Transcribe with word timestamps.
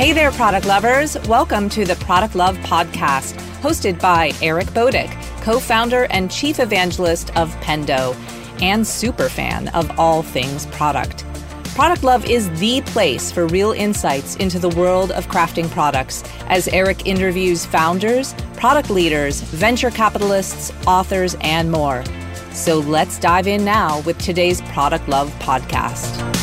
Hey 0.00 0.14
there, 0.14 0.30
product 0.30 0.64
lovers. 0.64 1.18
Welcome 1.28 1.68
to 1.68 1.84
the 1.84 1.94
Product 1.96 2.34
Love 2.34 2.56
Podcast, 2.60 3.34
hosted 3.60 4.00
by 4.00 4.32
Eric 4.40 4.68
Boduch, 4.68 5.12
co 5.42 5.60
founder 5.60 6.06
and 6.08 6.30
chief 6.30 6.58
evangelist 6.58 7.36
of 7.36 7.54
Pendo, 7.56 8.16
and 8.62 8.86
super 8.86 9.28
fan 9.28 9.68
of 9.68 9.90
all 9.98 10.22
things 10.22 10.64
product. 10.68 11.26
Product 11.74 12.02
Love 12.02 12.24
is 12.24 12.48
the 12.58 12.80
place 12.80 13.30
for 13.30 13.46
real 13.48 13.72
insights 13.72 14.36
into 14.36 14.58
the 14.58 14.70
world 14.70 15.12
of 15.12 15.26
crafting 15.26 15.68
products 15.68 16.24
as 16.46 16.66
Eric 16.68 17.06
interviews 17.06 17.66
founders, 17.66 18.34
product 18.54 18.88
leaders, 18.88 19.42
venture 19.42 19.90
capitalists, 19.90 20.72
authors, 20.86 21.36
and 21.42 21.70
more. 21.70 22.02
So 22.52 22.78
let's 22.78 23.18
dive 23.18 23.46
in 23.46 23.66
now 23.66 24.00
with 24.00 24.16
today's 24.16 24.62
Product 24.62 25.06
Love 25.08 25.30
podcast. 25.40 26.39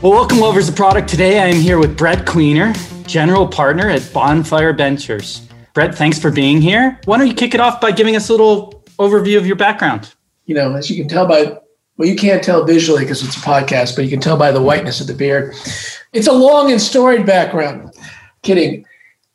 Well, 0.00 0.12
welcome, 0.12 0.38
lovers 0.38 0.68
of 0.68 0.76
product. 0.76 1.08
Today 1.08 1.40
I 1.40 1.46
am 1.46 1.56
here 1.56 1.80
with 1.80 1.98
Brett 1.98 2.24
Queener, 2.24 2.72
general 3.08 3.48
partner 3.48 3.90
at 3.90 4.08
Bonfire 4.14 4.72
Ventures. 4.72 5.48
Brett, 5.74 5.92
thanks 5.92 6.20
for 6.20 6.30
being 6.30 6.60
here. 6.60 7.00
Why 7.06 7.18
don't 7.18 7.26
you 7.26 7.34
kick 7.34 7.52
it 7.52 7.58
off 7.58 7.80
by 7.80 7.90
giving 7.90 8.14
us 8.14 8.28
a 8.28 8.32
little 8.32 8.84
overview 9.00 9.38
of 9.38 9.44
your 9.44 9.56
background? 9.56 10.14
You 10.46 10.54
know, 10.54 10.76
as 10.76 10.88
you 10.88 10.94
can 10.94 11.08
tell 11.08 11.26
by 11.26 11.58
well, 11.96 12.08
you 12.08 12.14
can't 12.14 12.44
tell 12.44 12.64
visually 12.64 13.02
because 13.02 13.24
it's 13.24 13.36
a 13.36 13.40
podcast, 13.40 13.96
but 13.96 14.04
you 14.04 14.10
can 14.10 14.20
tell 14.20 14.36
by 14.36 14.52
the 14.52 14.62
whiteness 14.62 15.00
of 15.00 15.08
the 15.08 15.14
beard. 15.14 15.52
It's 16.12 16.28
a 16.28 16.32
long 16.32 16.70
and 16.70 16.80
storied 16.80 17.26
background. 17.26 17.92
Kidding. 18.42 18.86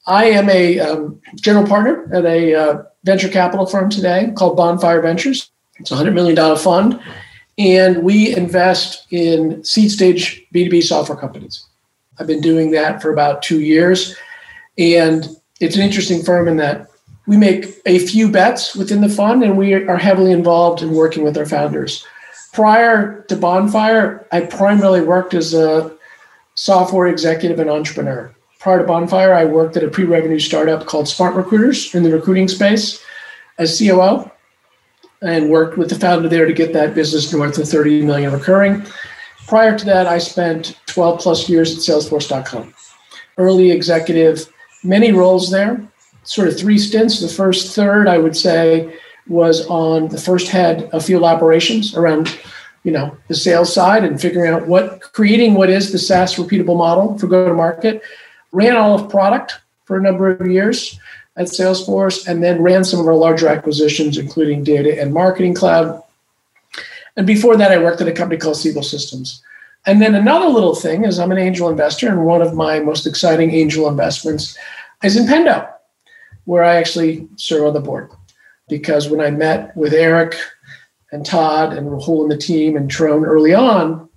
I 0.08 0.28
am 0.28 0.50
a 0.50 0.80
um, 0.80 1.20
general 1.36 1.68
partner 1.68 2.10
at 2.14 2.26
a 2.26 2.56
uh, 2.56 2.84
venture 3.04 3.28
capital 3.28 3.66
firm 3.66 3.90
today 3.90 4.32
called 4.38 4.56
Bonfire 4.56 5.02
Ventures. 5.02 5.52
It's 5.76 5.92
a 5.92 5.96
$100 5.96 6.14
million 6.14 6.58
fund, 6.58 7.02
and 7.58 8.04
we 8.04 8.36
invest 8.36 9.08
in 9.12 9.64
seed 9.64 9.92
stage 9.92 10.46
B2B 10.54 10.84
software 10.84 11.18
companies. 11.18 11.66
I've 12.20 12.28
been 12.28 12.42
doing 12.42 12.72
that 12.72 13.02
for 13.02 13.12
about 13.12 13.42
two 13.42 13.62
years, 13.62 14.16
and 14.78 15.28
it's 15.60 15.76
an 15.76 15.82
interesting 15.82 16.24
firm 16.24 16.48
in 16.48 16.58
that 16.58 16.88
we 17.26 17.38
make 17.38 17.82
a 17.86 18.00
few 18.00 18.30
bets 18.30 18.76
within 18.76 19.02
the 19.02 19.10
fund, 19.10 19.44
and 19.44 19.58
we 19.58 19.74
are 19.74 19.98
heavily 19.98 20.32
involved 20.32 20.82
in 20.82 20.92
working 20.92 21.24
with 21.24 21.38
our 21.38 21.46
founders 21.46 22.06
prior 22.54 23.24
to 23.24 23.36
Bonfire, 23.36 24.26
I 24.32 24.42
primarily 24.42 25.02
worked 25.02 25.34
as 25.34 25.54
a 25.54 25.92
software 26.56 27.08
executive 27.08 27.60
and 27.60 27.70
entrepreneur. 27.70 28.34
Prior 28.60 28.78
to 28.80 28.86
Bonfire, 28.86 29.34
I 29.34 29.44
worked 29.44 29.76
at 29.76 29.84
a 29.84 29.90
pre 29.90 30.06
revenue 30.06 30.40
startup 30.40 30.86
called 30.86 31.10
Smart 31.10 31.36
Recruiters 31.36 31.94
in 31.94 32.04
the 32.04 32.12
recruiting 32.12 32.48
space 32.48 33.04
as 33.58 33.78
COO 33.78 34.32
and 35.24 35.50
worked 35.50 35.78
with 35.78 35.90
the 35.90 35.96
founder 35.96 36.30
there 36.30 36.46
to 36.46 36.54
get 36.54 36.74
that 36.74 36.94
business 36.94 37.32
north 37.34 37.58
of 37.58 37.68
30 37.68 38.04
million 38.04 38.32
recurring. 38.32 38.86
Prior 39.48 39.78
to 39.78 39.86
that, 39.86 40.08
I 40.08 40.18
spent 40.18 40.80
12 40.88 41.20
plus 41.20 41.50
years 41.50 41.74
at 41.74 41.80
Salesforce.com. 41.80 42.74
Early 43.38 43.72
executive, 43.72 44.48
many 44.84 45.12
roles 45.12 45.50
there, 45.50 45.86
sort 46.24 46.48
of 46.48 46.58
three 46.58 46.78
stints. 46.78 47.20
The 47.20 47.28
first 47.28 47.76
third, 47.76 48.08
I 48.08 48.18
would 48.18 48.36
say, 48.36 48.98
was 49.28 49.66
on 49.68 50.10
the 50.10 50.20
first 50.20 50.50
head 50.50 50.90
of 50.92 51.06
field 51.06 51.24
operations 51.24 51.96
around 51.96 52.38
you 52.84 52.92
know 52.92 53.18
the 53.30 53.36
sales 53.36 53.74
side 53.74 54.04
and 54.04 54.20
figuring 54.20 54.54
out 54.54 54.68
what 54.68 55.00
creating 55.14 55.54
what 55.54 55.70
is 55.70 55.92
the 55.92 55.98
SaaS 55.98 56.36
repeatable 56.36 56.78
model 56.78 57.18
for 57.18 57.28
go 57.28 57.48
to 57.48 57.54
market. 57.54 58.02
Ran 58.52 58.76
all 58.76 58.96
of 58.96 59.10
product 59.10 59.60
for 59.86 59.98
a 59.98 60.02
number 60.02 60.30
of 60.30 60.46
years 60.46 61.00
at 61.36 61.48
Salesforce, 61.48 62.28
and 62.28 62.44
then 62.44 62.62
ran 62.62 62.84
some 62.84 63.00
of 63.00 63.08
our 63.08 63.16
larger 63.16 63.48
acquisitions, 63.48 64.18
including 64.18 64.64
data 64.64 65.00
and 65.00 65.14
marketing 65.14 65.54
cloud. 65.54 66.02
And 67.18 67.26
before 67.26 67.58
that, 67.58 67.72
I 67.72 67.78
worked 67.78 68.02
at 68.02 68.08
a 68.08 68.12
company 68.12 68.40
called 68.40 68.58
Siebel 68.58 68.84
Systems. 68.84 69.42
And 69.86 70.02
then 70.02 70.16
another 70.16 70.48
little 70.48 70.76
thing 70.76 71.06
is 71.06 71.20
I'm 71.20 71.32
an 71.32 71.38
angel 71.38 71.70
investor, 71.70 72.08
and 72.08 72.26
one 72.26 72.42
of 72.42 72.54
my 72.54 72.80
most 72.80 73.06
exciting 73.06 73.52
angel 73.52 73.88
investments 73.88 74.58
is 75.04 75.18
in 75.18 75.26
Pendo, 75.26 75.70
where 76.46 76.64
I 76.64 76.76
actually 76.76 77.28
serve 77.36 77.68
on 77.68 77.74
the 77.74 77.80
board 77.80 78.10
because 78.70 79.10
when 79.10 79.22
I 79.22 79.30
met 79.30 79.76
with 79.76 79.94
Eric 79.94 80.36
and 81.12 81.26
Todd 81.26 81.74
and 81.74 81.88
Rahul 81.88 82.24
and 82.24 82.32
the 82.32 82.38
team 82.38 82.76
and 82.76 82.90
Troan 82.90 83.26
early 83.26 83.54
on, 83.54 84.10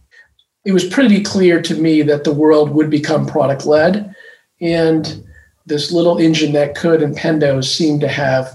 it 0.64 0.72
was 0.72 0.84
pretty 0.84 1.22
clear 1.22 1.60
to 1.62 1.74
me 1.74 2.02
that 2.02 2.24
the 2.24 2.32
world 2.32 2.70
would 2.70 2.90
become 2.90 3.26
product 3.26 3.66
led. 3.66 4.14
And 4.60 5.25
this 5.66 5.92
little 5.92 6.18
engine 6.18 6.52
that 6.52 6.74
could 6.74 7.02
and 7.02 7.16
Pendo 7.16 7.62
seemed 7.62 8.00
to 8.00 8.08
have 8.08 8.50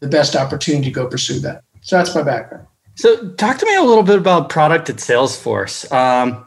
the 0.00 0.08
best 0.08 0.34
opportunity 0.34 0.84
to 0.86 0.90
go 0.90 1.06
pursue 1.06 1.38
that. 1.40 1.62
So 1.82 1.96
that's 1.96 2.14
my 2.14 2.22
background. 2.22 2.66
So, 2.96 3.30
talk 3.32 3.58
to 3.58 3.66
me 3.66 3.76
a 3.76 3.82
little 3.82 4.02
bit 4.02 4.16
about 4.16 4.48
product 4.48 4.88
at 4.88 4.96
Salesforce. 4.96 5.90
Um, 5.92 6.46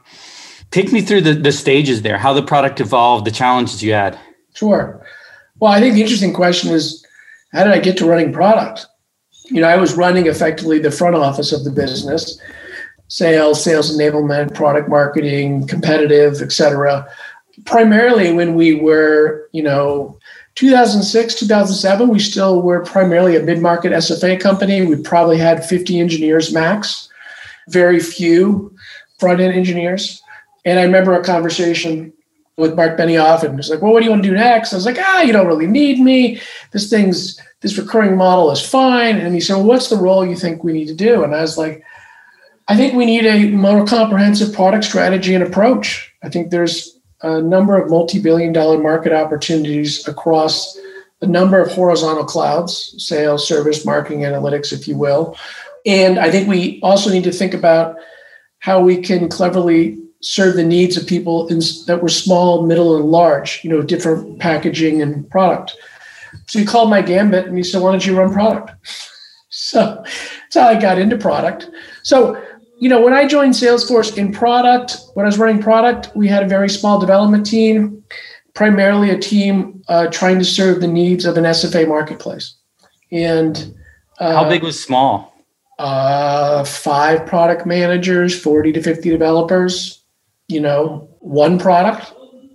take 0.72 0.92
me 0.92 1.02
through 1.02 1.22
the, 1.22 1.34
the 1.34 1.52
stages 1.52 2.02
there, 2.02 2.18
how 2.18 2.34
the 2.34 2.42
product 2.42 2.82
evolved, 2.82 3.26
the 3.26 3.32
challenges 3.32 3.84
you 3.84 3.94
had. 3.94 4.20
Sure. 4.56 5.06
Well, 5.60 5.72
I 5.72 5.80
think 5.80 5.94
the 5.94 6.02
interesting 6.02 6.34
question 6.34 6.72
is 6.72 7.06
how 7.54 7.64
did 7.64 7.74
I 7.74 7.80
get 7.80 7.98
to 7.98 8.06
running 8.06 8.34
product? 8.34 8.88
You 9.46 9.62
know, 9.62 9.68
I 9.68 9.78
was 9.78 9.96
running 9.96 10.28
effectively 10.28 10.80
the 10.80 10.92
front 10.92 11.16
office 11.16 11.52
of 11.52 11.64
the 11.64 11.72
business, 11.72 12.40
sales, 13.08 13.64
sales 13.64 13.96
enablement, 13.96 14.54
product 14.54 14.90
marketing, 14.90 15.68
competitive, 15.68 16.42
et 16.42 16.52
cetera. 16.52 17.08
Primarily 17.66 18.34
when 18.34 18.56
we 18.56 18.76
were, 18.76 19.50
you 19.52 19.64
know, 19.64 20.18
2006, 20.56 21.36
2007, 21.36 22.10
we 22.10 22.20
still 22.20 22.62
were 22.62 22.84
primarily 22.84 23.36
a 23.36 23.44
mid-market 23.44 23.92
SFA 23.92 24.40
company. 24.40 24.86
We 24.86 25.02
probably 25.02 25.38
had 25.38 25.66
50 25.66 26.00
engineers 26.00 26.54
max, 26.54 27.10
very 27.70 28.00
few 28.00 28.76
front-end 29.20 29.54
engineers. 29.54 30.22
And 30.66 30.80
I 30.80 30.84
remember 30.84 31.14
a 31.14 31.24
conversation 31.24 32.12
with 32.58 32.76
Mark 32.76 32.98
Benioff 32.98 33.44
and 33.44 33.56
was 33.56 33.70
like, 33.70 33.82
well, 33.82 33.94
what 33.94 34.00
do 34.00 34.06
you 34.06 34.12
want 34.12 34.22
to 34.22 34.30
do 34.30 34.36
next? 34.36 34.74
I 34.74 34.76
was 34.76 34.86
like, 34.86 34.98
ah, 35.00 35.22
you 35.22 35.32
don't 35.32 35.48
really 35.48 35.68
need 35.68 36.00
me. 36.00 36.42
This 36.72 36.90
thing's, 36.90 37.40
this 37.62 37.78
recurring 37.78 38.18
model 38.18 38.52
is 38.52 38.62
fine. 38.62 39.16
And 39.16 39.34
he 39.34 39.40
said, 39.40 39.56
well, 39.56 39.66
what's 39.66 39.90
the 39.90 39.96
role 39.96 40.26
you 40.26 40.36
think 40.36 40.64
we 40.64 40.74
need 40.74 40.88
to 40.88 40.94
do? 40.94 41.24
And 41.24 41.34
I 41.34 41.42
was 41.42 41.58
like, 41.58 41.84
I 42.68 42.76
think 42.76 42.94
we 42.94 43.06
need 43.06 43.26
a 43.26 43.50
more 43.52 43.86
comprehensive 43.86 44.54
product 44.54 44.84
strategy 44.84 45.34
and 45.34 45.44
approach. 45.44 46.14
I 46.22 46.30
think 46.30 46.52
there's 46.52 46.99
a 47.22 47.42
number 47.42 47.78
of 47.78 47.90
multi-billion 47.90 48.54
dollar 48.54 48.78
market 48.78 49.14
opportunities 49.14 50.08
across 50.08 50.78
a 51.22 51.28
number 51.28 51.60
of 51.60 51.72
horizontal 51.72 52.24
clouds, 52.24 52.96
sales, 52.98 53.48
service, 53.48 53.86
marketing, 53.86 54.22
analytics, 54.22 54.72
if 54.72 54.88
you 54.88 54.98
will. 54.98 55.36
And 55.86 56.20
I 56.20 56.32
think 56.32 56.48
we 56.48 56.80
also 56.82 57.10
need 57.10 57.24
to 57.26 57.32
think 57.32 57.54
about 57.54 57.96
how 58.60 58.82
we 58.82 59.02
can 59.02 59.30
cleverly 59.30 59.98
serve 60.22 60.56
the 60.56 60.64
needs 60.64 60.98
of 60.98 61.08
people 61.08 61.48
in, 61.48 61.60
that 61.88 62.00
were 62.02 62.10
small, 62.10 62.66
middle, 62.66 62.96
and 62.96 63.06
large, 63.06 63.62
you 63.64 63.70
know, 63.70 63.82
different 63.82 64.40
packaging 64.40 65.02
and 65.02 65.30
product. 65.30 65.76
So 66.48 66.60
he 66.60 66.66
called 66.66 66.90
my 66.90 67.02
gambit 67.02 67.48
and 67.48 67.58
he 67.58 67.64
said, 67.64 67.82
Why 67.82 67.92
don't 67.92 68.06
you 68.06 68.18
run 68.18 68.34
product? 68.34 68.72
So 69.52 70.04
that's 70.06 70.56
how 70.56 70.68
I 70.68 70.80
got 70.80 71.00
into 71.00 71.18
product. 71.18 71.70
So, 72.04 72.42
you 72.80 72.88
know, 72.88 73.02
when 73.02 73.14
I 73.14 73.28
joined 73.28 73.54
Salesforce 73.54 74.18
in 74.18 74.32
product, 74.32 74.98
when 75.14 75.26
I 75.26 75.28
was 75.28 75.38
running 75.38 75.62
product, 75.62 76.10
we 76.16 76.28
had 76.28 76.44
a 76.44 76.48
very 76.48 76.70
small 76.70 77.00
development 77.00 77.46
team, 77.46 78.04
primarily 78.54 79.10
a 79.10 79.20
team 79.20 79.84
uh, 79.90 80.08
trying 80.08 80.40
to 80.40 80.46
serve 80.46 80.80
the 80.80 80.88
needs 80.88 81.26
of 81.26 81.38
an 81.38 81.44
SFA 81.44 81.88
marketplace. 81.88 82.56
And 83.12 83.76
uh, 84.20 84.34
how 84.34 84.50
big 84.50 84.64
was 84.64 84.82
small? 84.82 85.36
Uh, 85.78 86.64
five 86.64 87.26
product 87.26 87.66
managers, 87.66 88.38
40 88.40 88.74
to 88.74 88.82
50 88.82 89.10
developers, 89.10 90.02
you 90.48 90.62
know, 90.62 91.10
one 91.20 91.60
product, 91.60 92.14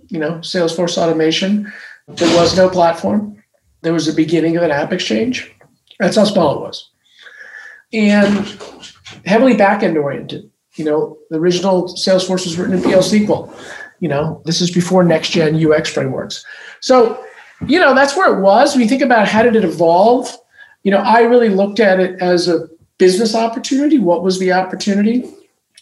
you 0.09 0.19
know, 0.19 0.33
Salesforce 0.39 0.97
automation. 0.97 1.71
There 2.07 2.35
was 2.35 2.55
no 2.57 2.69
platform. 2.69 3.43
There 3.81 3.93
was 3.93 4.05
the 4.05 4.13
beginning 4.13 4.57
of 4.57 4.63
an 4.63 4.71
app 4.71 4.91
exchange. 4.91 5.51
That's 5.99 6.17
how 6.17 6.25
small 6.25 6.57
it 6.57 6.61
was. 6.61 6.89
And 7.93 8.59
heavily 9.25 9.55
back-end 9.55 9.97
oriented. 9.97 10.49
You 10.75 10.85
know, 10.85 11.17
the 11.29 11.37
original 11.37 11.85
Salesforce 11.93 12.45
was 12.45 12.57
written 12.57 12.75
in 12.75 12.83
PL 12.83 12.99
SQL. 12.99 13.53
You 13.99 14.09
know, 14.09 14.41
this 14.45 14.61
is 14.61 14.71
before 14.71 15.03
next 15.03 15.29
gen 15.29 15.55
UX 15.55 15.89
frameworks. 15.89 16.43
So, 16.81 17.23
you 17.65 17.79
know, 17.79 17.95
that's 17.95 18.15
where 18.15 18.35
it 18.35 18.41
was. 18.41 18.73
When 18.73 18.81
you 18.81 18.89
think 18.89 19.01
about 19.01 19.27
how 19.27 19.43
did 19.43 19.55
it 19.55 19.63
evolve, 19.63 20.35
you 20.83 20.91
know, 20.91 20.97
I 20.97 21.21
really 21.21 21.49
looked 21.49 21.79
at 21.79 21.99
it 21.99 22.21
as 22.21 22.47
a 22.47 22.67
business 22.97 23.35
opportunity. 23.35 23.99
What 23.99 24.23
was 24.23 24.39
the 24.39 24.51
opportunity? 24.51 25.33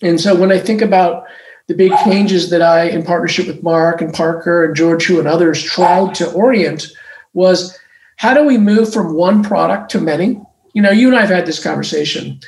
And 0.01 0.21
so 0.21 0.35
when 0.35 0.51
I 0.51 0.59
think 0.59 0.81
about 0.81 1.25
the 1.67 1.73
big 1.73 1.91
changes 2.03 2.49
that 2.49 2.61
I, 2.61 2.83
in 2.85 3.03
partnership 3.03 3.47
with 3.47 3.63
Mark 3.63 4.01
and 4.01 4.13
Parker 4.13 4.65
and 4.65 4.75
George 4.75 5.05
Hu 5.05 5.19
and 5.19 5.27
others, 5.27 5.63
tried 5.63 6.13
to 6.15 6.31
orient 6.31 6.87
was 7.33 7.77
how 8.17 8.33
do 8.33 8.45
we 8.45 8.57
move 8.57 8.93
from 8.93 9.15
one 9.15 9.43
product 9.43 9.89
to 9.91 10.01
many? 10.01 10.39
You 10.73 10.81
know, 10.81 10.91
you 10.91 11.07
and 11.07 11.17
I 11.17 11.21
have 11.21 11.29
had 11.29 11.45
this 11.45 11.63
conversation. 11.63 12.39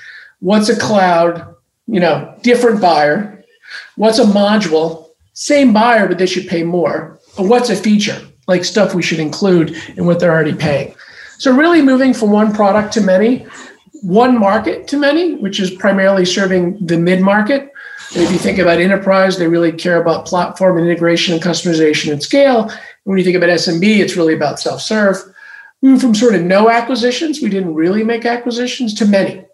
What's 0.46 0.70
a 0.70 0.78
cloud? 0.78 1.56
You 1.88 2.00
know, 2.00 2.36
different 2.44 2.80
buyer. 2.80 3.44
What's 3.96 4.20
a 4.20 4.26
module? 4.26 5.10
Same 5.34 5.74
buyer, 5.74 6.08
but 6.08 6.20
they 6.20 6.28
should 6.28 6.48
pay 6.48 6.62
more. 6.62 7.20
But 7.36 7.48
what's 7.48 7.72
a 7.72 7.76
feature? 7.76 8.22
Like 8.46 8.64
stuff 8.64 8.94
we 8.94 9.02
should 9.02 9.18
include 9.20 9.76
in 9.98 10.06
what 10.06 10.20
they're 10.20 10.32
already 10.32 10.54
paying. 10.54 10.94
So, 11.40 11.52
really 11.52 11.82
moving 11.82 12.14
from 12.14 12.30
one 12.30 12.54
product 12.54 12.94
to 12.94 13.02
many, 13.02 13.48
one 14.04 14.40
market 14.40 14.88
to 14.90 14.98
many, 14.98 15.34
which 15.34 15.60
is 15.60 15.72
primarily 15.72 16.26
serving 16.26 16.78
the 16.86 17.00
mid 17.00 17.22
market, 17.22 17.74
And 18.14 18.22
if 18.22 18.32
you 18.32 18.38
think 18.38 18.60
about 18.60 18.78
enterprise, 18.78 19.40
they 19.40 19.48
really 19.48 19.72
care 19.72 20.00
about 20.00 20.28
platform 20.28 20.78
integration 20.78 21.34
and 21.34 21.42
customization 21.42 22.12
and 22.12 22.22
scale. 22.22 22.70
And 22.70 22.80
when 23.06 23.18
you 23.18 23.24
think 23.24 23.36
about 23.36 23.50
SMB, 23.50 23.98
it's 23.98 24.16
really 24.16 24.36
about 24.36 24.60
self 24.60 24.80
serve. 24.80 25.18
From 25.82 26.14
sort 26.14 26.36
of 26.36 26.44
no 26.44 26.70
acquisitions, 26.70 27.42
we 27.42 27.50
didn't 27.50 27.74
really 27.74 28.04
make 28.04 28.26
acquisitions, 28.26 28.94
to 28.96 29.06
many, 29.06 29.45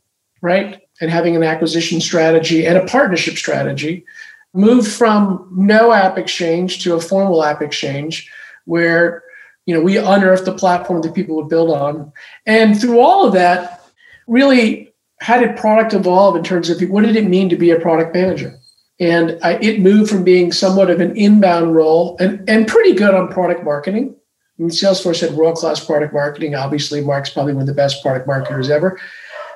right? 0.41 0.81
And 0.99 1.09
having 1.09 1.35
an 1.35 1.43
acquisition 1.43 2.01
strategy 2.01 2.65
and 2.65 2.77
a 2.77 2.85
partnership 2.85 3.35
strategy. 3.35 4.05
Moved 4.53 4.91
from 4.91 5.47
no 5.51 5.93
app 5.93 6.17
exchange 6.17 6.83
to 6.83 6.95
a 6.95 6.99
formal 6.99 7.41
app 7.41 7.61
exchange 7.61 8.29
where 8.65 9.23
you 9.65 9.73
know 9.73 9.79
we 9.79 9.95
unearthed 9.97 10.43
the 10.43 10.53
platform 10.53 11.01
that 11.03 11.15
people 11.15 11.37
would 11.37 11.47
build 11.47 11.69
on. 11.69 12.11
And 12.45 12.79
through 12.79 12.99
all 12.99 13.25
of 13.25 13.33
that 13.33 13.81
really 14.27 14.91
how 15.21 15.39
did 15.39 15.55
product 15.55 15.93
evolve 15.93 16.35
in 16.35 16.43
terms 16.43 16.69
of 16.69 16.81
what 16.89 17.05
did 17.05 17.15
it 17.15 17.29
mean 17.29 17.47
to 17.49 17.55
be 17.55 17.69
a 17.69 17.79
product 17.79 18.13
manager? 18.13 18.59
And 18.99 19.39
I, 19.43 19.53
it 19.53 19.79
moved 19.79 20.09
from 20.09 20.23
being 20.23 20.51
somewhat 20.51 20.89
of 20.89 20.99
an 20.99 21.15
inbound 21.15 21.75
role 21.75 22.17
and, 22.19 22.47
and 22.49 22.67
pretty 22.67 22.93
good 22.93 23.13
on 23.13 23.31
product 23.31 23.63
marketing. 23.63 24.15
I 24.59 24.61
mean, 24.61 24.69
salesforce 24.69 25.21
had 25.21 25.33
world-class 25.33 25.85
product 25.85 26.13
marketing. 26.13 26.55
Obviously 26.55 27.01
mark's 27.01 27.29
probably 27.29 27.53
one 27.53 27.61
of 27.61 27.67
the 27.67 27.73
best 27.73 28.01
product 28.01 28.27
marketers 28.27 28.69
ever 28.69 28.99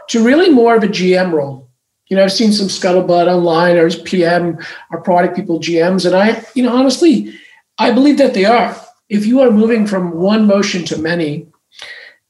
to 0.10 0.24
really 0.24 0.50
more 0.50 0.76
of 0.76 0.84
a 0.84 0.88
gm 0.88 1.32
role 1.32 1.66
you 2.08 2.16
know, 2.16 2.24
I've 2.24 2.32
seen 2.32 2.52
some 2.52 2.68
scuttlebutt 2.68 3.28
online 3.28 3.78
or 3.78 3.90
PM 3.90 4.60
or 4.92 5.02
product 5.02 5.36
people 5.36 5.60
GMs, 5.60 6.06
and 6.06 6.16
I, 6.16 6.46
you 6.54 6.64
know, 6.64 6.76
honestly, 6.76 7.34
I 7.80 7.92
believe 7.92 8.18
that 8.20 8.34
they 8.34 8.46
are. 8.46 8.76
If 9.10 9.26
you 9.26 9.42
are 9.42 9.52
moving 9.52 9.88
from 9.88 10.12
one 10.12 10.46
motion 10.46 10.86
to 10.86 10.98
many, 10.98 11.48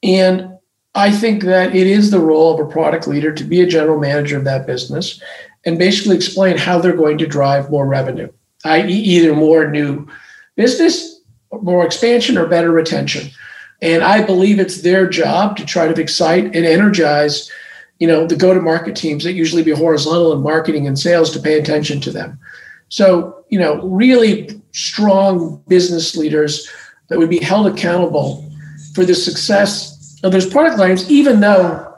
and 0.02 0.58
I 0.94 1.12
think 1.12 1.44
that 1.44 1.76
it 1.76 1.88
is 1.88 2.10
the 2.10 2.20
role 2.20 2.54
of 2.54 2.66
a 2.66 2.72
product 2.72 3.08
leader 3.08 3.34
to 3.34 3.44
be 3.44 3.62
a 3.62 3.68
general 3.68 4.00
manager 4.00 4.38
of 4.38 4.46
that 4.46 4.66
business 4.66 5.22
and 5.66 5.78
basically 5.78 6.16
explain 6.16 6.58
how 6.58 6.80
they're 6.80 6.96
going 6.96 7.18
to 7.18 7.28
drive 7.28 7.70
more 7.70 7.86
revenue, 7.86 8.32
i.e., 8.64 8.94
either 8.94 9.36
more 9.36 9.70
new 9.70 10.08
business, 10.56 11.22
more 11.52 11.86
expansion, 11.86 12.38
or 12.38 12.48
better 12.48 12.72
retention. 12.72 13.30
And 13.82 14.04
I 14.04 14.24
believe 14.24 14.58
it's 14.58 14.82
their 14.82 15.10
job 15.10 15.58
to 15.58 15.66
try 15.66 15.92
to 15.92 16.02
excite 16.02 16.46
and 16.46 16.66
energize 16.66 17.52
you 18.00 18.08
know 18.08 18.28
the 18.28 18.36
go-to-market 18.36 18.96
teams 18.96 19.24
that 19.24 19.34
usually 19.34 19.64
be 19.64 19.72
horizontal 19.72 20.34
in 20.34 20.42
marketing 20.42 20.88
and 20.88 21.00
sales 21.00 21.32
to 21.32 21.40
pay 21.40 21.60
attention 21.60 22.00
to 22.02 22.12
them 22.12 22.40
so 22.90 23.46
you 23.50 23.60
know 23.60 23.82
really 23.84 24.62
strong 24.72 25.62
business 25.68 26.16
leaders 26.16 26.70
that 27.08 27.18
would 27.18 27.30
be 27.30 27.40
held 27.40 27.68
accountable 27.68 28.50
for 28.94 29.06
the 29.06 29.16
success 29.16 30.20
of 30.24 30.32
those 30.32 30.46
product 30.46 30.78
lines 30.78 31.10
even 31.10 31.40
though 31.40 31.94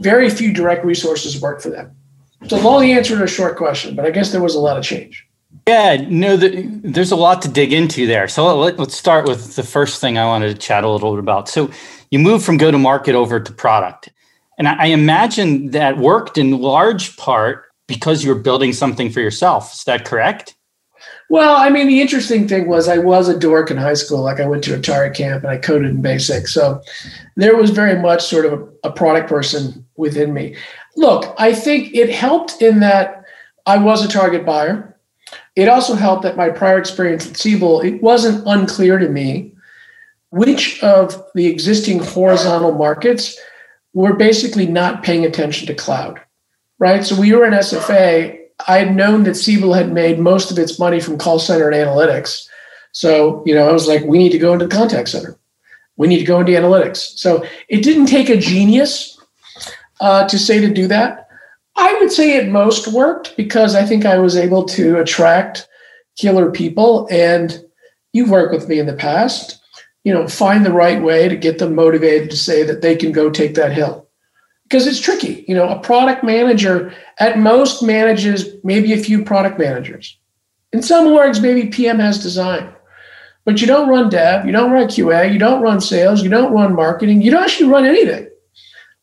very 0.00 0.30
few 0.30 0.52
direct 0.52 0.84
resources 0.84 1.40
work 1.40 1.60
for 1.60 1.70
them 1.70 1.94
it's 2.40 2.52
a 2.52 2.60
long 2.60 2.84
answer 2.84 3.16
to 3.16 3.24
a 3.24 3.28
short 3.28 3.56
question 3.56 3.94
but 3.94 4.04
i 4.04 4.10
guess 4.10 4.32
there 4.32 4.42
was 4.42 4.54
a 4.54 4.60
lot 4.60 4.76
of 4.76 4.84
change 4.84 5.28
yeah, 5.66 5.96
no, 6.08 6.36
the, 6.36 6.62
there's 6.82 7.12
a 7.12 7.16
lot 7.16 7.42
to 7.42 7.48
dig 7.48 7.74
into 7.74 8.06
there. 8.06 8.26
So 8.26 8.58
let, 8.58 8.80
us 8.80 8.94
start 8.94 9.28
with 9.28 9.54
the 9.54 9.62
first 9.62 10.00
thing 10.00 10.16
I 10.16 10.24
wanted 10.24 10.48
to 10.48 10.54
chat 10.54 10.82
a 10.82 10.88
little 10.88 11.12
bit 11.12 11.18
about. 11.18 11.46
So 11.48 11.70
you 12.10 12.18
move 12.18 12.42
from 12.42 12.56
go 12.56 12.70
to 12.70 12.78
market 12.78 13.14
over 13.14 13.38
to 13.38 13.52
product. 13.52 14.08
And 14.58 14.68
I 14.68 14.86
imagine 14.86 15.70
that 15.70 15.98
worked 15.98 16.36
in 16.36 16.60
large 16.60 17.16
part 17.16 17.64
because 17.86 18.24
you're 18.24 18.34
building 18.34 18.72
something 18.72 19.10
for 19.10 19.20
yourself. 19.20 19.72
Is 19.72 19.84
that 19.84 20.04
correct? 20.04 20.56
Well, 21.30 21.56
I 21.56 21.70
mean, 21.70 21.86
the 21.86 22.00
interesting 22.00 22.48
thing 22.48 22.68
was 22.68 22.88
I 22.88 22.98
was 22.98 23.28
a 23.28 23.38
dork 23.38 23.70
in 23.70 23.76
high 23.76 23.94
school. 23.94 24.22
Like 24.22 24.40
I 24.40 24.46
went 24.46 24.64
to 24.64 24.76
Atari 24.76 25.14
camp 25.14 25.44
and 25.44 25.52
I 25.52 25.58
coded 25.58 25.90
in 25.90 26.02
BASIC. 26.02 26.48
So 26.48 26.82
there 27.36 27.56
was 27.56 27.70
very 27.70 28.00
much 28.00 28.24
sort 28.24 28.46
of 28.46 28.52
a, 28.52 28.88
a 28.88 28.92
product 28.92 29.28
person 29.28 29.84
within 29.96 30.32
me. 30.32 30.56
Look, 30.96 31.34
I 31.38 31.54
think 31.54 31.94
it 31.94 32.10
helped 32.10 32.60
in 32.60 32.80
that 32.80 33.24
I 33.66 33.78
was 33.78 34.04
a 34.04 34.08
target 34.08 34.44
buyer. 34.44 34.96
It 35.54 35.68
also 35.68 35.94
helped 35.94 36.22
that 36.22 36.36
my 36.36 36.48
prior 36.48 36.78
experience 36.78 37.28
at 37.28 37.36
Siebel, 37.36 37.80
it 37.82 38.02
wasn't 38.02 38.46
unclear 38.46 38.98
to 38.98 39.08
me 39.08 39.52
which 40.30 40.82
of 40.82 41.22
the 41.34 41.46
existing 41.46 42.00
horizontal 42.00 42.72
markets 42.72 43.38
we're 43.94 44.14
basically 44.14 44.66
not 44.66 45.02
paying 45.02 45.24
attention 45.24 45.66
to 45.66 45.74
cloud, 45.74 46.20
right? 46.78 47.04
So 47.04 47.18
we 47.18 47.32
were 47.32 47.44
in 47.44 47.52
SFA. 47.52 48.38
I 48.66 48.78
had 48.78 48.94
known 48.94 49.24
that 49.24 49.36
Siebel 49.36 49.72
had 49.72 49.92
made 49.92 50.18
most 50.18 50.50
of 50.50 50.58
its 50.58 50.78
money 50.78 51.00
from 51.00 51.18
call 51.18 51.38
center 51.38 51.68
and 51.68 51.76
analytics. 51.76 52.48
So, 52.92 53.42
you 53.46 53.54
know, 53.54 53.68
I 53.68 53.72
was 53.72 53.86
like, 53.86 54.04
we 54.04 54.18
need 54.18 54.32
to 54.32 54.38
go 54.38 54.52
into 54.52 54.66
the 54.66 54.74
contact 54.74 55.08
center. 55.08 55.38
We 55.96 56.08
need 56.08 56.18
to 56.18 56.24
go 56.24 56.40
into 56.40 56.52
analytics. 56.52 57.18
So 57.18 57.44
it 57.68 57.82
didn't 57.82 58.06
take 58.06 58.28
a 58.28 58.36
genius 58.36 59.18
uh, 60.00 60.28
to 60.28 60.38
say 60.38 60.60
to 60.60 60.72
do 60.72 60.86
that. 60.88 61.28
I 61.76 61.96
would 62.00 62.10
say 62.10 62.36
it 62.36 62.48
most 62.48 62.88
worked 62.88 63.36
because 63.36 63.74
I 63.74 63.84
think 63.84 64.04
I 64.04 64.18
was 64.18 64.36
able 64.36 64.64
to 64.64 64.98
attract 64.98 65.68
killer 66.16 66.50
people. 66.50 67.08
And 67.10 67.64
you've 68.12 68.30
worked 68.30 68.52
with 68.52 68.68
me 68.68 68.78
in 68.78 68.86
the 68.86 68.94
past 68.94 69.57
you 70.08 70.14
know, 70.14 70.26
find 70.26 70.64
the 70.64 70.72
right 70.72 71.02
way 71.02 71.28
to 71.28 71.36
get 71.36 71.58
them 71.58 71.74
motivated 71.74 72.30
to 72.30 72.36
say 72.38 72.62
that 72.62 72.80
they 72.80 72.96
can 72.96 73.12
go 73.12 73.28
take 73.28 73.54
that 73.56 73.74
hill. 73.74 74.08
Because 74.62 74.86
it's 74.86 74.98
tricky. 74.98 75.44
You 75.46 75.54
know, 75.54 75.68
a 75.68 75.78
product 75.80 76.24
manager 76.24 76.94
at 77.18 77.38
most 77.38 77.82
manages 77.82 78.54
maybe 78.64 78.94
a 78.94 79.04
few 79.04 79.22
product 79.22 79.58
managers. 79.58 80.16
In 80.72 80.80
some 80.80 81.08
orgs, 81.08 81.42
maybe 81.42 81.68
PM 81.68 81.98
has 81.98 82.22
design. 82.22 82.72
But 83.44 83.60
you 83.60 83.66
don't 83.66 83.90
run 83.90 84.08
dev, 84.08 84.46
you 84.46 84.52
don't 84.52 84.70
run 84.70 84.88
QA, 84.88 85.30
you 85.30 85.38
don't 85.38 85.60
run 85.60 85.78
sales, 85.78 86.22
you 86.22 86.30
don't 86.30 86.54
run 86.54 86.74
marketing, 86.74 87.20
you 87.20 87.30
don't 87.30 87.42
actually 87.42 87.68
run 87.68 87.84
anything. 87.84 88.30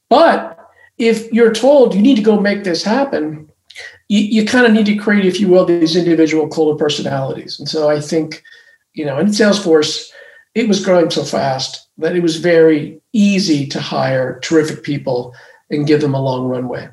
But 0.10 0.58
if 0.98 1.32
you're 1.32 1.54
told 1.54 1.94
you 1.94 2.02
need 2.02 2.16
to 2.16 2.24
go 2.24 2.40
make 2.40 2.64
this 2.64 2.84
happen, 2.84 3.48
you, 4.08 4.22
you 4.22 4.44
kind 4.44 4.66
of 4.66 4.74
need 4.74 4.88
to 4.88 4.96
create, 4.96 5.26
if 5.26 5.40
you 5.40 5.50
will, 5.50 5.66
these 5.66 5.96
individual 5.96 6.48
cooler 6.48 6.76
personalities. 6.76 7.60
And 7.60 7.70
so 7.70 7.92
I 7.92 8.02
think, 8.02 8.42
you 8.94 9.06
know, 9.06 9.20
in 9.20 9.28
Salesforce, 9.28 10.10
it 10.56 10.70
was 10.70 10.84
growing 10.84 11.12
so 11.12 11.24
fast 11.24 11.88
that 11.98 12.16
it 12.16 12.24
was 12.24 12.38
very 12.38 13.02
easy 13.14 13.68
to 13.68 13.80
hire 13.80 14.40
terrific 14.40 14.84
people 14.84 15.36
and 15.70 15.86
give 15.86 16.02
them 16.02 16.16
a 16.16 16.22
long 16.22 16.48
runway. 16.48 16.90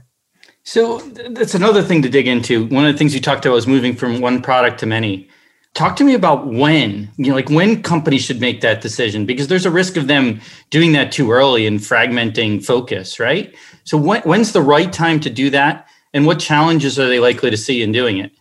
So 0.65 0.99
that's 0.99 1.55
another 1.55 1.83
thing 1.83 2.03
to 2.03 2.09
dig 2.09 2.27
into. 2.27 2.67
One 2.67 2.85
of 2.85 2.93
the 2.93 2.99
things 2.99 3.15
you 3.15 3.21
talked 3.21 3.47
about 3.47 3.55
was 3.55 3.67
moving 3.67 3.95
from 3.97 4.21
one 4.21 4.43
product 4.43 4.79
to 4.81 4.87
many. 4.87 5.29
Talk 5.75 5.97
to 5.97 6.05
me 6.05 6.15
about 6.15 6.47
when, 6.47 7.11
you 7.17 7.29
know, 7.29 7.35
like 7.35 7.49
when 7.49 7.83
companies 7.83 8.23
should 8.23 8.41
make 8.41 8.61
that 8.61 8.83
decision 8.83 9.25
because 9.25 9.49
there's 9.49 9.65
a 9.65 9.71
risk 9.71 9.97
of 9.97 10.07
them 10.07 10.41
doing 10.71 10.93
that 10.93 11.11
too 11.11 11.33
early 11.33 11.67
and 11.67 11.81
fragmenting 11.81 12.65
focus, 12.65 13.19
right? 13.19 13.55
So 13.85 13.97
when, 13.97 14.23
when's 14.23 14.53
the 14.53 14.61
right 14.61 14.93
time 14.93 15.19
to 15.21 15.31
do 15.31 15.51
that 15.51 15.89
and 16.13 16.27
what 16.27 16.39
challenges 16.39 16.99
are 16.99 17.09
they 17.09 17.21
likely 17.21 17.51
to 17.51 17.57
see 17.57 17.83
in 17.83 17.91
doing 17.91 18.19
it? 18.19 18.33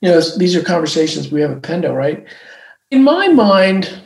You 0.00 0.10
know, 0.10 0.20
these 0.38 0.56
are 0.56 0.62
conversations 0.62 1.30
we 1.30 1.42
have 1.42 1.50
at 1.50 1.62
Pendo, 1.62 1.94
right? 1.94 2.26
In 2.90 3.04
my 3.04 3.28
mind, 3.28 4.05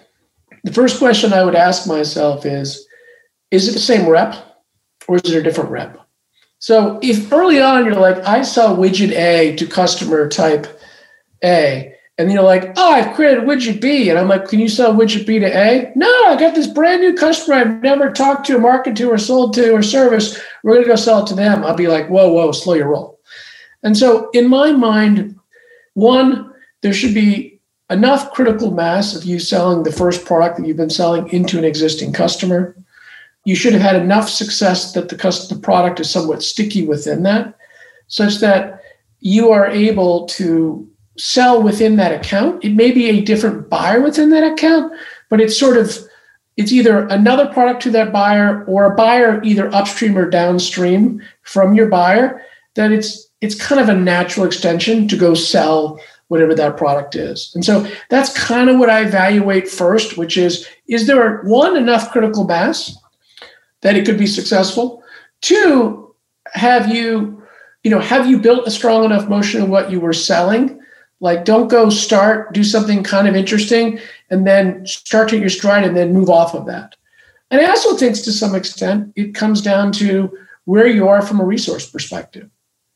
the 0.65 0.73
first 0.73 0.99
question 0.99 1.33
I 1.33 1.45
would 1.45 1.55
ask 1.55 1.87
myself 1.87 2.47
is 2.47 2.87
Is 3.51 3.69
it 3.69 3.73
the 3.73 3.79
same 3.79 4.09
rep 4.09 4.35
or 5.09 5.17
is 5.17 5.31
it 5.31 5.39
a 5.39 5.43
different 5.43 5.71
rep? 5.71 5.99
So 6.59 6.99
if 7.03 7.33
early 7.33 7.61
on 7.61 7.87
you're 7.87 7.95
like, 7.95 8.19
I 8.19 8.43
sell 8.43 8.77
widget 8.77 9.13
A 9.13 9.57
to 9.57 9.67
customer 9.67 10.29
type 10.29 10.67
A, 11.43 11.95
and 12.21 12.31
you're 12.31 12.43
like, 12.43 12.75
oh, 12.77 12.93
I've 12.93 13.15
created 13.15 13.45
widget 13.45 13.81
B. 13.81 14.11
And 14.11 14.19
I'm 14.19 14.29
like, 14.29 14.47
can 14.47 14.61
you 14.61 14.69
sell 14.69 14.95
widget 14.95 15.27
B 15.27 15.39
to 15.39 15.47
A? 15.47 15.91
No, 15.97 16.07
I 16.27 16.39
got 16.39 16.55
this 16.55 16.67
brand 16.67 17.01
new 17.01 17.15
customer 17.15 17.55
I've 17.55 17.83
never 17.83 18.13
talked 18.13 18.47
to, 18.49 18.59
marketed 18.59 18.97
to, 18.99 19.11
or 19.11 19.17
sold 19.17 19.55
to, 19.55 19.71
or 19.73 19.83
service. 19.83 20.39
We're 20.63 20.75
going 20.75 20.85
to 20.85 20.91
go 20.91 20.97
sell 20.97 21.25
it 21.25 21.29
to 21.29 21.35
them. 21.35 21.65
I'll 21.65 21.75
be 21.75 21.87
like, 21.87 22.09
whoa, 22.09 22.31
whoa, 22.31 22.53
slow 22.53 22.75
your 22.75 22.89
roll. 22.89 23.19
And 23.83 23.97
so 23.97 24.29
in 24.35 24.51
my 24.51 24.71
mind, 24.71 25.41
one, 25.95 26.53
there 26.83 26.93
should 26.93 27.15
be 27.15 27.50
enough 27.91 28.33
critical 28.33 28.71
mass 28.71 29.15
of 29.15 29.25
you 29.25 29.39
selling 29.39 29.83
the 29.83 29.93
first 29.93 30.25
product 30.25 30.57
that 30.57 30.67
you've 30.67 30.77
been 30.77 30.91
selling 30.91 31.29
into 31.29 31.59
an 31.59 31.65
existing 31.65 32.13
customer. 32.13 32.77
You 33.45 33.57
should 33.57 33.73
have 33.73 33.83
had 33.83 33.97
enough 33.97 34.29
success 34.29 34.93
that 34.93 35.09
the, 35.09 35.17
the 35.17 35.61
product 35.61 35.99
is 36.01 36.09
somewhat 36.09 36.43
sticky 36.43 36.87
within 36.87 37.23
that, 37.25 37.57
such 38.07 38.37
that 38.39 38.83
you 39.21 39.51
are 39.51 39.67
able 39.67 40.27
to 40.27 40.89
sell 41.19 41.63
within 41.63 41.97
that 41.97 42.13
account. 42.13 42.65
It 42.65 42.75
may 42.75 42.93
be 42.93 43.11
a 43.11 43.23
different 43.23 43.69
buyer 43.69 44.01
within 44.01 44.31
that 44.31 44.53
account, 44.53 44.93
but 45.29 45.41
it's 45.41 45.59
sort 45.59 45.77
of 45.77 45.99
it's 46.57 46.73
either 46.73 47.07
another 47.07 47.47
product 47.47 47.83
to 47.83 47.91
that 47.91 48.13
buyer 48.13 48.65
or 48.67 48.85
a 48.85 48.95
buyer 48.95 49.43
either 49.43 49.75
upstream 49.75 50.19
or 50.19 50.29
downstream 50.29 51.23
from 51.43 51.75
your 51.75 51.89
buyer 51.89 52.43
that 52.75 52.93
it's 52.93 53.29
it's 53.41 53.55
kind 53.55 53.81
of 53.81 53.89
a 53.89 53.95
natural 53.95 54.45
extension 54.45 55.09
to 55.09 55.17
go 55.17 55.33
sell 55.35 55.99
whatever 56.31 56.55
that 56.55 56.77
product 56.77 57.17
is. 57.17 57.51
And 57.57 57.65
so 57.65 57.85
that's 58.09 58.33
kind 58.39 58.71
of 58.71 58.79
what 58.79 58.89
I 58.89 59.03
evaluate 59.03 59.69
first, 59.69 60.17
which 60.17 60.39
is 60.39 60.65
is 60.87 61.09
there 61.09 61.43
one 61.43 61.77
enough 61.77 62.13
critical 62.13 62.45
mass 62.45 62.97
that 63.81 63.97
it 63.97 64.07
could 64.07 64.17
be 64.17 64.29
successful? 64.29 65.03
Two, 65.41 66.15
have 66.53 66.95
you, 66.95 67.43
you 67.83 67.91
know, 67.91 67.99
have 67.99 68.31
you 68.31 68.39
built 68.39 68.69
a 68.69 68.71
strong 68.71 69.05
enough 69.05 69.29
motion 69.29 69.61
of 69.61 69.69
what 69.69 69.91
you 69.91 69.99
were 69.99 70.13
selling? 70.13 70.81
Like 71.19 71.45
don't 71.45 71.67
go 71.67 71.91
start, 71.91 72.55
do 72.55 72.63
something 72.63 73.03
kind 73.03 73.27
of 73.27 73.35
interesting, 73.35 73.99
and 74.31 74.47
then 74.47 74.87
start 74.87 75.31
to 75.31 75.39
your 75.39 75.49
stride 75.49 75.83
and 75.83 75.97
then 75.97 76.13
move 76.13 76.31
off 76.31 76.55
of 76.55 76.65
that. 76.67 76.95
And 77.51 77.61
I 77.61 77.69
also 77.69 77.97
think 77.97 78.15
to 78.15 78.33
some 78.33 78.55
extent 78.55 79.13
it 79.17 79.35
comes 79.35 79.61
down 79.63 79.91
to 79.95 80.31
where 80.67 80.87
you 80.87 81.09
are 81.09 81.23
from 81.23 81.41
a 81.41 81.45
resource 81.45 81.91
perspective, 81.91 82.49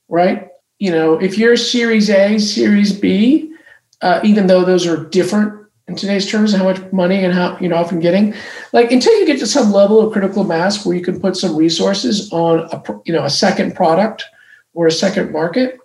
right? 0.09 0.51
You 0.79 0.91
know, 0.91 1.15
if 1.21 1.39
you're 1.39 1.57
Series 1.57 2.11
A, 2.11 2.39
Series 2.39 2.93
B, 2.93 3.53
uh, 4.03 4.21
even 4.23 4.47
though 4.47 4.65
those 4.65 4.87
are 4.87 5.05
different 5.05 5.61
in 5.87 5.97
today's 5.97 6.31
terms 6.31 6.55
how 6.55 6.65
much 6.65 6.81
money 6.93 7.25
and 7.25 7.35
how 7.35 7.59
you 7.59 7.69
know 7.69 7.77
often 7.77 8.01
getting, 8.01 8.35
like 8.73 8.91
until 8.91 9.19
you 9.19 9.27
get 9.27 9.39
to 9.39 9.47
some 9.47 9.73
level 9.73 10.01
of 10.01 10.13
critical 10.13 10.45
mass 10.45 10.85
where 10.85 10.97
you 10.97 11.05
can 11.05 11.21
put 11.21 11.37
some 11.37 11.57
resources 11.57 12.33
on 12.33 12.61
a 12.73 12.83
you 13.05 13.13
know 13.13 13.25
a 13.25 13.31
second 13.31 13.75
product 13.75 14.25
or 14.73 14.87
a 14.87 14.93
second 14.93 15.33
market, 15.33 15.79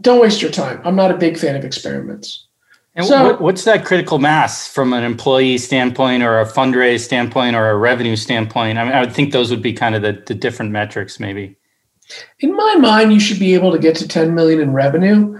don't 0.00 0.20
waste 0.20 0.40
your 0.40 0.50
time. 0.50 0.80
I'm 0.84 0.96
not 0.96 1.10
a 1.10 1.16
big 1.16 1.36
fan 1.36 1.56
of 1.56 1.64
experiments. 1.64 2.46
And 2.94 3.06
so, 3.06 3.36
what's 3.36 3.62
that 3.64 3.84
critical 3.84 4.18
mass 4.18 4.66
from 4.66 4.92
an 4.92 5.04
employee 5.04 5.58
standpoint 5.58 6.24
or 6.24 6.40
a 6.40 6.44
fundraise 6.44 7.00
standpoint 7.00 7.54
or 7.54 7.70
a 7.70 7.76
revenue 7.76 8.16
standpoint? 8.16 8.76
I 8.76 8.84
mean, 8.84 8.92
I 8.92 9.00
would 9.00 9.12
think 9.12 9.32
those 9.32 9.50
would 9.50 9.62
be 9.62 9.72
kind 9.72 9.94
of 9.94 10.02
the, 10.02 10.20
the 10.26 10.34
different 10.34 10.72
metrics, 10.72 11.20
maybe. 11.20 11.56
In 12.40 12.56
my 12.56 12.76
mind, 12.76 13.12
you 13.12 13.20
should 13.20 13.38
be 13.38 13.54
able 13.54 13.72
to 13.72 13.78
get 13.78 13.96
to 13.96 14.08
10 14.08 14.34
million 14.34 14.60
in 14.60 14.72
revenue 14.72 15.38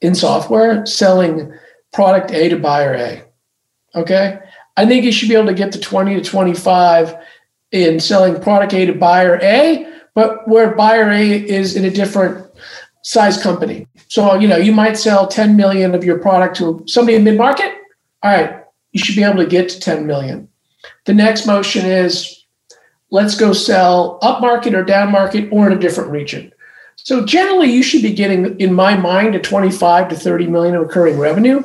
in 0.00 0.14
software 0.14 0.84
selling 0.84 1.52
product 1.92 2.30
A 2.32 2.48
to 2.48 2.58
buyer 2.58 2.94
A. 2.94 3.22
Okay. 3.94 4.38
I 4.76 4.86
think 4.86 5.04
you 5.04 5.12
should 5.12 5.28
be 5.28 5.34
able 5.34 5.48
to 5.48 5.54
get 5.54 5.72
to 5.72 5.80
20 5.80 6.14
to 6.14 6.22
25 6.22 7.14
in 7.72 8.00
selling 8.00 8.40
product 8.40 8.74
A 8.74 8.86
to 8.86 8.94
buyer 8.94 9.38
A, 9.42 9.86
but 10.14 10.46
where 10.48 10.74
buyer 10.74 11.10
A 11.10 11.30
is 11.30 11.76
in 11.76 11.84
a 11.84 11.90
different 11.90 12.46
size 13.02 13.42
company. 13.42 13.86
So, 14.08 14.34
you 14.34 14.48
know, 14.48 14.56
you 14.56 14.72
might 14.72 14.96
sell 14.96 15.26
10 15.26 15.56
million 15.56 15.94
of 15.94 16.04
your 16.04 16.18
product 16.18 16.56
to 16.56 16.82
somebody 16.86 17.16
in 17.16 17.24
mid 17.24 17.36
market. 17.36 17.72
All 18.22 18.32
right, 18.32 18.64
you 18.92 19.02
should 19.02 19.16
be 19.16 19.24
able 19.24 19.42
to 19.42 19.46
get 19.46 19.68
to 19.70 19.80
10 19.80 20.06
million. 20.06 20.48
The 21.04 21.14
next 21.14 21.46
motion 21.46 21.84
is 21.86 22.41
let's 23.12 23.36
go 23.36 23.52
sell 23.52 24.18
up 24.22 24.40
market 24.40 24.74
or 24.74 24.82
down 24.82 25.12
market 25.12 25.48
or 25.52 25.66
in 25.66 25.76
a 25.76 25.78
different 25.78 26.10
region. 26.10 26.50
So 26.96 27.24
generally, 27.24 27.70
you 27.70 27.82
should 27.82 28.02
be 28.02 28.12
getting, 28.12 28.58
in 28.58 28.72
my 28.72 28.96
mind, 28.96 29.34
a 29.34 29.38
25 29.38 30.08
to 30.08 30.16
30 30.16 30.46
million 30.46 30.74
of 30.74 30.82
recurring 30.82 31.18
revenue 31.18 31.62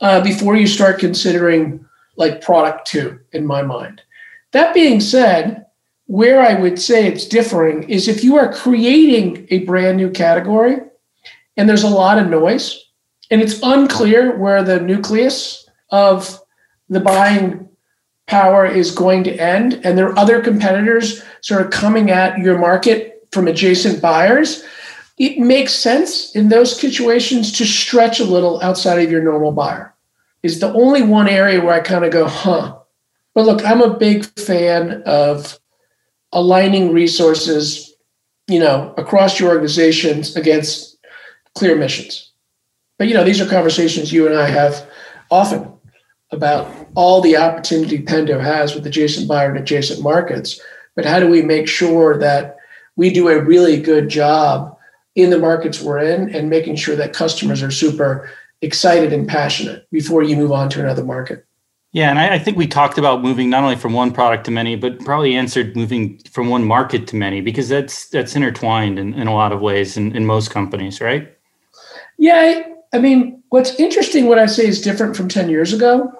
uh, 0.00 0.22
before 0.22 0.56
you 0.56 0.66
start 0.66 0.98
considering 0.98 1.84
like 2.16 2.40
product 2.40 2.86
two, 2.86 3.20
in 3.32 3.46
my 3.46 3.62
mind. 3.62 4.00
That 4.52 4.74
being 4.74 5.00
said, 5.00 5.66
where 6.06 6.40
I 6.40 6.54
would 6.54 6.80
say 6.80 7.06
it's 7.06 7.26
differing 7.26 7.84
is 7.88 8.08
if 8.08 8.24
you 8.24 8.36
are 8.36 8.52
creating 8.52 9.46
a 9.50 9.60
brand 9.60 9.96
new 9.96 10.10
category 10.10 10.78
and 11.56 11.68
there's 11.68 11.84
a 11.84 11.88
lot 11.88 12.18
of 12.18 12.28
noise 12.28 12.82
and 13.30 13.40
it's 13.40 13.60
unclear 13.62 14.36
where 14.36 14.62
the 14.62 14.80
nucleus 14.80 15.68
of 15.90 16.40
the 16.88 17.00
buying 17.00 17.69
power 18.30 18.64
is 18.64 18.92
going 18.92 19.24
to 19.24 19.34
end 19.34 19.80
and 19.82 19.98
there 19.98 20.08
are 20.08 20.18
other 20.18 20.40
competitors 20.40 21.20
sort 21.40 21.60
of 21.60 21.70
coming 21.72 22.12
at 22.12 22.38
your 22.38 22.56
market 22.56 23.26
from 23.32 23.48
adjacent 23.48 24.00
buyers 24.00 24.64
it 25.18 25.38
makes 25.38 25.74
sense 25.74 26.34
in 26.34 26.48
those 26.48 26.80
situations 26.80 27.52
to 27.58 27.66
stretch 27.66 28.20
a 28.20 28.24
little 28.24 28.58
outside 28.62 29.02
of 29.04 29.10
your 29.10 29.22
normal 29.22 29.52
buyer. 29.52 29.94
Is 30.42 30.60
the 30.60 30.72
only 30.72 31.02
one 31.02 31.28
area 31.28 31.60
where 31.60 31.74
i 31.74 31.80
kind 31.80 32.04
of 32.04 32.12
go 32.12 32.26
huh. 32.26 32.78
But 33.34 33.46
look 33.46 33.64
i'm 33.64 33.82
a 33.82 33.98
big 33.98 34.24
fan 34.38 35.02
of 35.04 35.58
aligning 36.32 36.92
resources 36.92 37.92
you 38.48 38.60
know 38.60 38.94
across 38.96 39.40
your 39.40 39.50
organizations 39.50 40.36
against 40.36 40.96
clear 41.56 41.76
missions 41.76 42.30
but 42.96 43.08
you 43.08 43.14
know 43.14 43.24
these 43.24 43.40
are 43.40 43.48
conversations 43.48 44.12
you 44.12 44.26
and 44.28 44.38
i 44.38 44.46
have 44.46 44.88
often 45.30 45.66
about 46.32 46.72
all 46.94 47.20
the 47.20 47.36
opportunity 47.36 48.02
Pendo 48.02 48.40
has 48.40 48.74
with 48.74 48.86
adjacent 48.86 49.28
buyer 49.28 49.50
and 49.50 49.58
adjacent 49.58 50.02
markets, 50.02 50.60
but 50.94 51.04
how 51.04 51.18
do 51.18 51.28
we 51.28 51.42
make 51.42 51.68
sure 51.68 52.18
that 52.18 52.56
we 52.96 53.10
do 53.10 53.28
a 53.28 53.42
really 53.42 53.80
good 53.80 54.08
job 54.08 54.76
in 55.14 55.30
the 55.30 55.38
markets 55.38 55.80
we're 55.80 55.98
in 55.98 56.34
and 56.34 56.50
making 56.50 56.76
sure 56.76 56.96
that 56.96 57.12
customers 57.12 57.62
are 57.62 57.70
super 57.70 58.30
excited 58.62 59.12
and 59.12 59.26
passionate 59.26 59.90
before 59.90 60.22
you 60.22 60.36
move 60.36 60.52
on 60.52 60.68
to 60.70 60.80
another 60.80 61.04
market? 61.04 61.46
Yeah, 61.92 62.10
and 62.10 62.20
I, 62.20 62.34
I, 62.34 62.38
think 62.38 62.56
we 62.56 62.68
talked 62.68 62.98
about 62.98 63.20
moving 63.20 63.50
not 63.50 63.64
only 63.64 63.74
from 63.74 63.94
one 63.94 64.12
product 64.12 64.44
to 64.44 64.52
many, 64.52 64.76
but 64.76 65.00
probably 65.00 65.34
answered 65.34 65.74
moving 65.74 66.20
from 66.30 66.48
one 66.48 66.64
market 66.64 67.08
to 67.08 67.16
many 67.16 67.40
because 67.40 67.68
that's 67.68 68.08
that's 68.10 68.36
intertwined 68.36 68.96
in, 68.96 69.12
in 69.14 69.26
a 69.26 69.34
lot 69.34 69.50
of 69.50 69.60
ways 69.60 69.96
in, 69.96 70.14
in 70.14 70.24
most 70.24 70.50
companies, 70.50 71.00
right? 71.00 71.36
Yeah, 72.16 72.62
I 72.92 72.98
mean, 72.98 73.39
what's 73.50 73.78
interesting, 73.78 74.26
what 74.26 74.38
I 74.38 74.46
say 74.46 74.66
is 74.66 74.80
different 74.80 75.16
from 75.16 75.28
10 75.28 75.50
years 75.50 75.72
ago 75.72 76.10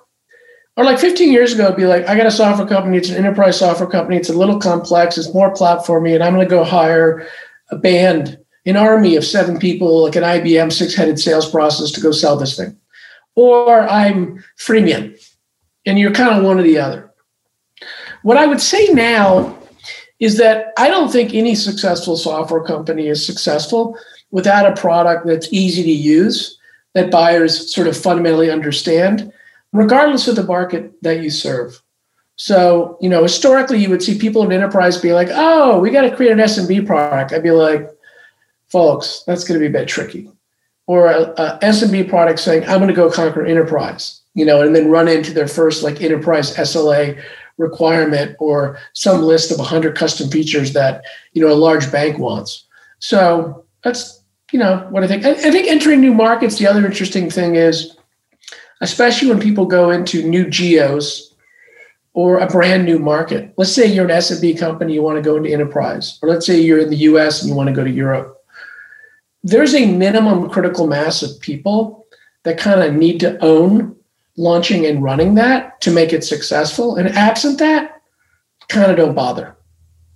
or 0.76 0.84
like 0.84 0.98
15 0.98 1.32
years 1.32 1.52
ago, 1.52 1.72
be 1.72 1.86
like, 1.86 2.06
I 2.08 2.16
got 2.16 2.26
a 2.26 2.30
software 2.30 2.68
company, 2.68 2.96
it's 2.96 3.10
an 3.10 3.16
enterprise 3.16 3.58
software 3.58 3.88
company, 3.88 4.16
it's 4.16 4.30
a 4.30 4.34
little 4.34 4.58
complex, 4.58 5.18
it's 5.18 5.34
more 5.34 5.52
platformy, 5.52 6.14
and 6.14 6.22
I'm 6.22 6.34
going 6.34 6.46
to 6.46 6.50
go 6.50 6.64
hire 6.64 7.26
a 7.70 7.76
band, 7.76 8.38
an 8.66 8.76
army 8.76 9.16
of 9.16 9.24
seven 9.24 9.58
people, 9.58 10.04
like 10.04 10.16
an 10.16 10.22
IBM 10.22 10.72
six 10.72 10.94
headed 10.94 11.18
sales 11.18 11.50
process 11.50 11.90
to 11.92 12.00
go 12.00 12.12
sell 12.12 12.36
this 12.36 12.56
thing. 12.56 12.76
Or 13.34 13.80
I'm 13.88 14.42
freemium, 14.58 15.18
and 15.86 15.98
you're 15.98 16.12
kind 16.12 16.36
of 16.36 16.44
one 16.44 16.58
or 16.58 16.62
the 16.62 16.78
other. 16.78 17.12
What 18.22 18.36
I 18.36 18.46
would 18.46 18.60
say 18.60 18.86
now 18.88 19.56
is 20.18 20.36
that 20.38 20.72
I 20.78 20.88
don't 20.88 21.10
think 21.10 21.34
any 21.34 21.54
successful 21.54 22.16
software 22.16 22.62
company 22.62 23.08
is 23.08 23.24
successful 23.24 23.98
without 24.30 24.66
a 24.66 24.80
product 24.80 25.26
that's 25.26 25.52
easy 25.52 25.82
to 25.82 25.90
use, 25.90 26.58
that 26.94 27.10
buyers 27.10 27.72
sort 27.72 27.86
of 27.86 27.96
fundamentally 27.96 28.50
understand 28.50 29.32
regardless 29.72 30.26
of 30.28 30.36
the 30.36 30.44
market 30.44 30.92
that 31.02 31.20
you 31.20 31.30
serve. 31.30 31.80
So, 32.36 32.96
you 33.00 33.08
know, 33.08 33.22
historically, 33.22 33.78
you 33.78 33.90
would 33.90 34.02
see 34.02 34.18
people 34.18 34.42
in 34.42 34.52
enterprise 34.52 34.96
be 34.96 35.12
like, 35.12 35.28
oh, 35.30 35.78
we 35.78 35.90
got 35.90 36.02
to 36.02 36.16
create 36.16 36.32
an 36.32 36.38
SMB 36.38 36.86
product. 36.86 37.32
I'd 37.32 37.42
be 37.42 37.50
like, 37.50 37.88
folks, 38.68 39.22
that's 39.26 39.44
going 39.44 39.60
to 39.60 39.68
be 39.68 39.68
a 39.68 39.78
bit 39.78 39.88
tricky. 39.88 40.30
Or 40.86 41.06
a, 41.06 41.20
a 41.36 41.58
SMB 41.62 42.08
product 42.08 42.40
saying, 42.40 42.64
I'm 42.64 42.78
going 42.78 42.88
to 42.88 42.94
go 42.94 43.10
conquer 43.10 43.44
enterprise, 43.44 44.22
you 44.34 44.44
know, 44.44 44.62
and 44.62 44.74
then 44.74 44.88
run 44.88 45.06
into 45.06 45.32
their 45.32 45.46
first 45.46 45.82
like 45.82 46.00
enterprise 46.00 46.56
SLA 46.56 47.22
requirement 47.58 48.36
or 48.40 48.78
some 48.94 49.22
list 49.22 49.52
of 49.52 49.58
100 49.58 49.96
custom 49.96 50.30
features 50.30 50.72
that, 50.72 51.04
you 51.34 51.42
know, 51.46 51.52
a 51.52 51.54
large 51.54 51.92
bank 51.92 52.18
wants. 52.18 52.64
So 53.00 53.64
that's, 53.84 54.19
you 54.52 54.58
know, 54.58 54.86
what 54.90 55.04
I 55.04 55.06
think. 55.06 55.24
I, 55.24 55.30
I 55.30 55.50
think 55.50 55.68
entering 55.68 56.00
new 56.00 56.14
markets, 56.14 56.58
the 56.58 56.66
other 56.66 56.84
interesting 56.84 57.30
thing 57.30 57.56
is, 57.56 57.96
especially 58.80 59.28
when 59.28 59.40
people 59.40 59.66
go 59.66 59.90
into 59.90 60.26
new 60.26 60.48
geos 60.48 61.34
or 62.12 62.38
a 62.38 62.46
brand 62.46 62.84
new 62.84 62.98
market. 62.98 63.52
Let's 63.56 63.72
say 63.72 63.86
you're 63.86 64.04
an 64.04 64.10
SMB 64.10 64.58
company, 64.58 64.94
you 64.94 65.02
want 65.02 65.16
to 65.16 65.22
go 65.22 65.36
into 65.36 65.50
enterprise, 65.50 66.18
or 66.22 66.28
let's 66.28 66.46
say 66.46 66.60
you're 66.60 66.80
in 66.80 66.90
the 66.90 66.96
US 66.96 67.40
and 67.40 67.48
you 67.48 67.54
want 67.54 67.68
to 67.68 67.74
go 67.74 67.84
to 67.84 67.90
Europe. 67.90 68.36
There's 69.42 69.74
a 69.74 69.86
minimum 69.86 70.50
critical 70.50 70.86
mass 70.86 71.22
of 71.22 71.40
people 71.40 72.06
that 72.42 72.58
kind 72.58 72.82
of 72.82 72.94
need 72.94 73.20
to 73.20 73.42
own 73.44 73.96
launching 74.36 74.86
and 74.86 75.02
running 75.02 75.34
that 75.34 75.80
to 75.82 75.90
make 75.90 76.12
it 76.12 76.24
successful. 76.24 76.96
And 76.96 77.08
absent 77.08 77.58
that, 77.58 78.02
kind 78.68 78.90
of 78.90 78.96
don't 78.96 79.14
bother, 79.14 79.56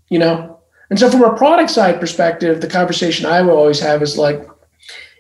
you 0.09 0.19
know? 0.19 0.53
And 0.94 1.00
so, 1.00 1.10
from 1.10 1.24
a 1.24 1.36
product 1.36 1.70
side 1.70 1.98
perspective, 1.98 2.60
the 2.60 2.68
conversation 2.68 3.26
I 3.26 3.42
will 3.42 3.56
always 3.56 3.80
have 3.80 4.00
is 4.00 4.16
like, 4.16 4.48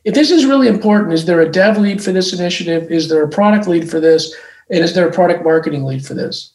if 0.04 0.14
this 0.14 0.30
is 0.30 0.46
really 0.46 0.68
important, 0.68 1.12
is 1.12 1.24
there 1.24 1.40
a 1.40 1.50
dev 1.50 1.78
lead 1.78 2.00
for 2.00 2.12
this 2.12 2.32
initiative? 2.32 2.92
Is 2.92 3.08
there 3.08 3.24
a 3.24 3.28
product 3.28 3.66
lead 3.66 3.90
for 3.90 3.98
this? 3.98 4.32
And 4.70 4.84
is 4.84 4.94
there 4.94 5.08
a 5.08 5.12
product 5.12 5.42
marketing 5.42 5.82
lead 5.82 6.06
for 6.06 6.14
this? 6.14 6.52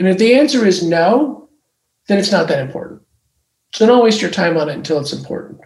And 0.00 0.08
if 0.08 0.18
the 0.18 0.34
answer 0.34 0.66
is 0.66 0.82
no, 0.82 1.48
then 2.08 2.18
it's 2.18 2.32
not 2.32 2.48
that 2.48 2.58
important. 2.58 3.00
So 3.74 3.86
don't 3.86 4.02
waste 4.02 4.20
your 4.20 4.32
time 4.32 4.56
on 4.56 4.68
it 4.68 4.74
until 4.74 4.98
it's 4.98 5.12
important. 5.12 5.60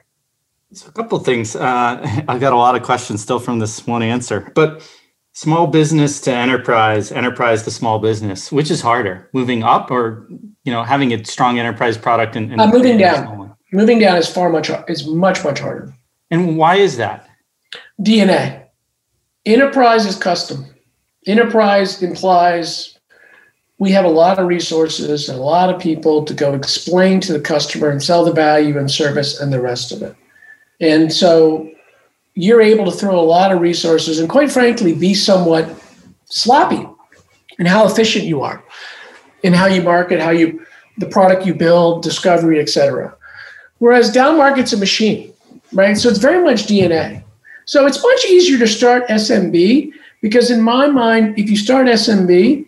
So 0.75 0.89
a 0.89 0.93
couple 0.93 1.19
things. 1.21 1.57
Uh, 1.57 2.23
I've 2.29 2.41
got 2.43 2.53
a 2.53 2.59
lot 2.59 2.77
of 2.77 2.83
questions 2.83 3.23
still 3.23 3.39
from 3.39 3.59
this 3.59 3.87
one 3.87 4.03
answer, 4.03 4.53
but 4.55 4.87
small 5.33 5.67
business 5.67 6.21
to 6.23 6.33
enterprise, 6.33 7.11
enterprise 7.11 7.63
to 7.65 7.71
small 7.71 7.99
business, 7.99 8.53
which 8.53 8.71
is 8.71 8.81
harder, 8.81 9.29
moving 9.33 9.63
up 9.63 9.91
or 9.91 10.27
you 10.65 10.73
know 10.73 10.83
having 10.83 11.13
a 11.13 11.25
strong 11.25 11.59
enterprise 11.59 11.99
product 11.99 12.37
and, 12.37 12.53
and 12.53 12.61
uh, 12.61 12.67
moving 12.67 12.99
down. 12.99 13.55
Moving 13.73 13.99
down 13.99 14.19
is 14.19 14.29
far 14.29 14.51
much 14.51 14.71
is 14.89 15.07
much 15.07 15.43
much 15.45 15.59
harder. 15.59 15.93
And 16.31 16.57
why 16.57 16.77
is 16.77 16.97
that? 16.99 17.29
DNA. 18.01 18.67
Enterprise 19.45 20.07
is 20.07 20.17
custom. 20.17 20.67
Enterprise 21.27 22.03
implies 22.03 22.99
we 23.79 23.91
have 23.91 24.05
a 24.05 24.09
lot 24.09 24.39
of 24.39 24.47
resources 24.47 25.29
and 25.29 25.39
a 25.39 25.43
lot 25.43 25.73
of 25.73 25.81
people 25.81 26.25
to 26.25 26.35
go 26.35 26.55
explain 26.55 27.21
to 27.21 27.33
the 27.33 27.41
customer 27.41 27.89
and 27.89 28.01
sell 28.01 28.25
the 28.25 28.33
value 28.33 28.79
and 28.79 28.91
service 28.91 29.41
and 29.41 29.53
the 29.53 29.61
rest 29.61 29.91
of 29.91 30.03
it. 30.03 30.15
And 30.81 31.13
so 31.13 31.72
you're 32.35 32.63
able 32.63 32.85
to 32.85 32.91
throw 32.91 33.19
a 33.19 33.23
lot 33.23 33.53
of 33.53 33.61
resources 33.61 34.19
and 34.19 34.29
quite 34.29 34.51
frankly 34.51 34.95
be 34.95 35.15
somewhat 35.15 35.69
sloppy 36.27 36.89
in 37.59 37.67
how 37.67 37.87
efficient 37.87 38.25
you 38.25 38.43
are 38.43 38.63
in 39.43 39.53
how 39.53 39.67
you 39.67 39.83
market, 39.83 40.21
how 40.21 40.31
you 40.31 40.65
the 40.99 41.07
product 41.07 41.45
you 41.45 41.55
build, 41.55 42.03
discovery, 42.03 42.61
etc. 42.61 43.15
Whereas 43.79 44.13
down 44.13 44.37
market's 44.37 44.73
a 44.73 44.77
machine 44.77 45.33
right? 45.73 45.97
So 45.97 46.09
it's 46.09 46.19
very 46.19 46.43
much 46.43 46.65
DNA. 46.65 47.23
So 47.65 47.87
it's 47.87 48.03
much 48.03 48.25
easier 48.27 48.59
to 48.59 48.67
start 48.67 49.09
SMB 49.09 49.93
because, 50.21 50.51
in 50.51 50.61
my 50.61 50.87
mind, 50.87 51.39
if 51.39 51.49
you 51.49 51.57
start 51.57 51.87
SMB, 51.87 52.67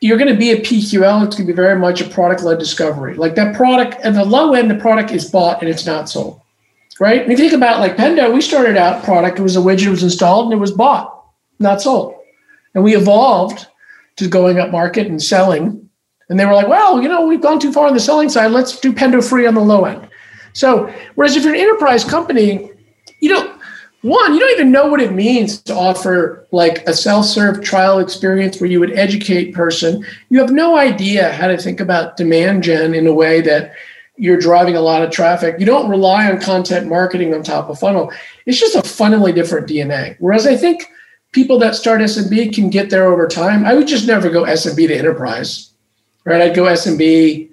you're 0.00 0.18
going 0.18 0.32
to 0.32 0.38
be 0.38 0.50
a 0.50 0.60
PQL. 0.60 1.24
It's 1.24 1.36
going 1.36 1.46
to 1.46 1.52
be 1.52 1.52
very 1.52 1.78
much 1.78 2.00
a 2.00 2.08
product 2.08 2.42
led 2.42 2.58
discovery. 2.58 3.14
Like 3.14 3.34
that 3.36 3.54
product 3.54 4.00
at 4.00 4.14
the 4.14 4.24
low 4.24 4.54
end, 4.54 4.70
the 4.70 4.76
product 4.76 5.12
is 5.12 5.30
bought 5.30 5.60
and 5.60 5.70
it's 5.70 5.86
not 5.86 6.08
sold. 6.08 6.40
Right? 7.00 7.22
And 7.22 7.32
if 7.32 7.38
you 7.38 7.48
think 7.48 7.56
about 7.56 7.80
like 7.80 7.96
Pendo, 7.96 8.32
we 8.32 8.40
started 8.40 8.76
out 8.76 9.04
product, 9.04 9.38
it 9.38 9.42
was 9.42 9.56
a 9.56 9.60
widget, 9.60 9.86
it 9.86 9.90
was 9.90 10.02
installed 10.02 10.46
and 10.46 10.54
it 10.54 10.60
was 10.60 10.72
bought, 10.72 11.24
not 11.58 11.82
sold. 11.82 12.14
And 12.74 12.84
we 12.84 12.96
evolved 12.96 13.66
to 14.16 14.28
going 14.28 14.58
up 14.58 14.70
market 14.70 15.06
and 15.06 15.22
selling. 15.22 15.88
And 16.28 16.38
they 16.38 16.46
were 16.46 16.54
like, 16.54 16.68
well, 16.68 17.02
you 17.02 17.08
know, 17.08 17.26
we've 17.26 17.40
gone 17.40 17.60
too 17.60 17.72
far 17.72 17.86
on 17.86 17.94
the 17.94 18.00
selling 18.00 18.28
side. 18.28 18.52
Let's 18.52 18.80
do 18.80 18.92
Pendo 18.92 19.26
free 19.26 19.46
on 19.46 19.54
the 19.54 19.60
low 19.60 19.84
end. 19.84 20.08
So, 20.54 20.92
whereas 21.14 21.36
if 21.36 21.44
you're 21.44 21.54
an 21.54 21.60
enterprise 21.60 22.04
company, 22.04 22.70
you 23.20 23.32
know, 23.32 23.58
one, 24.02 24.34
you 24.34 24.40
don't 24.40 24.50
even 24.50 24.72
know 24.72 24.86
what 24.86 25.00
it 25.00 25.12
means 25.12 25.62
to 25.62 25.74
offer 25.74 26.46
like 26.50 26.86
a 26.88 26.92
self-serve 26.92 27.62
trial 27.62 28.00
experience 28.00 28.60
where 28.60 28.68
you 28.68 28.80
would 28.80 28.92
educate 28.98 29.54
person. 29.54 30.04
You 30.28 30.40
have 30.40 30.50
no 30.50 30.76
idea 30.76 31.32
how 31.32 31.46
to 31.46 31.56
think 31.56 31.78
about 31.78 32.16
demand 32.16 32.64
gen 32.64 32.94
in 32.94 33.06
a 33.06 33.14
way 33.14 33.40
that 33.42 33.72
you're 34.16 34.38
driving 34.38 34.76
a 34.76 34.80
lot 34.80 35.02
of 35.02 35.10
traffic. 35.10 35.56
You 35.58 35.66
don't 35.66 35.88
rely 35.88 36.30
on 36.30 36.40
content 36.40 36.88
marketing 36.88 37.34
on 37.34 37.42
top 37.42 37.68
of 37.68 37.78
funnel. 37.78 38.12
It's 38.46 38.60
just 38.60 38.76
a 38.76 38.82
fundamentally 38.82 39.32
different 39.32 39.68
DNA. 39.68 40.16
Whereas 40.18 40.46
I 40.46 40.56
think 40.56 40.86
people 41.32 41.58
that 41.58 41.74
start 41.74 42.00
SMB 42.00 42.54
can 42.54 42.70
get 42.70 42.90
there 42.90 43.06
over 43.06 43.26
time. 43.26 43.64
I 43.64 43.74
would 43.74 43.88
just 43.88 44.06
never 44.06 44.30
go 44.30 44.44
SMB 44.44 44.88
to 44.88 44.96
enterprise, 44.96 45.72
right? 46.24 46.42
I'd 46.42 46.54
go 46.54 46.64
SMB, 46.64 47.50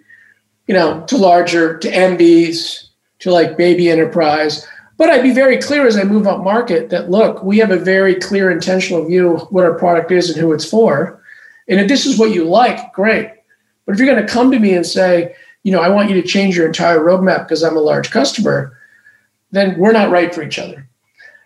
you 0.67 0.73
know, 0.73 1.03
to 1.07 1.17
larger, 1.17 1.77
to 1.77 1.89
MBs, 1.89 2.89
to 3.19 3.31
like 3.31 3.57
baby 3.57 3.89
enterprise. 3.89 4.67
But 4.97 5.09
I'd 5.09 5.23
be 5.23 5.33
very 5.33 5.57
clear 5.57 5.87
as 5.87 5.97
I 5.97 6.03
move 6.03 6.27
up 6.27 6.43
market 6.43 6.89
that 6.89 7.09
look, 7.09 7.41
we 7.41 7.57
have 7.59 7.71
a 7.71 7.77
very 7.77 8.15
clear 8.15 8.51
intentional 8.51 9.05
view 9.05 9.35
of 9.35 9.47
what 9.49 9.63
our 9.63 9.73
product 9.73 10.11
is 10.11 10.29
and 10.29 10.39
who 10.39 10.51
it's 10.51 10.69
for. 10.69 11.23
And 11.69 11.79
if 11.79 11.87
this 11.87 12.05
is 12.05 12.19
what 12.19 12.31
you 12.31 12.43
like, 12.43 12.91
great. 12.91 13.31
But 13.85 13.93
if 13.93 13.99
you're 13.99 14.13
going 14.13 14.25
to 14.25 14.31
come 14.31 14.51
to 14.51 14.59
me 14.59 14.73
and 14.73 14.85
say, 14.85 15.35
you 15.63 15.71
know, 15.71 15.81
I 15.81 15.89
want 15.89 16.09
you 16.09 16.21
to 16.21 16.27
change 16.27 16.55
your 16.55 16.65
entire 16.65 16.99
roadmap 16.99 17.47
because 17.47 17.63
I'm 17.63 17.77
a 17.77 17.81
large 17.81 18.11
customer, 18.11 18.77
then 19.51 19.77
we're 19.77 19.91
not 19.91 20.11
right 20.11 20.33
for 20.33 20.43
each 20.43 20.59
other. 20.59 20.87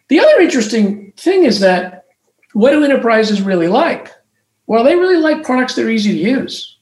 The 0.10 0.20
other 0.20 0.40
interesting 0.40 1.14
thing 1.18 1.44
is 1.44 1.60
that 1.62 2.06
what 2.54 2.72
do 2.72 2.84
enterprises 2.84 3.42
really 3.42 3.68
like? 3.68 4.12
Well, 4.68 4.84
they 4.84 4.96
really 4.96 5.18
like 5.18 5.44
products 5.44 5.76
that 5.76 5.86
are 5.86 5.90
easy 5.90 6.12
to 6.12 6.30
use. 6.30 6.78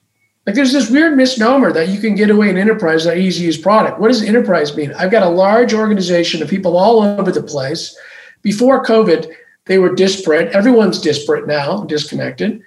Like 0.46 0.56
there's 0.56 0.74
this 0.74 0.90
weird 0.90 1.16
misnomer 1.16 1.72
that 1.72 1.90
you 1.90 2.00
can 2.00 2.16
get 2.16 2.30
away 2.30 2.50
in 2.50 2.58
enterprise 2.58 3.06
with 3.06 3.14
an 3.16 3.22
easy 3.22 3.42
to 3.42 3.46
use 3.46 3.58
product. 3.58 4.00
What 4.00 4.08
does 4.08 4.24
enterprise 4.24 4.76
mean? 4.76 4.92
I've 4.94 5.12
got 5.12 5.24
a 5.24 5.30
large 5.30 5.74
organization 5.74 6.42
of 6.42 6.50
people 6.50 6.78
all 6.78 7.02
over 7.02 7.32
the 7.32 7.44
place. 7.44 7.96
Before 8.42 8.84
COVID, 8.84 9.32
they 9.66 9.78
were 9.78 9.94
disparate. 9.94 10.52
Everyone's 10.54 11.00
disparate 11.00 11.48
now, 11.48 11.84
disconnected. 11.84 12.64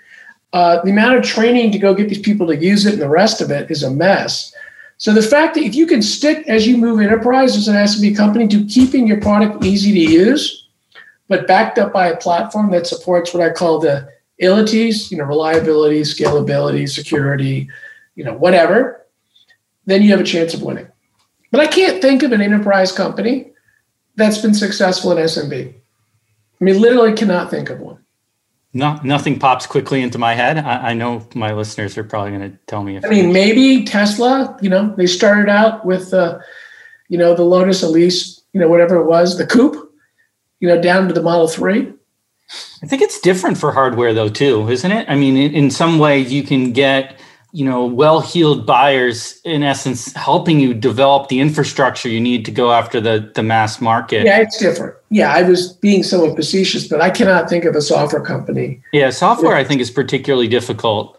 Uh, 0.55 0.81
the 0.85 0.91
amount 0.93 1.17
of 1.17 1.25
training 1.25 1.73
to 1.73 1.81
go 1.81 1.93
get 1.93 2.09
these 2.09 2.21
people 2.21 2.47
to 2.47 2.57
use 2.57 2.87
it 2.87 2.93
and 2.93 3.03
the 3.03 3.09
rest 3.09 3.41
of 3.41 3.51
it 3.51 3.69
is 3.73 3.83
a 3.83 3.91
mess. 3.91 4.55
So 4.99 5.13
the 5.13 5.21
fact 5.21 5.57
that 5.57 5.65
if 5.65 5.75
you 5.75 5.85
can 5.85 6.01
stick 6.01 6.47
as 6.47 6.65
you 6.65 6.77
move 6.77 7.01
enterprise 7.01 7.57
as 7.57 7.67
an 7.67 7.75
SMB 7.75 8.17
company 8.17 8.47
to 8.47 8.65
keeping 8.67 9.09
your 9.09 9.21
product 9.21 9.65
easy 9.65 9.93
to 9.93 10.13
use, 10.13 10.69
but 11.27 11.49
backed 11.49 11.81
up 11.81 11.93
by 11.93 12.07
a 12.07 12.17
platform 12.17 12.71
that 12.71 12.87
supports 12.87 13.35
what 13.35 13.43
I 13.43 13.51
call 13.51 13.81
the 13.81 14.09
ilities, 14.39 15.11
you 15.11 15.19
know, 15.19 15.25
reliability, 15.25 16.03
scalability, 16.03 16.89
security, 16.89 17.69
you 18.15 18.23
know, 18.23 18.35
whatever, 18.35 19.05
then 19.87 20.03
you 20.03 20.13
have 20.13 20.21
a 20.21 20.25
chance 20.25 20.55
of 20.55 20.63
winning. 20.63 20.87
But 21.51 21.63
I 21.63 21.67
can't 21.67 22.01
think 22.01 22.23
of 22.23 22.31
an 22.31 22.41
enterprise 22.41 22.93
company 22.93 23.51
that's 24.15 24.39
been 24.39 24.55
successful 24.55 25.11
in 25.11 25.19
SMB. 25.19 25.75
I 25.75 26.65
mean, 26.65 26.81
literally 26.81 27.13
cannot 27.15 27.51
think 27.51 27.71
of 27.71 27.81
one. 27.81 28.04
No, 28.77 28.99
nothing 29.05 29.39
pops 29.39 29.67
quickly 29.67 30.03
into 30.03 30.19
my 30.19 30.35
head. 30.35 30.59
I, 30.59 30.91
I 30.91 30.95
know 30.95 31.25
my 31.35 31.53
listeners 31.53 31.97
are 31.97 32.03
probably 32.03 32.37
going 32.37 32.51
to 32.51 32.59
tell 32.67 32.83
me. 32.83 32.99
I 33.03 33.09
mean, 33.09 33.33
maybe 33.33 33.85
Tesla. 33.85 34.59
You 34.61 34.69
know, 34.69 34.93
they 34.97 35.07
started 35.07 35.49
out 35.49 35.87
with, 35.87 36.13
uh, 36.13 36.41
you 37.09 37.17
know, 37.17 37.35
the 37.37 37.45
Lotus 37.45 37.85
Elise, 37.85 38.43
you 38.53 38.61
know, 38.61 38.69
whatever 38.69 38.97
it 38.97 39.07
was, 39.07 39.39
the 39.39 39.47
coupe, 39.47 39.77
you 40.59 40.67
know, 40.67 40.83
down 40.83 41.07
to 41.07 41.15
the 41.15 41.23
Model 41.23 41.47
Three. 41.47 41.93
I 42.83 42.87
think 42.87 43.01
it's 43.01 43.21
different 43.21 43.59
for 43.59 43.71
hardware, 43.71 44.13
though, 44.13 44.29
too, 44.29 44.69
isn't 44.69 44.91
it? 44.91 45.09
I 45.09 45.15
mean, 45.15 45.37
in, 45.37 45.55
in 45.55 45.71
some 45.71 46.01
ways, 46.01 46.33
you 46.33 46.43
can 46.43 46.73
get 46.73 47.19
you 47.55 47.65
know 47.65 47.87
well-heeled 47.87 48.67
buyers 48.67 49.41
in 49.45 49.63
essence 49.63 50.13
helping 50.15 50.59
you 50.59 50.75
develop 50.75 51.29
the 51.29 51.39
infrastructure 51.39 52.09
you 52.09 52.21
need 52.21 52.45
to 52.45 52.51
go 52.51 52.73
after 52.73 53.01
the 53.01 53.31
the 53.37 53.43
mass 53.45 53.81
market 53.81 54.27
yeah 54.27 54.41
it's 54.41 54.59
different 54.59 54.95
yeah 55.11 55.33
i 55.33 55.43
was 55.43 55.73
being 55.75 56.03
somewhat 56.03 56.35
facetious 56.35 56.89
but 56.89 57.01
i 57.01 57.09
cannot 57.09 57.49
think 57.49 57.65
of 57.65 57.77
a 57.77 57.81
software 57.81 58.23
company 58.23 58.83
yeah 58.93 59.09
software 59.09 59.55
i 59.55 59.63
think 59.63 59.81
is 59.81 59.91
particularly 59.91 60.49
difficult 60.49 61.17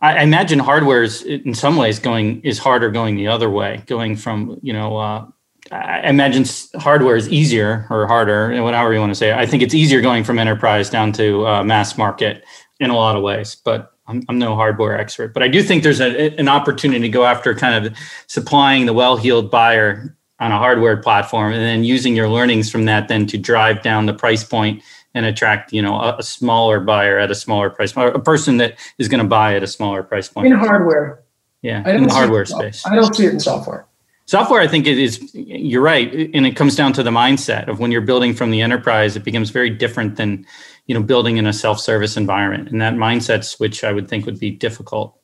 I, 0.00 0.22
imagine 0.22 0.58
hardware 0.58 1.02
is 1.02 1.22
in 1.22 1.54
some 1.54 1.76
ways 1.76 1.98
going 1.98 2.42
is 2.42 2.58
harder 2.58 2.90
going 2.90 3.16
the 3.16 3.26
other 3.26 3.48
way 3.48 3.82
going 3.86 4.14
from 4.14 4.60
you 4.62 4.74
know 4.74 4.98
uh, 4.98 5.26
I 5.70 6.08
imagine 6.08 6.46
hardware 6.80 7.16
is 7.16 7.28
easier 7.28 7.86
or 7.90 8.06
harder, 8.06 8.62
whatever 8.62 8.90
you 8.94 9.00
want 9.00 9.10
to 9.10 9.14
say. 9.14 9.34
I 9.34 9.44
think 9.44 9.62
it's 9.62 9.74
easier 9.74 10.00
going 10.00 10.24
from 10.24 10.38
enterprise 10.38 10.88
down 10.88 11.12
to 11.14 11.46
uh, 11.46 11.62
mass 11.62 11.98
market 11.98 12.42
in 12.80 12.88
a 12.88 12.96
lot 12.96 13.16
of 13.16 13.22
ways. 13.22 13.54
But 13.54 13.92
I'm, 14.08 14.22
I'm 14.28 14.38
no 14.38 14.54
hardware 14.54 14.98
expert, 14.98 15.34
but 15.34 15.42
I 15.42 15.48
do 15.48 15.62
think 15.62 15.82
there's 15.82 16.00
a, 16.00 16.34
an 16.38 16.48
opportunity 16.48 17.02
to 17.02 17.08
go 17.08 17.24
after 17.24 17.54
kind 17.54 17.86
of 17.86 17.96
supplying 18.26 18.86
the 18.86 18.94
well-heeled 18.94 19.50
buyer 19.50 20.16
on 20.40 20.52
a 20.52 20.58
hardware 20.58 20.96
platform, 20.96 21.52
and 21.52 21.62
then 21.62 21.84
using 21.84 22.16
your 22.16 22.28
learnings 22.28 22.70
from 22.70 22.84
that 22.86 23.08
then 23.08 23.26
to 23.26 23.36
drive 23.36 23.82
down 23.82 24.06
the 24.06 24.14
price 24.14 24.44
point 24.44 24.82
and 25.14 25.26
attract 25.26 25.72
you 25.72 25.82
know 25.82 25.96
a, 25.96 26.16
a 26.18 26.22
smaller 26.22 26.80
buyer 26.80 27.18
at 27.18 27.30
a 27.30 27.34
smaller 27.34 27.70
price 27.70 27.92
point, 27.92 28.14
a 28.14 28.20
person 28.20 28.56
that 28.58 28.78
is 28.98 29.08
going 29.08 29.22
to 29.22 29.28
buy 29.28 29.54
at 29.54 29.62
a 29.62 29.66
smaller 29.66 30.02
price 30.02 30.28
point 30.28 30.46
in 30.46 30.52
hardware. 30.52 31.22
Yeah, 31.62 31.88
in 31.88 32.04
the 32.04 32.12
hardware 32.12 32.44
space. 32.44 32.86
I 32.86 32.94
don't 32.94 33.14
see 33.14 33.26
it 33.26 33.32
in 33.32 33.40
software. 33.40 33.86
Software, 34.28 34.60
I 34.60 34.68
think 34.68 34.86
it 34.86 34.98
is. 34.98 35.30
You're 35.34 35.82
right, 35.82 36.12
and 36.34 36.46
it 36.46 36.54
comes 36.54 36.76
down 36.76 36.92
to 36.92 37.02
the 37.02 37.10
mindset 37.10 37.66
of 37.68 37.80
when 37.80 37.90
you're 37.90 38.02
building 38.02 38.34
from 38.34 38.50
the 38.50 38.60
enterprise. 38.60 39.16
It 39.16 39.24
becomes 39.24 39.50
very 39.50 39.70
different 39.70 40.16
than 40.16 40.46
you 40.88 40.94
know 40.94 41.02
building 41.02 41.36
in 41.36 41.46
a 41.46 41.52
self-service 41.52 42.16
environment 42.16 42.70
and 42.70 42.80
that 42.80 42.94
mindset 42.94 43.44
switch 43.44 43.84
i 43.84 43.92
would 43.92 44.08
think 44.08 44.26
would 44.26 44.40
be 44.40 44.50
difficult 44.50 45.16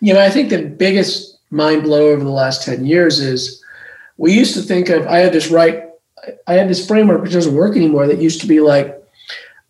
you 0.00 0.14
know 0.14 0.20
i 0.20 0.30
think 0.30 0.48
the 0.48 0.62
biggest 0.62 1.38
mind 1.50 1.82
blow 1.82 2.08
over 2.08 2.24
the 2.24 2.30
last 2.30 2.64
10 2.64 2.86
years 2.86 3.20
is 3.20 3.62
we 4.16 4.32
used 4.32 4.54
to 4.54 4.62
think 4.62 4.88
of 4.88 5.06
i 5.06 5.18
had 5.18 5.32
this 5.32 5.50
right 5.50 5.84
i 6.46 6.54
had 6.54 6.68
this 6.68 6.86
framework 6.86 7.20
which 7.20 7.32
doesn't 7.32 7.54
work 7.54 7.76
anymore 7.76 8.06
that 8.06 8.22
used 8.22 8.40
to 8.40 8.46
be 8.46 8.60
like 8.60 8.96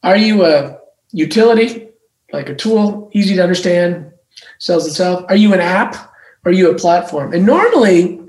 are 0.04 0.16
you 0.16 0.44
a 0.44 0.78
utility 1.10 1.88
like 2.32 2.48
a 2.48 2.54
tool 2.54 3.10
easy 3.12 3.34
to 3.34 3.42
understand 3.42 4.12
sells 4.58 4.86
itself 4.86 5.24
are 5.28 5.36
you 5.36 5.52
an 5.54 5.60
app 5.60 6.12
are 6.44 6.52
you 6.52 6.70
a 6.70 6.74
platform 6.74 7.32
and 7.32 7.44
normally 7.44 8.20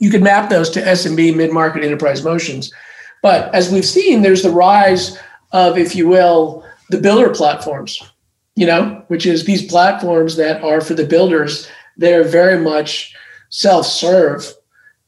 you 0.00 0.10
could 0.10 0.22
map 0.22 0.50
those 0.50 0.70
to 0.70 0.80
smb 0.80 1.36
mid-market 1.36 1.82
enterprise 1.82 2.22
motions 2.22 2.72
but 3.24 3.54
as 3.54 3.72
we've 3.72 3.86
seen 3.86 4.20
there's 4.20 4.42
the 4.42 4.50
rise 4.50 5.18
of, 5.52 5.78
if 5.78 5.96
you 5.96 6.06
will, 6.06 6.62
the 6.90 7.00
builder 7.00 7.30
platforms, 7.30 8.02
you 8.54 8.66
know, 8.66 9.02
which 9.08 9.24
is 9.24 9.44
these 9.44 9.64
platforms 9.64 10.36
that 10.36 10.62
are 10.62 10.82
for 10.82 10.92
the 10.92 11.06
builders. 11.06 11.66
They're 11.96 12.24
very 12.24 12.58
much 12.58 13.14
self-serve, 13.48 14.52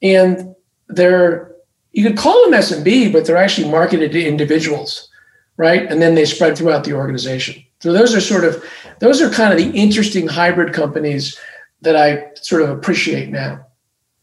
and 0.01 0.55
they're 0.89 1.53
you 1.93 2.05
could 2.05 2.17
call 2.17 2.43
them 2.45 2.59
SMB, 2.59 3.13
but 3.13 3.27
they're 3.27 3.37
actually 3.37 3.71
marketed 3.71 4.13
to 4.13 4.27
individuals, 4.27 5.11
right? 5.59 5.91
And 5.91 6.01
then 6.01 6.15
they 6.15 6.25
spread 6.25 6.57
throughout 6.57 6.85
the 6.85 6.93
organization. 6.95 7.63
So 7.81 7.93
those 7.93 8.15
are 8.15 8.21
sort 8.23 8.45
of 8.45 8.65
those 9.01 9.21
are 9.21 9.29
kind 9.29 9.53
of 9.53 9.59
the 9.59 9.79
interesting 9.79 10.27
hybrid 10.27 10.73
companies 10.73 11.39
that 11.83 11.97
I 11.97 12.31
sort 12.37 12.63
of 12.63 12.71
appreciate 12.71 13.29
now. 13.29 13.66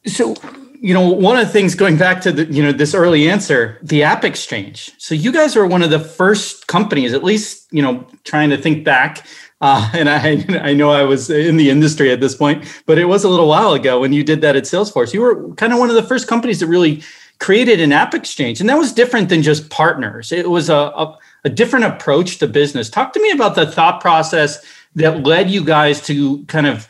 So 0.06 0.36
you 0.84 0.94
know, 0.94 1.08
one 1.10 1.38
of 1.38 1.48
the 1.48 1.54
things 1.54 1.76
going 1.76 1.96
back 1.96 2.20
to 2.20 2.32
the, 2.34 2.44
you 2.54 2.62
know, 2.62 2.74
this 2.74 2.94
early 2.94 3.30
answer, 3.30 3.80
the 3.82 4.04
app 4.04 4.26
exchange. 4.26 4.92
So 4.98 5.16
you 5.16 5.32
guys 5.32 5.56
were 5.56 5.66
one 5.66 5.82
of 5.82 5.92
the 5.92 6.00
first 6.00 6.68
companies, 6.68 7.14
at 7.14 7.24
least, 7.24 7.70
you 7.72 7.82
know, 7.82 8.06
trying 8.26 8.50
to 8.50 8.58
think 8.58 8.84
back. 8.84 9.26
Uh, 9.62 9.90
and 9.94 10.10
I, 10.10 10.46
I 10.62 10.74
know 10.74 10.92
I 10.92 11.04
was 11.04 11.30
in 11.30 11.56
the 11.56 11.70
industry 11.70 12.12
at 12.12 12.20
this 12.20 12.36
point, 12.36 12.66
but 12.86 12.98
it 12.98 13.06
was 13.06 13.24
a 13.24 13.30
little 13.30 13.48
while 13.48 13.72
ago 13.72 14.02
when 14.02 14.12
you 14.12 14.26
did 14.26 14.42
that 14.42 14.58
at 14.58 14.64
Salesforce. 14.64 15.14
You 15.14 15.22
were 15.22 15.54
kind 15.54 15.72
of 15.72 15.80
one 15.80 15.88
of 15.90 15.96
the 15.96 16.04
first 16.04 16.28
companies 16.28 16.60
that 16.60 16.68
really 16.68 17.02
created 17.40 17.80
an 17.80 17.94
app 17.94 18.14
exchange, 18.14 18.60
and 18.60 18.70
that 18.70 18.78
was 18.78 18.92
different 18.92 19.30
than 19.30 19.42
just 19.42 19.70
partners. 19.70 20.34
It 20.34 20.50
was 20.50 20.70
a, 20.70 20.76
a, 20.76 21.18
a 21.46 21.50
different 21.50 21.86
approach 21.86 22.40
to 22.40 22.48
business. 22.48 22.90
Talk 22.90 23.14
to 23.14 23.22
me 23.22 23.32
about 23.32 23.56
the 23.56 23.66
thought 23.66 24.02
process 24.02 24.62
that 24.96 25.24
led 25.24 25.50
you 25.50 25.64
guys 25.64 26.06
to 26.08 26.44
kind 26.46 26.68
of 26.68 26.90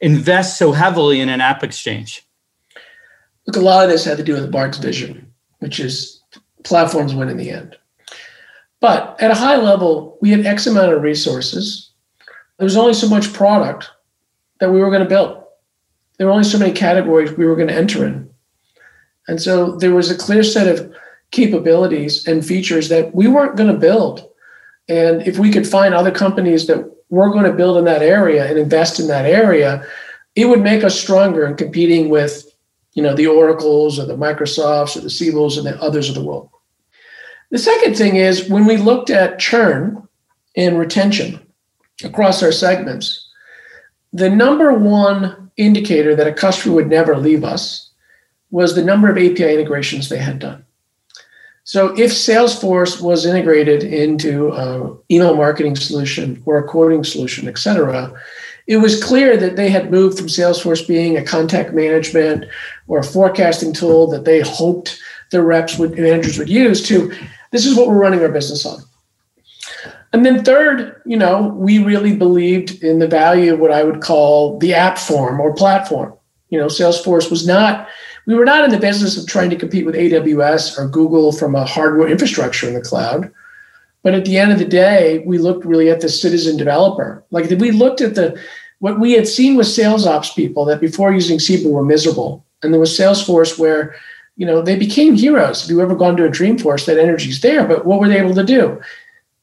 invest 0.00 0.56
so 0.56 0.70
heavily 0.70 1.20
in 1.20 1.28
an 1.28 1.40
app 1.40 1.64
exchange. 1.64 2.23
Look, 3.46 3.56
a 3.56 3.60
lot 3.60 3.84
of 3.84 3.90
this 3.90 4.04
had 4.04 4.16
to 4.16 4.24
do 4.24 4.34
with 4.34 4.52
Mark's 4.52 4.78
vision, 4.78 5.30
which 5.58 5.78
is 5.78 6.22
platforms 6.64 7.14
win 7.14 7.28
in 7.28 7.36
the 7.36 7.50
end. 7.50 7.76
But 8.80 9.20
at 9.20 9.30
a 9.30 9.34
high 9.34 9.56
level, 9.56 10.18
we 10.20 10.30
had 10.30 10.44
X 10.44 10.66
amount 10.66 10.92
of 10.92 11.02
resources. 11.02 11.90
There 12.58 12.64
was 12.64 12.76
only 12.76 12.94
so 12.94 13.08
much 13.08 13.32
product 13.32 13.90
that 14.60 14.70
we 14.70 14.80
were 14.80 14.90
going 14.90 15.02
to 15.02 15.08
build. 15.08 15.42
There 16.16 16.26
were 16.26 16.32
only 16.32 16.44
so 16.44 16.58
many 16.58 16.72
categories 16.72 17.32
we 17.32 17.46
were 17.46 17.56
going 17.56 17.68
to 17.68 17.74
enter 17.74 18.06
in. 18.06 18.30
And 19.26 19.40
so 19.40 19.76
there 19.76 19.94
was 19.94 20.10
a 20.10 20.16
clear 20.16 20.42
set 20.42 20.68
of 20.68 20.94
capabilities 21.30 22.26
and 22.26 22.46
features 22.46 22.88
that 22.88 23.14
we 23.14 23.26
weren't 23.26 23.56
going 23.56 23.72
to 23.72 23.78
build. 23.78 24.30
And 24.88 25.22
if 25.26 25.38
we 25.38 25.50
could 25.50 25.66
find 25.66 25.94
other 25.94 26.10
companies 26.10 26.66
that 26.66 26.90
were 27.08 27.30
going 27.30 27.44
to 27.44 27.52
build 27.52 27.78
in 27.78 27.84
that 27.86 28.02
area 28.02 28.46
and 28.46 28.58
invest 28.58 29.00
in 29.00 29.08
that 29.08 29.24
area, 29.24 29.84
it 30.36 30.46
would 30.46 30.62
make 30.62 30.84
us 30.84 30.98
stronger 30.98 31.46
in 31.46 31.56
competing 31.56 32.08
with 32.08 32.53
you 32.94 33.02
know, 33.02 33.14
the 33.14 33.26
Oracles 33.26 33.98
or 33.98 34.06
the 34.06 34.16
Microsofts 34.16 34.96
or 34.96 35.00
the 35.00 35.08
Siebels 35.08 35.58
and 35.58 35.66
the 35.66 35.80
others 35.82 36.08
of 36.08 36.14
the 36.14 36.24
world. 36.24 36.48
The 37.50 37.58
second 37.58 37.96
thing 37.96 38.16
is 38.16 38.48
when 38.48 38.64
we 38.64 38.76
looked 38.76 39.10
at 39.10 39.38
churn 39.38 40.08
and 40.56 40.78
retention 40.78 41.44
across 42.02 42.42
our 42.42 42.52
segments, 42.52 43.28
the 44.12 44.30
number 44.30 44.72
one 44.72 45.50
indicator 45.56 46.14
that 46.14 46.26
a 46.26 46.32
customer 46.32 46.74
would 46.74 46.88
never 46.88 47.16
leave 47.16 47.44
us 47.44 47.90
was 48.50 48.74
the 48.74 48.84
number 48.84 49.08
of 49.08 49.16
API 49.16 49.54
integrations 49.54 50.08
they 50.08 50.18
had 50.18 50.38
done. 50.38 50.64
So 51.64 51.98
if 51.98 52.12
Salesforce 52.12 53.00
was 53.00 53.24
integrated 53.24 53.82
into 53.82 54.52
an 54.52 54.98
email 55.10 55.34
marketing 55.34 55.76
solution 55.76 56.42
or 56.44 56.58
a 56.58 56.68
quoting 56.68 57.02
solution, 57.02 57.48
et 57.48 57.58
cetera, 57.58 58.12
it 58.66 58.78
was 58.78 59.02
clear 59.02 59.36
that 59.36 59.56
they 59.56 59.68
had 59.68 59.90
moved 59.90 60.18
from 60.18 60.26
Salesforce 60.26 60.86
being 60.86 61.16
a 61.16 61.24
contact 61.24 61.74
management 61.74 62.46
or 62.88 62.98
a 62.98 63.04
forecasting 63.04 63.72
tool 63.72 64.06
that 64.08 64.24
they 64.24 64.40
hoped 64.40 64.98
their 65.30 65.42
reps 65.42 65.78
would 65.78 65.98
managers 65.98 66.38
would 66.38 66.48
use 66.48 66.86
to 66.88 67.12
this 67.50 67.66
is 67.66 67.76
what 67.76 67.88
we're 67.88 67.98
running 67.98 68.20
our 68.20 68.28
business 68.28 68.66
on. 68.66 68.80
And 70.12 70.24
then 70.24 70.44
third, 70.44 71.00
you 71.04 71.16
know, 71.16 71.48
we 71.56 71.82
really 71.82 72.16
believed 72.16 72.82
in 72.82 73.00
the 73.00 73.08
value 73.08 73.52
of 73.52 73.60
what 73.60 73.72
I 73.72 73.82
would 73.82 74.00
call 74.00 74.58
the 74.58 74.72
app 74.72 74.96
form 74.96 75.40
or 75.40 75.54
platform. 75.54 76.14
You 76.50 76.58
know, 76.58 76.66
Salesforce 76.66 77.30
was 77.30 77.46
not 77.46 77.88
we 78.26 78.34
were 78.34 78.44
not 78.44 78.64
in 78.64 78.70
the 78.70 78.78
business 78.78 79.18
of 79.18 79.26
trying 79.26 79.50
to 79.50 79.56
compete 79.56 79.84
with 79.84 79.94
AWS 79.94 80.78
or 80.78 80.88
Google 80.88 81.30
from 81.30 81.54
a 81.54 81.66
hardware 81.66 82.08
infrastructure 82.08 82.66
in 82.66 82.74
the 82.74 82.80
cloud. 82.80 83.30
But 84.04 84.14
at 84.14 84.26
the 84.26 84.36
end 84.36 84.52
of 84.52 84.58
the 84.58 84.66
day, 84.66 85.24
we 85.26 85.38
looked 85.38 85.64
really 85.64 85.90
at 85.90 86.02
the 86.02 86.10
citizen 86.10 86.56
developer. 86.56 87.24
Like 87.30 87.50
we 87.58 87.72
looked 87.72 88.02
at 88.02 88.14
the 88.14 88.38
what 88.78 89.00
we 89.00 89.12
had 89.12 89.26
seen 89.26 89.56
with 89.56 89.66
sales 89.66 90.06
ops 90.06 90.34
people 90.34 90.66
that 90.66 90.80
before 90.80 91.12
using 91.12 91.38
Siebel 91.40 91.72
were 91.72 91.84
miserable. 91.84 92.44
And 92.62 92.72
there 92.72 92.80
was 92.80 92.96
Salesforce 92.96 93.58
where, 93.58 93.96
you 94.36 94.44
know, 94.44 94.60
they 94.60 94.76
became 94.76 95.14
heroes. 95.14 95.64
If 95.64 95.70
you 95.70 95.80
ever 95.80 95.94
gone 95.94 96.18
to 96.18 96.26
a 96.26 96.30
Dreamforce, 96.30 96.84
that 96.84 96.98
energy's 96.98 97.40
there. 97.40 97.66
But 97.66 97.86
what 97.86 97.98
were 97.98 98.08
they 98.08 98.18
able 98.18 98.34
to 98.34 98.44
do? 98.44 98.78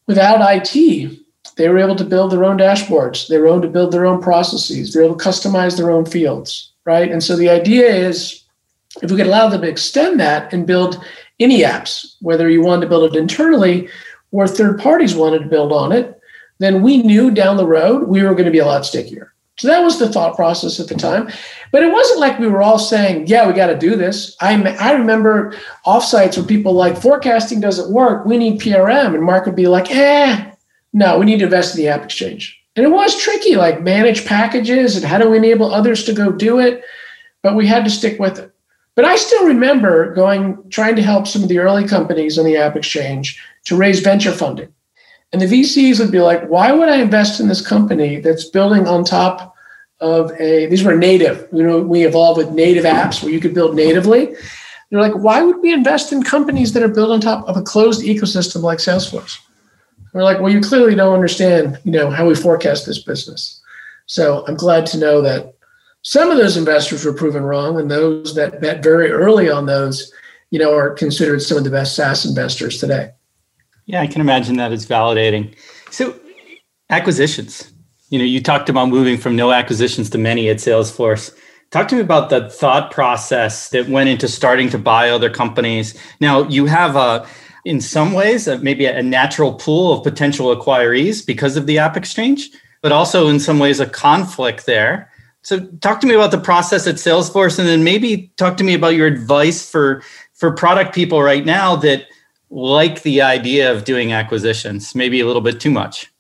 Without 0.06 0.41
IT, 0.41 1.19
they 1.58 1.69
were 1.69 1.80
able 1.80 1.95
to 1.95 2.04
build 2.04 2.32
their 2.32 2.45
own 2.45 2.58
dashboards. 2.58 3.28
They 3.28 3.39
were 3.39 3.47
able 3.47 3.62
to 3.62 3.67
build 3.67 3.91
their 3.91 4.06
own 4.06 4.21
processes. 4.21 4.93
They 4.93 5.00
were 5.00 5.08
able 5.08 5.17
to 5.17 5.24
customize 5.24 5.76
their 5.76 5.89
own 5.89 6.06
fields, 6.06 6.71
right? 6.86 7.12
And 7.12 7.24
so 7.24 7.36
the 7.36 7.50
idea 7.50 7.88
is 7.88 8.43
if 9.02 9.10
we 9.10 9.17
could 9.17 9.28
allow 9.28 9.50
them 9.50 9.62
to 9.62 9.69
extend 9.69 10.19
that 10.19 10.54
and 10.54 10.67
build 10.67 11.04
any 11.39 11.62
apps, 11.62 12.15
whether 12.21 12.47
you 12.47 12.62
wanted 12.62 12.82
to 12.82 12.89
build 12.89 13.15
it 13.15 13.19
internally 13.19 13.89
or 14.32 14.48
third 14.48 14.80
parties 14.80 15.15
wanted 15.15 15.39
to 15.39 15.50
build 15.50 15.72
on 15.72 15.91
it, 15.91 16.20
then 16.60 16.82
we 16.82 17.04
knew 17.04 17.32
down 17.32 17.58
the 17.58 17.67
road 17.67 18.08
we 18.08 18.24
were 18.24 18.34
going 18.34 18.46
to 18.46 18.52
be 18.52 18.60
a 18.60 18.65
lot 18.65 18.86
stickier. 18.86 19.34
So 19.58 19.67
that 19.67 19.84
was 19.84 20.00
the 20.00 20.10
thought 20.10 20.36
process 20.36 20.80
at 20.80 20.88
the 20.88 20.96
time. 20.96 21.30
But 21.72 21.84
it 21.84 21.91
wasn't 21.91 22.20
like 22.20 22.39
we 22.39 22.48
were 22.48 22.62
all 22.62 22.80
saying, 22.80 23.28
yeah, 23.28 23.46
we 23.46 23.54
got 23.54 23.67
to 23.67 23.78
do 23.78 23.96
this. 23.96 24.36
I, 24.41 24.60
I 24.80 24.94
remember 24.94 25.56
offsites 25.86 26.38
where 26.38 26.46
people 26.46 26.74
like 26.74 27.00
forecasting 27.00 27.60
doesn't 27.60 27.94
work. 27.94 28.26
We 28.26 28.38
need 28.38 28.60
PRM. 28.60 29.13
And 29.13 29.24
Mark 29.24 29.46
would 29.46 29.56
be 29.56 29.67
like, 29.67 29.91
eh, 29.91 30.52
no, 30.94 31.20
we 31.20 31.26
need 31.26 31.39
to 31.39 31.46
invest 31.46 31.76
in 31.76 31.82
the 31.82 31.89
app 31.89 32.04
exchange. 32.04 32.60
And 32.76 32.86
it 32.86 32.89
was 32.89 33.22
tricky, 33.22 33.56
like 33.56 33.82
manage 33.82 34.26
packages 34.26 34.96
and 34.96 35.06
how 35.06 35.17
do 35.17 35.30
we 35.30 35.38
enable 35.38 35.74
others 35.74 36.06
to 36.06 36.13
go 36.13 36.32
do 36.32 36.60
it. 36.60 36.84
But 37.44 37.56
we 37.56 37.67
had 37.67 37.84
to 37.84 37.91
stick 37.91 38.20
with 38.20 38.39
it. 38.39 38.52
But 38.95 39.06
I 39.06 39.15
still 39.15 39.45
remember 39.45 40.13
going, 40.13 40.58
trying 40.69 40.95
to 40.97 41.01
help 41.01 41.27
some 41.27 41.43
of 41.43 41.49
the 41.49 41.60
early 41.60 41.88
companies 41.88 42.38
on 42.38 42.45
the 42.45 42.58
App 42.58 42.75
Exchange 42.75 43.41
to 43.65 43.77
raise 43.77 44.01
venture 44.01 44.32
funding. 44.34 44.73
And 45.32 45.41
the 45.41 45.45
VCs 45.45 45.99
would 45.99 46.12
be 46.12 46.19
like, 46.19 46.45
why 46.47 46.71
would 46.71 46.89
I 46.89 46.97
invest 46.97 47.39
in 47.39 47.47
this 47.47 47.65
company 47.65 48.19
that's 48.19 48.43
building 48.43 48.88
on 48.88 49.06
top 49.06 49.56
of 50.01 50.32
a, 50.39 50.65
these 50.65 50.84
were 50.84 50.97
native, 50.97 51.47
you 51.54 51.63
know, 51.63 51.80
we 51.80 52.06
evolved 52.06 52.38
with 52.38 52.49
native 52.49 52.84
apps 52.84 53.23
where 53.23 53.32
you 53.32 53.39
could 53.39 53.54
build 53.54 53.75
natively. 53.75 54.36
They're 54.89 54.99
like, 54.99 55.13
why 55.13 55.41
would 55.41 55.62
we 55.62 55.71
invest 55.71 56.12
in 56.12 56.23
companies 56.23 56.73
that 56.73 56.84
are 56.84 56.89
built 56.89 57.12
on 57.12 57.21
top 57.21 57.47
of 57.47 57.56
a 57.56 57.62
closed 57.62 58.01
ecosystem 58.01 58.62
like 58.62 58.80
Salesforce? 58.80 59.38
We're 60.13 60.23
like, 60.23 60.41
well, 60.41 60.51
you 60.51 60.60
clearly 60.60 60.95
don't 60.95 61.13
understand, 61.13 61.80
you 61.86 61.91
know, 61.91 62.10
how 62.10 62.27
we 62.27 62.36
forecast 62.36 62.86
this 62.86 63.01
business. 63.01 63.62
So 64.08 64.43
I'm 64.47 64.56
glad 64.56 64.86
to 64.88 64.97
know 64.97 65.21
that 65.21 65.54
some 66.03 66.31
of 66.31 66.37
those 66.37 66.57
investors 66.57 67.05
were 67.05 67.13
proven 67.13 67.43
wrong, 67.43 67.79
and 67.79 67.89
those 67.89 68.35
that 68.35 68.59
bet 68.61 68.83
very 68.83 69.11
early 69.11 69.49
on 69.49 69.65
those, 69.65 70.11
you 70.49 70.59
know, 70.59 70.75
are 70.75 70.91
considered 70.91 71.41
some 71.41 71.57
of 71.57 71.63
the 71.63 71.69
best 71.69 71.95
SaaS 71.95 72.25
investors 72.25 72.79
today. 72.79 73.11
Yeah, 73.85 74.01
I 74.01 74.07
can 74.07 74.21
imagine 74.21 74.57
that 74.57 74.71
is 74.71 74.85
validating. 74.85 75.55
So, 75.91 76.19
acquisitions. 76.89 77.71
You 78.09 78.19
know, 78.19 78.25
you 78.25 78.41
talked 78.41 78.67
about 78.67 78.89
moving 78.89 79.17
from 79.17 79.35
no 79.35 79.51
acquisitions 79.51 80.09
to 80.09 80.17
many 80.17 80.49
at 80.49 80.57
Salesforce. 80.57 81.35
Talk 81.69 81.87
to 81.89 81.95
me 81.95 82.01
about 82.01 82.29
the 82.29 82.49
thought 82.49 82.91
process 82.91 83.69
that 83.69 83.87
went 83.87 84.09
into 84.09 84.27
starting 84.27 84.69
to 84.69 84.77
buy 84.77 85.09
other 85.09 85.29
companies. 85.29 85.97
Now, 86.19 86.43
you 86.49 86.65
have 86.65 86.95
a, 86.95 87.25
in 87.63 87.79
some 87.79 88.11
ways, 88.11 88.47
maybe 88.61 88.85
a 88.85 89.01
natural 89.01 89.53
pool 89.53 89.93
of 89.93 90.03
potential 90.03 90.51
acquirees 90.51 91.21
because 91.21 91.55
of 91.55 91.67
the 91.67 91.77
App 91.77 91.95
Exchange, 91.95 92.49
but 92.81 92.91
also 92.91 93.27
in 93.27 93.39
some 93.39 93.59
ways 93.59 93.79
a 93.79 93.85
conflict 93.85 94.65
there 94.65 95.11
so 95.43 95.60
talk 95.82 95.99
to 96.01 96.08
me 96.08 96.13
about 96.13 96.32
the 96.32 96.39
process 96.39 96.86
at 96.88 96.95
Salesforce 96.95 97.58
and 97.58 97.67
then 97.67 97.84
maybe 97.84 98.32
talk 98.38 98.58
to 98.58 98.63
me 98.63 98.73
about 98.73 98.95
your 98.95 99.08
advice 99.08 99.69
for 99.69 100.04
for 100.34 100.51
product 100.51 100.93
people 100.93 101.21
right 101.21 101.45
now 101.45 101.75
that 101.77 102.06
like 102.49 103.01
the 103.04 103.21
idea 103.21 103.71
of 103.71 103.86
doing 103.86 104.12
acquisitions, 104.12 104.93
maybe 104.93 105.19
a 105.19 105.25
little 105.25 105.41
bit 105.41 105.60
too 105.60 105.71
much. 105.71 106.12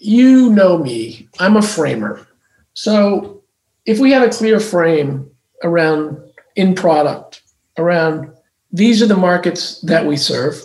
You 0.00 0.50
know 0.50 0.78
me. 0.78 1.28
I'm 1.38 1.56
a 1.56 1.62
framer. 1.62 2.26
So 2.74 3.42
if 3.86 3.98
we 3.98 4.12
have 4.12 4.22
a 4.22 4.30
clear 4.30 4.60
frame 4.60 5.30
around 5.62 6.20
in 6.56 6.74
product, 6.74 7.42
around 7.78 8.32
these 8.70 9.02
are 9.02 9.06
the 9.06 9.16
markets 9.16 9.80
that 9.82 10.06
we 10.06 10.16
serve 10.16 10.56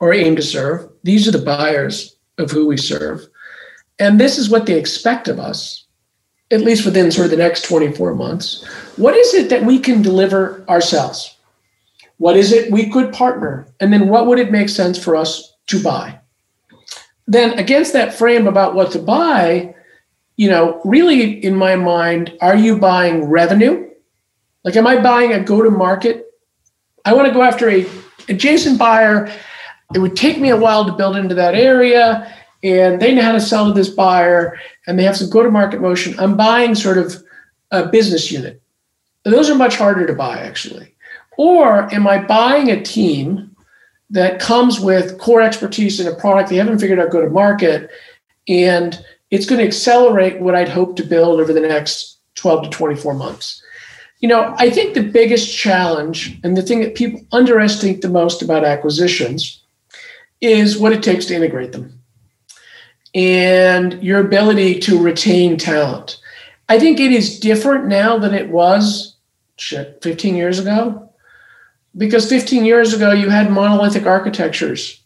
or 0.00 0.12
aim 0.12 0.36
to 0.36 0.42
serve, 0.42 0.90
these 1.04 1.26
are 1.28 1.30
the 1.30 1.44
buyers 1.44 2.16
of 2.38 2.50
who 2.50 2.66
we 2.66 2.76
serve, 2.76 3.26
and 3.98 4.18
this 4.18 4.38
is 4.38 4.50
what 4.50 4.66
they 4.66 4.78
expect 4.78 5.28
of 5.28 5.38
us 5.38 5.83
at 6.50 6.60
least 6.60 6.84
within 6.84 7.10
sort 7.10 7.26
of 7.26 7.30
the 7.30 7.36
next 7.36 7.62
24 7.64 8.14
months, 8.14 8.64
what 8.96 9.16
is 9.16 9.34
it 9.34 9.48
that 9.48 9.64
we 9.64 9.78
can 9.78 10.02
deliver 10.02 10.64
ourselves? 10.68 11.36
What 12.18 12.36
is 12.36 12.52
it 12.52 12.70
we 12.70 12.90
could 12.90 13.12
partner? 13.12 13.66
And 13.80 13.92
then 13.92 14.08
what 14.08 14.26
would 14.26 14.38
it 14.38 14.52
make 14.52 14.68
sense 14.68 15.02
for 15.02 15.16
us 15.16 15.54
to 15.66 15.82
buy? 15.82 16.18
Then, 17.26 17.58
against 17.58 17.94
that 17.94 18.12
frame 18.12 18.46
about 18.46 18.74
what 18.74 18.92
to 18.92 18.98
buy, 18.98 19.74
you 20.36 20.50
know, 20.50 20.80
really 20.84 21.42
in 21.42 21.56
my 21.56 21.74
mind, 21.74 22.36
are 22.42 22.56
you 22.56 22.76
buying 22.76 23.24
revenue? 23.24 23.88
Like, 24.62 24.76
am 24.76 24.86
I 24.86 25.00
buying 25.00 25.32
a 25.32 25.40
go 25.40 25.62
to 25.62 25.70
market? 25.70 26.26
I 27.04 27.14
want 27.14 27.26
to 27.26 27.34
go 27.34 27.42
after 27.42 27.70
a 27.70 27.86
adjacent 28.28 28.78
buyer. 28.78 29.32
It 29.94 29.98
would 29.98 30.16
take 30.16 30.38
me 30.38 30.50
a 30.50 30.56
while 30.56 30.84
to 30.84 30.92
build 30.92 31.16
into 31.16 31.34
that 31.34 31.54
area 31.54 32.32
and 32.64 33.00
they 33.00 33.14
know 33.14 33.22
how 33.22 33.32
to 33.32 33.40
sell 33.40 33.66
to 33.66 33.72
this 33.74 33.90
buyer 33.90 34.58
and 34.86 34.98
they 34.98 35.04
have 35.04 35.16
some 35.16 35.28
go 35.28 35.42
to 35.42 35.50
market 35.50 35.82
motion. 35.82 36.18
I'm 36.18 36.36
buying 36.36 36.74
sort 36.74 36.96
of 36.96 37.22
a 37.70 37.86
business 37.86 38.32
unit. 38.32 38.60
Those 39.24 39.50
are 39.50 39.54
much 39.54 39.76
harder 39.76 40.06
to 40.06 40.14
buy, 40.14 40.38
actually. 40.38 40.94
Or 41.36 41.92
am 41.92 42.06
I 42.06 42.24
buying 42.24 42.70
a 42.70 42.82
team 42.82 43.54
that 44.10 44.40
comes 44.40 44.80
with 44.80 45.18
core 45.18 45.42
expertise 45.42 46.00
in 46.00 46.06
a 46.06 46.14
product 46.14 46.48
they 46.48 46.56
haven't 46.56 46.78
figured 46.78 46.98
out 46.98 47.10
go 47.10 47.20
to 47.20 47.28
market 47.28 47.90
and 48.48 49.04
it's 49.30 49.46
going 49.46 49.60
to 49.60 49.66
accelerate 49.66 50.40
what 50.40 50.54
I'd 50.54 50.68
hope 50.68 50.96
to 50.96 51.04
build 51.04 51.40
over 51.40 51.52
the 51.52 51.60
next 51.60 52.18
12 52.36 52.64
to 52.64 52.70
24 52.70 53.14
months? 53.14 53.62
You 54.20 54.28
know, 54.28 54.54
I 54.56 54.70
think 54.70 54.94
the 54.94 55.02
biggest 55.02 55.54
challenge 55.54 56.38
and 56.42 56.56
the 56.56 56.62
thing 56.62 56.80
that 56.80 56.94
people 56.94 57.20
underestimate 57.32 58.00
the 58.00 58.08
most 58.08 58.40
about 58.40 58.64
acquisitions 58.64 59.62
is 60.40 60.78
what 60.78 60.92
it 60.92 61.02
takes 61.02 61.26
to 61.26 61.34
integrate 61.34 61.72
them 61.72 62.00
and 63.14 64.02
your 64.02 64.20
ability 64.20 64.80
to 64.80 65.00
retain 65.00 65.56
talent. 65.56 66.20
I 66.68 66.78
think 66.78 66.98
it 66.98 67.12
is 67.12 67.38
different 67.38 67.86
now 67.86 68.18
than 68.18 68.34
it 68.34 68.48
was 68.48 69.14
shit, 69.56 70.00
15 70.02 70.34
years 70.34 70.58
ago. 70.58 71.08
Because 71.96 72.28
15 72.28 72.64
years 72.64 72.92
ago, 72.92 73.12
you 73.12 73.28
had 73.28 73.50
monolithic 73.50 74.04
architectures 74.04 75.00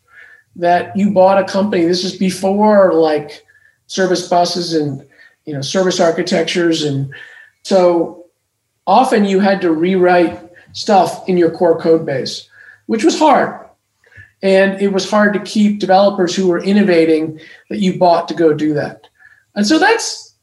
that 0.57 0.97
you 0.97 1.11
bought 1.11 1.39
a 1.39 1.45
company. 1.45 1.85
This 1.85 2.05
is 2.05 2.17
before 2.17 2.95
like 2.95 3.45
service 3.87 4.27
buses 4.27 4.75
and 4.75 5.07
you 5.45 5.53
know 5.53 5.61
service 5.61 6.01
architectures. 6.01 6.83
And 6.83 7.13
so 7.63 8.27
often 8.87 9.27
you 9.27 9.41
had 9.41 9.61
to 9.61 9.71
rewrite 9.71 10.41
stuff 10.73 11.29
in 11.29 11.37
your 11.37 11.51
core 11.51 11.79
code 11.79 12.07
base, 12.07 12.49
which 12.87 13.05
was 13.05 13.19
hard 13.19 13.68
and 14.43 14.81
it 14.81 14.93
was 14.93 15.11
hard 15.11 15.33
to 15.35 15.41
keep 15.41 15.81
developers 15.81 16.35
who 16.35 16.49
were 16.49 16.63
innovating 16.63 17.41
that 17.71 17.81
you 17.81 17.99
bought 17.99 18.29
to 18.29 18.35
go 18.35 18.53
do 18.53 18.75
that. 18.75 19.07
And 19.55 19.67
so 19.67 19.79
that's, 19.79 20.35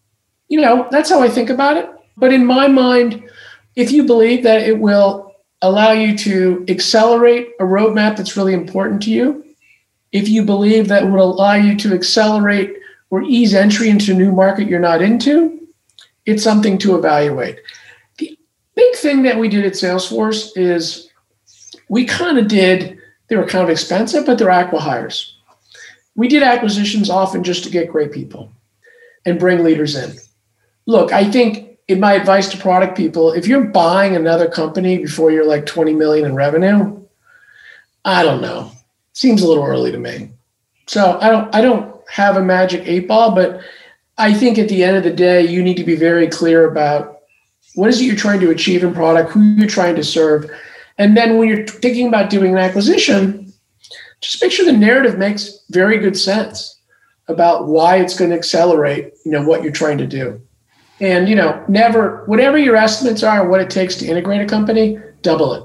you 0.49 0.59
know, 0.59 0.87
that's 0.91 1.09
how 1.09 1.21
I 1.21 1.29
think 1.29 1.49
about 1.49 1.77
it. 1.77 1.89
But 2.17 2.33
in 2.33 2.45
my 2.45 2.67
mind, 2.67 3.23
if 3.75 3.91
you 3.91 4.03
believe 4.03 4.43
that 4.43 4.61
it 4.61 4.79
will 4.79 5.33
allow 5.61 5.91
you 5.91 6.17
to 6.17 6.65
accelerate 6.67 7.49
a 7.59 7.63
roadmap 7.63 8.17
that's 8.17 8.37
really 8.37 8.53
important 8.53 9.01
to 9.03 9.11
you, 9.11 9.45
if 10.11 10.29
you 10.29 10.43
believe 10.43 10.87
that 10.87 11.09
would 11.09 11.19
allow 11.19 11.53
you 11.53 11.75
to 11.77 11.93
accelerate 11.93 12.75
or 13.09 13.21
ease 13.23 13.53
entry 13.53 13.89
into 13.89 14.11
a 14.11 14.15
new 14.15 14.31
market 14.31 14.67
you're 14.67 14.79
not 14.79 15.01
into, 15.01 15.67
it's 16.25 16.43
something 16.43 16.77
to 16.79 16.95
evaluate. 16.95 17.59
The 18.17 18.37
big 18.75 18.95
thing 18.95 19.23
that 19.23 19.37
we 19.37 19.47
did 19.47 19.65
at 19.65 19.73
Salesforce 19.73 20.57
is 20.57 21.09
we 21.89 22.05
kind 22.05 22.37
of 22.37 22.47
did, 22.47 22.97
they 23.27 23.35
were 23.35 23.45
kind 23.45 23.63
of 23.63 23.69
expensive, 23.69 24.25
but 24.25 24.37
they're 24.37 24.47
acquihires. 24.47 25.31
We 26.15 26.27
did 26.27 26.43
acquisitions 26.43 27.09
often 27.09 27.43
just 27.43 27.63
to 27.63 27.69
get 27.69 27.91
great 27.91 28.11
people 28.11 28.51
and 29.25 29.39
bring 29.39 29.63
leaders 29.63 29.95
in. 29.95 30.15
Look, 30.85 31.11
I 31.11 31.29
think 31.29 31.77
in 31.87 31.99
my 31.99 32.13
advice 32.13 32.49
to 32.49 32.57
product 32.57 32.95
people, 32.95 33.31
if 33.31 33.47
you're 33.47 33.65
buying 33.65 34.15
another 34.15 34.47
company 34.47 34.97
before 34.97 35.31
you're 35.31 35.45
like 35.45 35.65
20 35.65 35.93
million 35.93 36.25
in 36.25 36.35
revenue, 36.35 37.03
I 38.03 38.23
don't 38.23 38.41
know. 38.41 38.71
Seems 39.13 39.41
a 39.41 39.47
little 39.47 39.63
early 39.63 39.91
to 39.91 39.97
me. 39.97 40.29
So 40.87 41.17
I 41.19 41.29
don't 41.29 41.55
I 41.55 41.61
don't 41.61 41.95
have 42.09 42.37
a 42.37 42.43
magic 42.43 42.87
eight 42.87 43.07
ball, 43.07 43.33
but 43.33 43.61
I 44.17 44.33
think 44.33 44.57
at 44.57 44.69
the 44.69 44.83
end 44.83 44.97
of 44.97 45.03
the 45.03 45.11
day, 45.11 45.45
you 45.45 45.63
need 45.63 45.77
to 45.77 45.83
be 45.83 45.95
very 45.95 46.27
clear 46.27 46.69
about 46.69 47.21
what 47.73 47.89
is 47.89 47.99
it 47.99 48.05
you're 48.05 48.15
trying 48.15 48.39
to 48.39 48.51
achieve 48.51 48.83
in 48.83 48.93
product, 48.93 49.31
who 49.31 49.41
you're 49.41 49.67
trying 49.67 49.95
to 49.95 50.03
serve. 50.03 50.49
And 50.97 51.15
then 51.17 51.37
when 51.37 51.49
you're 51.49 51.67
thinking 51.67 52.07
about 52.07 52.29
doing 52.29 52.51
an 52.51 52.57
acquisition, 52.57 53.53
just 54.21 54.41
make 54.41 54.51
sure 54.51 54.65
the 54.65 54.73
narrative 54.73 55.17
makes 55.17 55.59
very 55.69 55.97
good 55.97 56.17
sense 56.17 56.79
about 57.27 57.67
why 57.67 57.97
it's 57.97 58.17
going 58.17 58.29
to 58.31 58.37
accelerate, 58.37 59.13
you 59.25 59.31
know, 59.31 59.43
what 59.43 59.63
you're 59.63 59.71
trying 59.71 59.97
to 59.97 60.07
do. 60.07 60.41
And, 60.99 61.27
you 61.27 61.35
know, 61.35 61.63
never, 61.67 62.23
whatever 62.25 62.57
your 62.57 62.75
estimates 62.75 63.23
are, 63.23 63.47
what 63.49 63.59
it 63.59 63.69
takes 63.69 63.95
to 63.95 64.05
integrate 64.05 64.41
a 64.41 64.45
company, 64.45 64.97
double 65.21 65.53
it. 65.53 65.63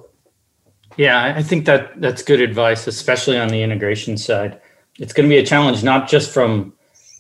Yeah, 0.97 1.35
I 1.37 1.43
think 1.43 1.67
that 1.67 2.01
that's 2.01 2.23
good 2.23 2.41
advice, 2.41 2.87
especially 2.87 3.39
on 3.39 3.49
the 3.49 3.63
integration 3.63 4.17
side. 4.17 4.61
It's 4.99 5.13
going 5.13 5.29
to 5.29 5.33
be 5.33 5.39
a 5.39 5.47
challenge, 5.47 5.85
not 5.85 6.09
just 6.09 6.33
from 6.33 6.73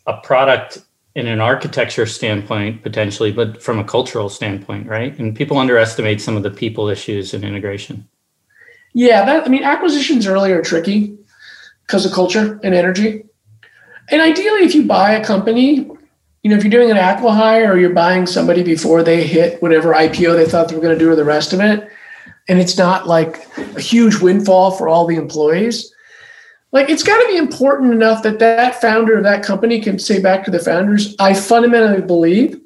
a 0.06 0.16
product 0.18 0.78
in 1.14 1.26
an 1.26 1.40
architecture 1.40 2.06
standpoint, 2.06 2.82
potentially, 2.82 3.32
but 3.32 3.62
from 3.62 3.78
a 3.78 3.84
cultural 3.84 4.28
standpoint, 4.28 4.86
right? 4.86 5.18
And 5.18 5.34
people 5.34 5.58
underestimate 5.58 6.20
some 6.20 6.36
of 6.36 6.42
the 6.42 6.50
people 6.50 6.88
issues 6.88 7.34
in 7.34 7.42
integration. 7.42 8.08
Yeah, 8.92 9.24
that 9.24 9.46
I 9.46 9.48
mean, 9.48 9.64
acquisitions 9.64 10.26
early 10.26 10.52
are 10.52 10.62
tricky 10.62 11.16
because 11.86 12.06
of 12.06 12.12
culture 12.12 12.60
and 12.62 12.74
energy. 12.74 13.24
And 14.10 14.20
ideally, 14.20 14.62
if 14.62 14.74
you 14.74 14.86
buy 14.86 15.12
a 15.12 15.24
company, 15.24 15.88
you 16.42 16.50
know, 16.50 16.56
if 16.56 16.64
you're 16.64 16.70
doing 16.70 16.90
an 16.90 16.96
acquihire 16.96 17.68
or 17.68 17.76
you're 17.76 17.90
buying 17.90 18.26
somebody 18.26 18.62
before 18.62 19.02
they 19.02 19.26
hit 19.26 19.60
whatever 19.62 19.92
IPO 19.92 20.36
they 20.36 20.46
thought 20.46 20.68
they 20.68 20.74
were 20.74 20.82
going 20.82 20.96
to 20.96 21.04
do 21.04 21.10
or 21.10 21.16
the 21.16 21.24
rest 21.24 21.52
of 21.52 21.60
it, 21.60 21.88
and 22.48 22.58
it's 22.58 22.76
not 22.76 23.06
like 23.06 23.46
a 23.76 23.80
huge 23.80 24.16
windfall 24.16 24.72
for 24.72 24.88
all 24.88 25.06
the 25.06 25.16
employees, 25.16 25.92
like 26.72 26.88
it's 26.88 27.02
got 27.02 27.20
to 27.20 27.28
be 27.28 27.36
important 27.36 27.92
enough 27.92 28.22
that 28.22 28.38
that 28.38 28.80
founder 28.80 29.16
of 29.16 29.24
that 29.24 29.42
company 29.42 29.80
can 29.80 29.98
say 29.98 30.20
back 30.20 30.44
to 30.44 30.50
the 30.50 30.58
founders, 30.58 31.16
I 31.18 31.34
fundamentally 31.34 32.02
believe 32.02 32.60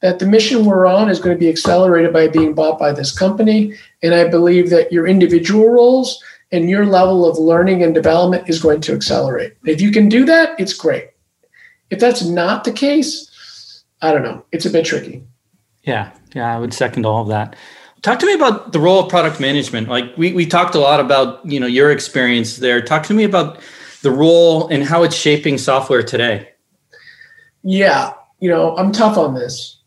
that 0.00 0.18
the 0.18 0.26
mission 0.26 0.64
we're 0.64 0.86
on 0.86 1.08
is 1.08 1.18
going 1.18 1.34
to 1.34 1.40
be 1.40 1.48
accelerated 1.48 2.12
by 2.12 2.28
being 2.28 2.54
bought 2.54 2.78
by 2.78 2.92
this 2.92 3.16
company. 3.16 3.74
And 4.02 4.14
I 4.14 4.28
believe 4.28 4.70
that 4.70 4.92
your 4.92 5.06
individual 5.06 5.68
roles 5.68 6.22
and 6.52 6.70
your 6.70 6.86
level 6.86 7.28
of 7.28 7.38
learning 7.38 7.82
and 7.82 7.94
development 7.94 8.48
is 8.48 8.62
going 8.62 8.80
to 8.82 8.94
accelerate. 8.94 9.54
If 9.64 9.80
you 9.80 9.90
can 9.90 10.08
do 10.08 10.24
that, 10.26 10.58
it's 10.60 10.72
great. 10.72 11.10
If 11.90 11.98
that's 11.98 12.24
not 12.24 12.64
the 12.64 12.72
case, 12.72 13.84
I 14.00 14.12
don't 14.12 14.22
know. 14.22 14.44
It's 14.52 14.66
a 14.66 14.70
bit 14.70 14.84
tricky. 14.84 15.24
Yeah, 15.82 16.12
yeah, 16.34 16.54
I 16.54 16.58
would 16.58 16.74
second 16.74 17.06
all 17.06 17.22
of 17.22 17.28
that. 17.28 17.56
Talk 18.02 18.20
to 18.20 18.26
me 18.26 18.34
about 18.34 18.72
the 18.72 18.78
role 18.78 19.00
of 19.00 19.08
product 19.08 19.40
management. 19.40 19.88
Like 19.88 20.16
we, 20.16 20.32
we 20.32 20.46
talked 20.46 20.74
a 20.74 20.80
lot 20.80 21.00
about, 21.00 21.44
you 21.44 21.58
know, 21.58 21.66
your 21.66 21.90
experience 21.90 22.56
there. 22.56 22.80
Talk 22.80 23.04
to 23.04 23.14
me 23.14 23.24
about 23.24 23.60
the 24.02 24.10
role 24.10 24.68
and 24.68 24.84
how 24.84 25.02
it's 25.02 25.16
shaping 25.16 25.58
software 25.58 26.02
today. 26.02 26.50
Yeah, 27.62 28.14
you 28.38 28.48
know, 28.48 28.76
I'm 28.76 28.92
tough 28.92 29.18
on 29.18 29.34
this, 29.34 29.78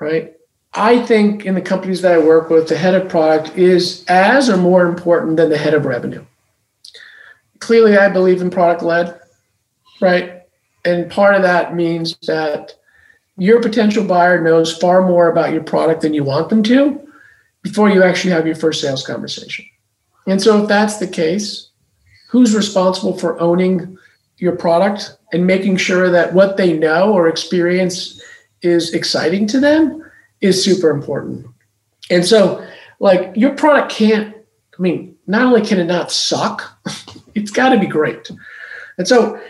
right? 0.00 0.34
I 0.74 1.04
think 1.04 1.46
in 1.46 1.54
the 1.54 1.60
companies 1.60 2.02
that 2.02 2.12
I 2.12 2.18
work 2.18 2.50
with, 2.50 2.68
the 2.68 2.76
head 2.76 2.94
of 2.94 3.08
product 3.08 3.56
is 3.56 4.04
as 4.08 4.48
or 4.48 4.56
more 4.56 4.86
important 4.86 5.36
than 5.36 5.50
the 5.50 5.58
head 5.58 5.74
of 5.74 5.84
revenue. 5.84 6.24
Clearly, 7.60 7.96
I 7.96 8.08
believe 8.08 8.40
in 8.40 8.50
product 8.50 8.82
led, 8.82 9.20
right? 10.00 10.42
And 10.84 11.10
part 11.10 11.34
of 11.34 11.42
that 11.42 11.74
means 11.74 12.16
that 12.26 12.74
your 13.36 13.60
potential 13.60 14.04
buyer 14.04 14.40
knows 14.40 14.76
far 14.76 15.06
more 15.06 15.28
about 15.28 15.52
your 15.52 15.62
product 15.62 16.02
than 16.02 16.14
you 16.14 16.24
want 16.24 16.48
them 16.48 16.62
to 16.64 17.06
before 17.62 17.90
you 17.90 18.02
actually 18.02 18.32
have 18.32 18.46
your 18.46 18.56
first 18.56 18.80
sales 18.80 19.06
conversation. 19.06 19.64
And 20.26 20.40
so, 20.40 20.62
if 20.62 20.68
that's 20.68 20.98
the 20.98 21.08
case, 21.08 21.70
who's 22.28 22.54
responsible 22.54 23.16
for 23.16 23.40
owning 23.40 23.98
your 24.38 24.56
product 24.56 25.16
and 25.32 25.46
making 25.46 25.76
sure 25.76 26.10
that 26.10 26.32
what 26.32 26.56
they 26.56 26.76
know 26.76 27.12
or 27.12 27.28
experience 27.28 28.22
is 28.62 28.94
exciting 28.94 29.46
to 29.48 29.60
them 29.60 30.04
is 30.40 30.62
super 30.62 30.90
important. 30.90 31.46
And 32.10 32.24
so, 32.24 32.66
like, 32.98 33.32
your 33.36 33.54
product 33.54 33.92
can't, 33.92 34.34
I 34.34 34.82
mean, 34.82 35.16
not 35.26 35.42
only 35.42 35.62
can 35.62 35.78
it 35.78 35.84
not 35.84 36.10
suck, 36.10 36.62
it's 37.34 37.50
got 37.50 37.70
to 37.70 37.78
be 37.78 37.86
great. 37.86 38.30
And 38.98 39.06
so, 39.06 39.40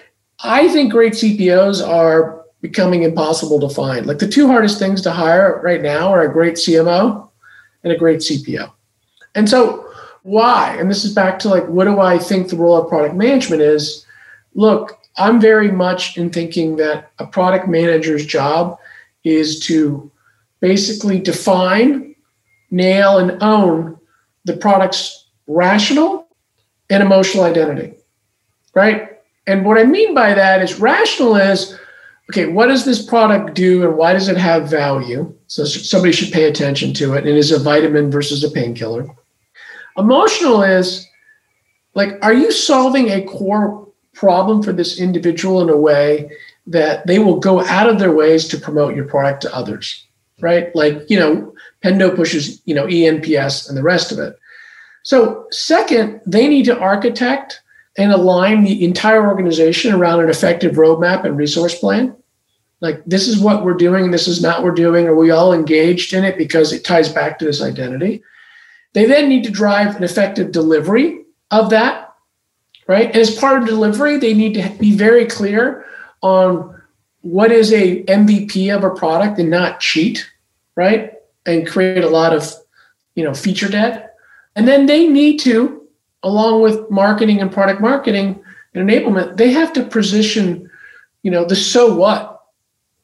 I 0.43 0.69
think 0.69 0.93
great 0.93 1.13
CPOs 1.13 1.87
are 1.87 2.45
becoming 2.63 3.03
impossible 3.03 3.61
to 3.61 3.69
find. 3.69 4.07
Like, 4.07 4.19
the 4.19 4.29
two 4.29 4.47
hardest 4.47 4.79
things 4.79 5.03
to 5.03 5.11
hire 5.11 5.61
right 5.63 5.83
now 5.83 6.09
are 6.09 6.23
a 6.23 6.33
great 6.33 6.55
CMO 6.55 7.30
and 7.85 7.93
a 7.93 7.97
great 7.97 8.19
CPO. 8.21 8.71
And 9.35 9.49
so, 9.49 9.87
why? 10.23 10.77
And 10.77 10.91
this 10.91 11.05
is 11.05 11.15
back 11.15 11.39
to 11.41 11.49
like, 11.49 11.67
what 11.67 11.85
do 11.85 12.01
I 12.01 12.19
think 12.19 12.49
the 12.49 12.57
role 12.57 12.77
of 12.77 12.89
product 12.89 13.15
management 13.15 13.63
is? 13.63 14.05
Look, 14.55 14.99
I'm 15.17 15.41
very 15.41 15.71
much 15.71 16.17
in 16.17 16.31
thinking 16.31 16.77
that 16.77 17.11
a 17.19 17.27
product 17.27 17.69
manager's 17.69 18.27
job 18.27 18.79
is 19.25 19.61
to 19.67 20.11
basically 20.61 21.19
define, 21.19 22.15
nail, 22.71 23.19
and 23.19 23.43
own 23.43 23.99
the 24.45 24.57
product's 24.57 25.27
rational 25.47 26.29
and 26.89 27.03
emotional 27.03 27.45
identity, 27.45 27.95
right? 28.75 29.19
And 29.47 29.65
what 29.65 29.79
I 29.79 29.85
mean 29.85 30.15
by 30.15 30.35
that 30.35 30.63
is 30.63 30.79
rational 30.79 31.37
is 31.37 31.79
okay, 32.31 32.47
what 32.47 32.67
does 32.67 32.85
this 32.85 33.05
product 33.05 33.55
do 33.55 33.83
and 33.83 33.97
why 33.97 34.13
does 34.13 34.29
it 34.29 34.37
have 34.37 34.71
value? 34.71 35.35
So 35.49 35.65
somebody 35.65 36.13
should 36.13 36.33
pay 36.33 36.45
attention 36.45 36.95
to 36.95 37.15
it. 37.15 37.27
And 37.27 37.37
is 37.37 37.51
a 37.51 37.59
vitamin 37.59 38.09
versus 38.09 38.45
a 38.45 38.51
painkiller. 38.51 39.09
Emotional 39.99 40.63
is 40.63 41.09
like, 41.95 42.11
are 42.23 42.33
you 42.33 42.53
solving 42.53 43.09
a 43.09 43.25
core 43.25 43.89
problem 44.15 44.63
for 44.63 44.73
this 44.73 45.01
individual 45.01 45.61
in 45.61 45.69
a 45.69 45.77
way 45.77 46.31
that 46.69 47.05
they 47.09 47.19
will 47.19 47.41
go 47.41 47.65
out 47.67 47.91
of 47.91 47.99
their 47.99 48.13
ways 48.13 48.47
to 48.47 48.59
promote 48.59 48.95
your 48.95 49.07
product 49.07 49.43
to 49.43 49.53
others, 49.53 50.07
right? 50.41 50.75
Like, 50.77 51.11
you 51.11 51.19
know, 51.19 51.53
Pendo 51.85 52.15
pushes, 52.15 52.63
you 52.65 52.77
know, 52.77 52.87
eNPS 52.87 53.69
and 53.69 53.77
the 53.77 53.83
rest 53.83 54.13
of 54.13 54.21
it. 54.21 54.39
So, 55.03 55.47
second, 55.51 56.21
they 56.27 56.47
need 56.47 56.67
to 56.67 56.79
architect 56.79 57.61
and 57.99 58.13
align 58.13 58.63
the 58.63 58.85
entire 58.85 59.27
organization 59.27 59.93
around 59.93 60.21
an 60.21 60.31
effective 60.31 60.77
roadmap 60.77 61.25
and 61.25 61.37
resource 61.37 61.77
plan 61.77 62.15
like 62.81 63.03
this 63.05 63.29
is 63.29 63.39
what 63.39 63.65
we're 63.65 63.75
doing 63.75 64.11
this 64.11 64.27
is 64.27 64.43
not 64.43 64.63
we're 64.63 64.71
doing. 64.71 65.07
Are 65.07 65.15
we 65.15 65.31
all 65.31 65.53
engaged 65.53 66.13
in 66.15 66.25
it? 66.25 66.39
Because 66.39 66.73
it 66.73 66.85
ties 66.85 67.09
back 67.09 67.39
to 67.39 67.45
this 67.45 67.63
identity. 67.63 68.23
They 68.93 69.05
then 69.05 69.29
need 69.29 69.45
to 69.45 69.51
drive 69.51 69.97
an 69.97 70.05
effective 70.05 70.53
delivery 70.53 71.25
of 71.51 71.71
that 71.71 72.11
right? 72.91 73.07
And 73.07 73.17
as 73.17 73.37
part 73.37 73.63
of 73.63 73.69
delivery 73.69 74.17
they 74.19 74.35
need 74.35 74.55
to 74.55 74.69
be 74.79 74.93
very 74.93 75.25
clear 75.25 75.87
on 76.23 76.77
what 77.23 77.53
is 77.53 77.73
a 77.73 78.03
mvp 78.05 78.75
of 78.75 78.83
a 78.83 78.91
product 78.91 79.39
and 79.39 79.49
not 79.49 79.81
cheat 79.81 80.29
right? 80.75 81.13
And 81.47 81.67
create 81.67 82.05
a 82.05 82.09
lot 82.09 82.33
of 82.33 82.53
you 83.15 83.25
know 83.25 83.35
feature 83.35 83.69
debt. 83.69 84.17
And 84.57 84.67
then 84.67 84.87
they 84.87 85.07
need 85.07 85.39
to 85.41 85.87
along 86.23 86.63
with 86.63 86.91
marketing 86.91 87.41
and 87.41 87.53
product 87.53 87.81
marketing 87.81 88.43
and 88.75 88.89
enablement 88.89 89.37
they 89.37 89.51
have 89.53 89.73
to 89.73 89.85
position 89.85 90.69
you 91.23 91.31
know 91.31 91.45
the 91.45 91.57
so 91.57 91.95
what 91.95 92.40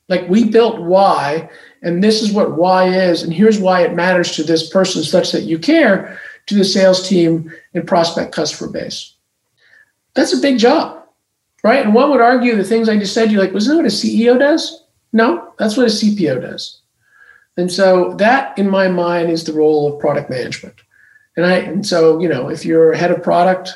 like 0.09 0.29
we 0.29 0.45
built 0.45 0.81
Y, 0.81 1.49
and 1.83 2.03
this 2.03 2.23
is 2.23 2.33
what 2.33 2.57
Y 2.57 2.88
is, 2.88 3.23
and 3.23 3.33
here's 3.33 3.59
why 3.59 3.83
it 3.83 3.95
matters 3.95 4.33
to 4.33 4.42
this 4.42 4.69
person 4.69 5.03
such 5.03 5.33
that 5.33 5.42
you 5.42 5.59
care 5.59 6.19
to 6.47 6.55
the 6.55 6.64
sales 6.64 7.09
team 7.09 7.53
and 7.75 7.87
prospect 7.87 8.33
customer 8.33 8.71
base. 8.71 9.14
That's 10.14 10.33
a 10.33 10.40
big 10.40 10.59
job, 10.59 11.05
right? 11.64 11.85
And 11.85 11.95
one 11.95 12.11
would 12.11 12.21
argue 12.21 12.57
the 12.57 12.64
things 12.64 12.88
I 12.88 12.99
just 12.99 13.14
said, 13.14 13.31
you're 13.31 13.42
like, 13.42 13.53
wasn't 13.53 13.77
that 13.77 13.83
what 13.83 13.92
a 13.92 13.95
CEO 13.95 14.38
does? 14.38 14.85
No, 15.12 15.53
that's 15.59 15.77
what 15.77 15.87
a 15.87 15.90
CPO 15.90 16.40
does. 16.40 16.81
And 17.57 17.73
so 17.73 18.14
that, 18.14 18.57
in 18.59 18.69
my 18.69 18.88
mind, 18.88 19.31
is 19.31 19.45
the 19.45 19.53
role 19.53 19.92
of 19.92 20.01
product 20.01 20.31
management. 20.31 20.75
And 21.37 21.45
I, 21.45 21.57
and 21.57 21.87
so 21.87 22.21
you 22.21 22.29
know, 22.29 22.49
if 22.49 22.64
you're 22.64 22.92
head 22.92 23.11
of 23.11 23.23
product 23.23 23.73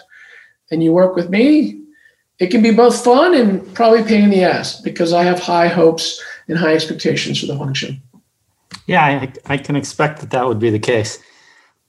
and 0.70 0.82
you 0.82 0.92
work 0.92 1.16
with 1.16 1.30
me, 1.30 1.79
it 2.40 2.50
can 2.50 2.62
be 2.62 2.72
both 2.72 3.04
fun 3.04 3.34
and 3.34 3.74
probably 3.74 4.02
pain 4.02 4.24
in 4.24 4.30
the 4.30 4.42
ass 4.42 4.80
because 4.80 5.12
I 5.12 5.22
have 5.22 5.38
high 5.38 5.68
hopes 5.68 6.20
and 6.48 6.58
high 6.58 6.74
expectations 6.74 7.38
for 7.40 7.46
the 7.46 7.56
function. 7.56 8.02
Yeah, 8.86 9.04
I, 9.04 9.32
I 9.46 9.56
can 9.58 9.76
expect 9.76 10.20
that 10.20 10.30
that 10.30 10.46
would 10.46 10.58
be 10.58 10.70
the 10.70 10.78
case. 10.78 11.18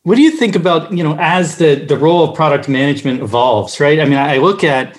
What 0.04 0.16
do 0.16 0.22
you 0.22 0.32
think 0.32 0.56
about 0.56 0.92
you 0.92 1.04
know 1.04 1.16
as 1.20 1.58
the 1.58 1.76
the 1.76 1.98
role 1.98 2.24
of 2.24 2.36
product 2.36 2.68
management 2.68 3.22
evolves? 3.22 3.80
Right. 3.80 4.00
I 4.00 4.06
mean, 4.06 4.18
I 4.18 4.38
look 4.38 4.64
at 4.64 4.98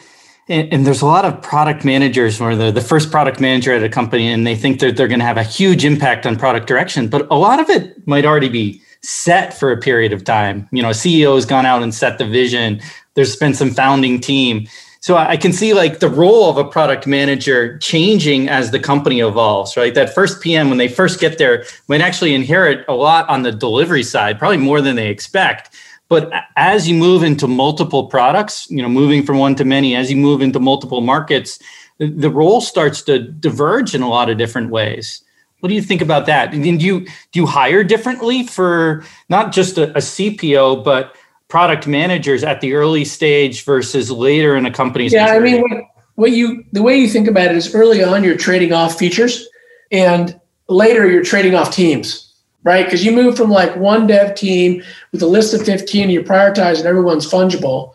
and, 0.48 0.72
and 0.72 0.86
there's 0.86 1.02
a 1.02 1.06
lot 1.06 1.24
of 1.24 1.40
product 1.42 1.84
managers 1.84 2.40
where 2.40 2.56
they're 2.56 2.72
the 2.72 2.80
first 2.80 3.10
product 3.10 3.40
manager 3.40 3.72
at 3.72 3.82
a 3.82 3.88
company 3.88 4.32
and 4.32 4.46
they 4.46 4.56
think 4.56 4.80
that 4.80 4.96
they're 4.96 5.08
going 5.08 5.20
to 5.20 5.26
have 5.26 5.38
a 5.38 5.44
huge 5.44 5.84
impact 5.84 6.26
on 6.26 6.36
product 6.36 6.66
direction, 6.66 7.08
but 7.08 7.26
a 7.30 7.36
lot 7.36 7.60
of 7.60 7.68
it 7.68 8.06
might 8.06 8.24
already 8.24 8.48
be 8.48 8.80
set 9.02 9.52
for 9.52 9.72
a 9.72 9.76
period 9.76 10.12
of 10.12 10.24
time. 10.24 10.68
You 10.72 10.82
know, 10.82 10.90
a 10.90 10.92
CEO 10.92 11.34
has 11.34 11.46
gone 11.46 11.66
out 11.66 11.82
and 11.82 11.94
set 11.94 12.18
the 12.18 12.26
vision. 12.26 12.80
There's 13.14 13.36
been 13.36 13.54
some 13.54 13.70
founding 13.70 14.20
team. 14.20 14.68
So 15.02 15.16
I 15.16 15.36
can 15.36 15.52
see 15.52 15.74
like 15.74 15.98
the 15.98 16.08
role 16.08 16.48
of 16.48 16.56
a 16.56 16.64
product 16.64 17.08
manager 17.08 17.76
changing 17.78 18.48
as 18.48 18.70
the 18.70 18.78
company 18.78 19.18
evolves, 19.18 19.76
right? 19.76 19.92
That 19.92 20.14
first 20.14 20.40
PM, 20.40 20.68
when 20.68 20.78
they 20.78 20.86
first 20.86 21.18
get 21.18 21.38
there, 21.38 21.64
might 21.88 22.00
actually 22.00 22.34
inherit 22.34 22.84
a 22.86 22.94
lot 22.94 23.28
on 23.28 23.42
the 23.42 23.50
delivery 23.50 24.04
side, 24.04 24.38
probably 24.38 24.58
more 24.58 24.80
than 24.80 24.94
they 24.94 25.08
expect. 25.08 25.74
But 26.08 26.32
as 26.54 26.88
you 26.88 26.94
move 26.94 27.24
into 27.24 27.48
multiple 27.48 28.06
products, 28.06 28.70
you 28.70 28.80
know, 28.80 28.88
moving 28.88 29.24
from 29.24 29.38
one 29.38 29.56
to 29.56 29.64
many, 29.64 29.96
as 29.96 30.08
you 30.08 30.16
move 30.16 30.40
into 30.40 30.60
multiple 30.60 31.00
markets, 31.00 31.58
the 31.98 32.30
role 32.30 32.60
starts 32.60 33.02
to 33.02 33.18
diverge 33.18 33.96
in 33.96 34.02
a 34.02 34.08
lot 34.08 34.30
of 34.30 34.38
different 34.38 34.70
ways. 34.70 35.24
What 35.58 35.68
do 35.68 35.74
you 35.74 35.82
think 35.82 36.00
about 36.00 36.26
that? 36.26 36.54
And 36.54 36.62
do 36.62 36.70
you 36.70 37.00
do 37.00 37.40
you 37.40 37.46
hire 37.46 37.82
differently 37.82 38.46
for 38.46 39.04
not 39.28 39.50
just 39.50 39.78
a, 39.78 39.90
a 39.90 40.00
CPO, 40.00 40.84
but 40.84 41.16
product 41.52 41.86
managers 41.86 42.42
at 42.42 42.62
the 42.62 42.72
early 42.72 43.04
stage 43.04 43.62
versus 43.66 44.10
later 44.10 44.56
in 44.56 44.64
a 44.64 44.70
company's 44.70 45.12
yeah 45.12 45.26
i 45.26 45.38
mean 45.38 45.60
what, 45.60 45.82
what 46.14 46.30
you 46.30 46.64
the 46.72 46.82
way 46.82 46.96
you 46.96 47.06
think 47.06 47.28
about 47.28 47.50
it 47.50 47.56
is 47.56 47.74
early 47.74 48.02
on 48.02 48.24
you're 48.24 48.38
trading 48.38 48.72
off 48.72 48.98
features 48.98 49.46
and 49.90 50.40
later 50.68 51.10
you're 51.10 51.22
trading 51.22 51.54
off 51.54 51.70
teams 51.70 52.32
right? 52.64 52.84
Because 52.84 53.04
you 53.04 53.12
move 53.12 53.36
from 53.36 53.50
like 53.50 53.74
one 53.76 54.06
dev 54.06 54.34
team 54.34 54.82
with 55.10 55.22
a 55.22 55.26
list 55.26 55.54
of 55.54 55.62
15 55.62 56.02
and 56.02 56.12
you 56.12 56.22
prioritize 56.22 56.78
and 56.78 56.86
everyone's 56.86 57.28
fungible. 57.28 57.92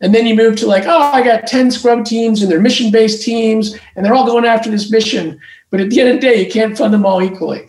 And 0.00 0.14
then 0.14 0.26
you 0.26 0.34
move 0.34 0.56
to 0.56 0.66
like 0.66 0.84
oh 0.86 1.00
i 1.12 1.22
got 1.22 1.46
10 1.46 1.70
scrum 1.70 2.04
teams 2.04 2.42
and 2.42 2.50
they're 2.50 2.60
mission 2.60 2.90
based 2.90 3.22
teams 3.22 3.76
and 3.94 4.04
they're 4.04 4.14
all 4.14 4.26
going 4.26 4.44
after 4.44 4.70
this 4.70 4.90
mission. 4.90 5.38
But 5.70 5.80
at 5.80 5.90
the 5.90 6.00
end 6.00 6.08
of 6.10 6.14
the 6.16 6.20
day 6.20 6.42
you 6.42 6.50
can't 6.50 6.78
fund 6.78 6.94
them 6.94 7.04
all 7.04 7.22
equally. 7.22 7.68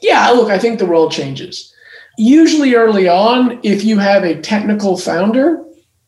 Yeah 0.00 0.30
look 0.30 0.50
i 0.50 0.58
think 0.58 0.78
the 0.78 0.86
world 0.86 1.12
changes 1.12 1.74
usually 2.20 2.74
early 2.74 3.08
on, 3.08 3.58
if 3.62 3.82
you 3.82 3.98
have 3.98 4.24
a 4.24 4.40
technical 4.40 4.96
founder, 4.98 5.64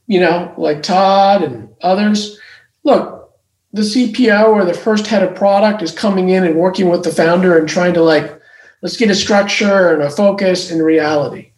you 0.06 0.20
know, 0.20 0.52
like 0.58 0.82
Todd 0.82 1.42
and 1.42 1.70
others, 1.80 2.38
look, 2.84 3.32
the 3.72 3.82
CPO 3.82 4.48
or 4.48 4.64
the 4.66 4.74
first 4.74 5.06
head 5.06 5.22
of 5.22 5.34
product 5.34 5.80
is 5.80 5.90
coming 5.90 6.28
in 6.28 6.44
and 6.44 6.56
working 6.56 6.90
with 6.90 7.02
the 7.02 7.10
founder 7.10 7.56
and 7.56 7.66
trying 7.66 7.94
to 7.94 8.02
like, 8.02 8.38
let's 8.82 8.98
get 8.98 9.10
a 9.10 9.14
structure 9.14 9.94
and 9.94 10.02
a 10.02 10.10
focus 10.10 10.70
and 10.70 10.84
reality. 10.84 11.52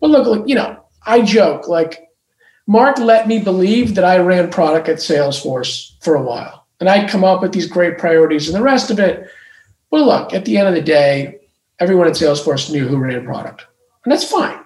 But 0.00 0.10
look, 0.10 0.48
you 0.48 0.56
know, 0.56 0.84
I 1.06 1.22
joke 1.22 1.68
like 1.68 2.08
Mark 2.66 2.98
let 2.98 3.28
me 3.28 3.38
believe 3.38 3.94
that 3.94 4.04
I 4.04 4.18
ran 4.18 4.50
product 4.50 4.88
at 4.88 4.96
Salesforce 4.96 5.92
for 6.02 6.16
a 6.16 6.22
while. 6.22 6.66
And 6.80 6.88
I'd 6.88 7.08
come 7.08 7.22
up 7.22 7.40
with 7.40 7.52
these 7.52 7.68
great 7.68 7.98
priorities 7.98 8.48
and 8.48 8.56
the 8.56 8.62
rest 8.62 8.90
of 8.90 8.98
it. 8.98 9.28
Well, 9.92 10.06
look, 10.06 10.34
at 10.34 10.44
the 10.44 10.58
end 10.58 10.66
of 10.66 10.74
the 10.74 10.82
day, 10.82 11.38
everyone 11.78 12.08
at 12.08 12.14
Salesforce 12.14 12.72
knew 12.72 12.88
who 12.88 12.96
ran 12.96 13.24
product. 13.24 13.66
And 14.04 14.12
that's 14.12 14.28
fine. 14.28 14.58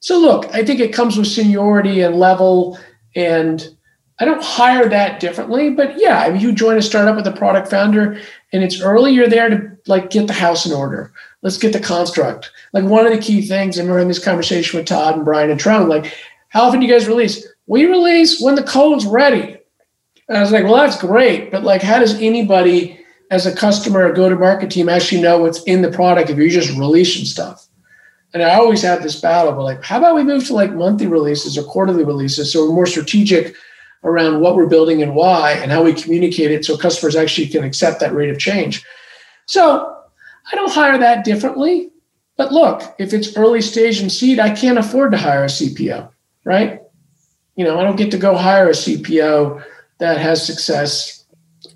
So, 0.00 0.18
look, 0.18 0.46
I 0.54 0.64
think 0.64 0.80
it 0.80 0.92
comes 0.92 1.16
with 1.16 1.26
seniority 1.26 2.02
and 2.02 2.16
level. 2.16 2.78
And 3.14 3.76
I 4.18 4.24
don't 4.24 4.42
hire 4.42 4.88
that 4.88 5.20
differently. 5.20 5.70
But 5.70 5.98
yeah, 5.98 6.20
I 6.20 6.30
mean, 6.30 6.40
you 6.40 6.52
join 6.52 6.76
a 6.76 6.82
startup 6.82 7.16
with 7.16 7.26
a 7.26 7.32
product 7.32 7.68
founder 7.68 8.18
and 8.52 8.62
it's 8.62 8.80
early, 8.80 9.12
you're 9.12 9.28
there 9.28 9.50
to 9.50 9.76
like 9.86 10.10
get 10.10 10.26
the 10.26 10.32
house 10.32 10.66
in 10.66 10.72
order. 10.72 11.12
Let's 11.42 11.58
get 11.58 11.72
the 11.72 11.80
construct. 11.80 12.50
Like 12.72 12.84
one 12.84 13.06
of 13.06 13.12
the 13.12 13.20
key 13.20 13.42
things, 13.42 13.78
and 13.78 13.88
we're 13.88 13.98
in 13.98 14.08
this 14.08 14.24
conversation 14.24 14.78
with 14.78 14.86
Todd 14.86 15.16
and 15.16 15.24
Brian 15.24 15.50
and 15.50 15.60
Troan, 15.60 15.88
like, 15.88 16.14
how 16.48 16.62
often 16.62 16.80
do 16.80 16.86
you 16.86 16.92
guys 16.92 17.08
release? 17.08 17.46
We 17.66 17.84
release 17.84 18.40
when 18.40 18.54
the 18.54 18.62
code's 18.62 19.04
ready. 19.04 19.58
And 20.28 20.38
I 20.38 20.40
was 20.40 20.50
like, 20.50 20.64
well, 20.64 20.76
that's 20.76 21.00
great. 21.00 21.50
But 21.50 21.62
like, 21.62 21.82
how 21.82 21.98
does 21.98 22.14
anybody 22.20 22.98
as 23.30 23.44
a 23.44 23.54
customer 23.54 24.06
or 24.06 24.12
go 24.12 24.28
to 24.28 24.36
market 24.36 24.70
team 24.70 24.88
actually 24.88 25.20
know 25.20 25.38
what's 25.38 25.62
in 25.64 25.82
the 25.82 25.90
product 25.90 26.30
if 26.30 26.38
you're 26.38 26.48
just 26.48 26.76
releasing 26.78 27.24
stuff? 27.24 27.65
And 28.36 28.50
I 28.50 28.56
always 28.56 28.82
have 28.82 29.02
this 29.02 29.18
battle, 29.18 29.52
but 29.52 29.62
like, 29.62 29.82
how 29.82 29.96
about 29.96 30.14
we 30.14 30.22
move 30.22 30.46
to 30.48 30.52
like 30.52 30.74
monthly 30.74 31.06
releases 31.06 31.56
or 31.56 31.62
quarterly 31.62 32.04
releases 32.04 32.52
so 32.52 32.66
we're 32.66 32.74
more 32.74 32.84
strategic 32.84 33.56
around 34.04 34.40
what 34.40 34.56
we're 34.56 34.66
building 34.66 35.02
and 35.02 35.14
why 35.14 35.52
and 35.52 35.72
how 35.72 35.82
we 35.82 35.94
communicate 35.94 36.50
it 36.50 36.62
so 36.62 36.76
customers 36.76 37.16
actually 37.16 37.46
can 37.46 37.64
accept 37.64 37.98
that 38.00 38.12
rate 38.12 38.28
of 38.28 38.38
change. 38.38 38.84
So 39.46 39.96
I 40.52 40.54
don't 40.54 40.70
hire 40.70 40.98
that 40.98 41.24
differently. 41.24 41.90
But 42.36 42.52
look, 42.52 42.82
if 42.98 43.14
it's 43.14 43.38
early 43.38 43.62
stage 43.62 44.00
and 44.00 44.12
seed, 44.12 44.38
I 44.38 44.54
can't 44.54 44.76
afford 44.76 45.12
to 45.12 45.18
hire 45.18 45.44
a 45.44 45.48
CPO, 45.48 46.10
right? 46.44 46.82
You 47.54 47.64
know, 47.64 47.80
I 47.80 47.84
don't 47.84 47.96
get 47.96 48.10
to 48.10 48.18
go 48.18 48.36
hire 48.36 48.68
a 48.68 48.72
CPO 48.72 49.64
that 49.96 50.18
has 50.18 50.44
success 50.44 51.24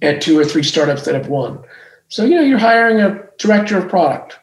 at 0.03 0.20
two 0.20 0.38
or 0.38 0.44
three 0.44 0.62
startups 0.62 1.07
that 1.07 1.14
have 1.14 1.29
won. 1.29 1.64
So, 2.09 2.23
you 2.23 2.35
know, 2.35 2.42
you're 2.42 2.59
hiring 2.59 3.01
a 3.01 3.25
director 3.38 3.79
of 3.79 3.88
product 3.88 4.38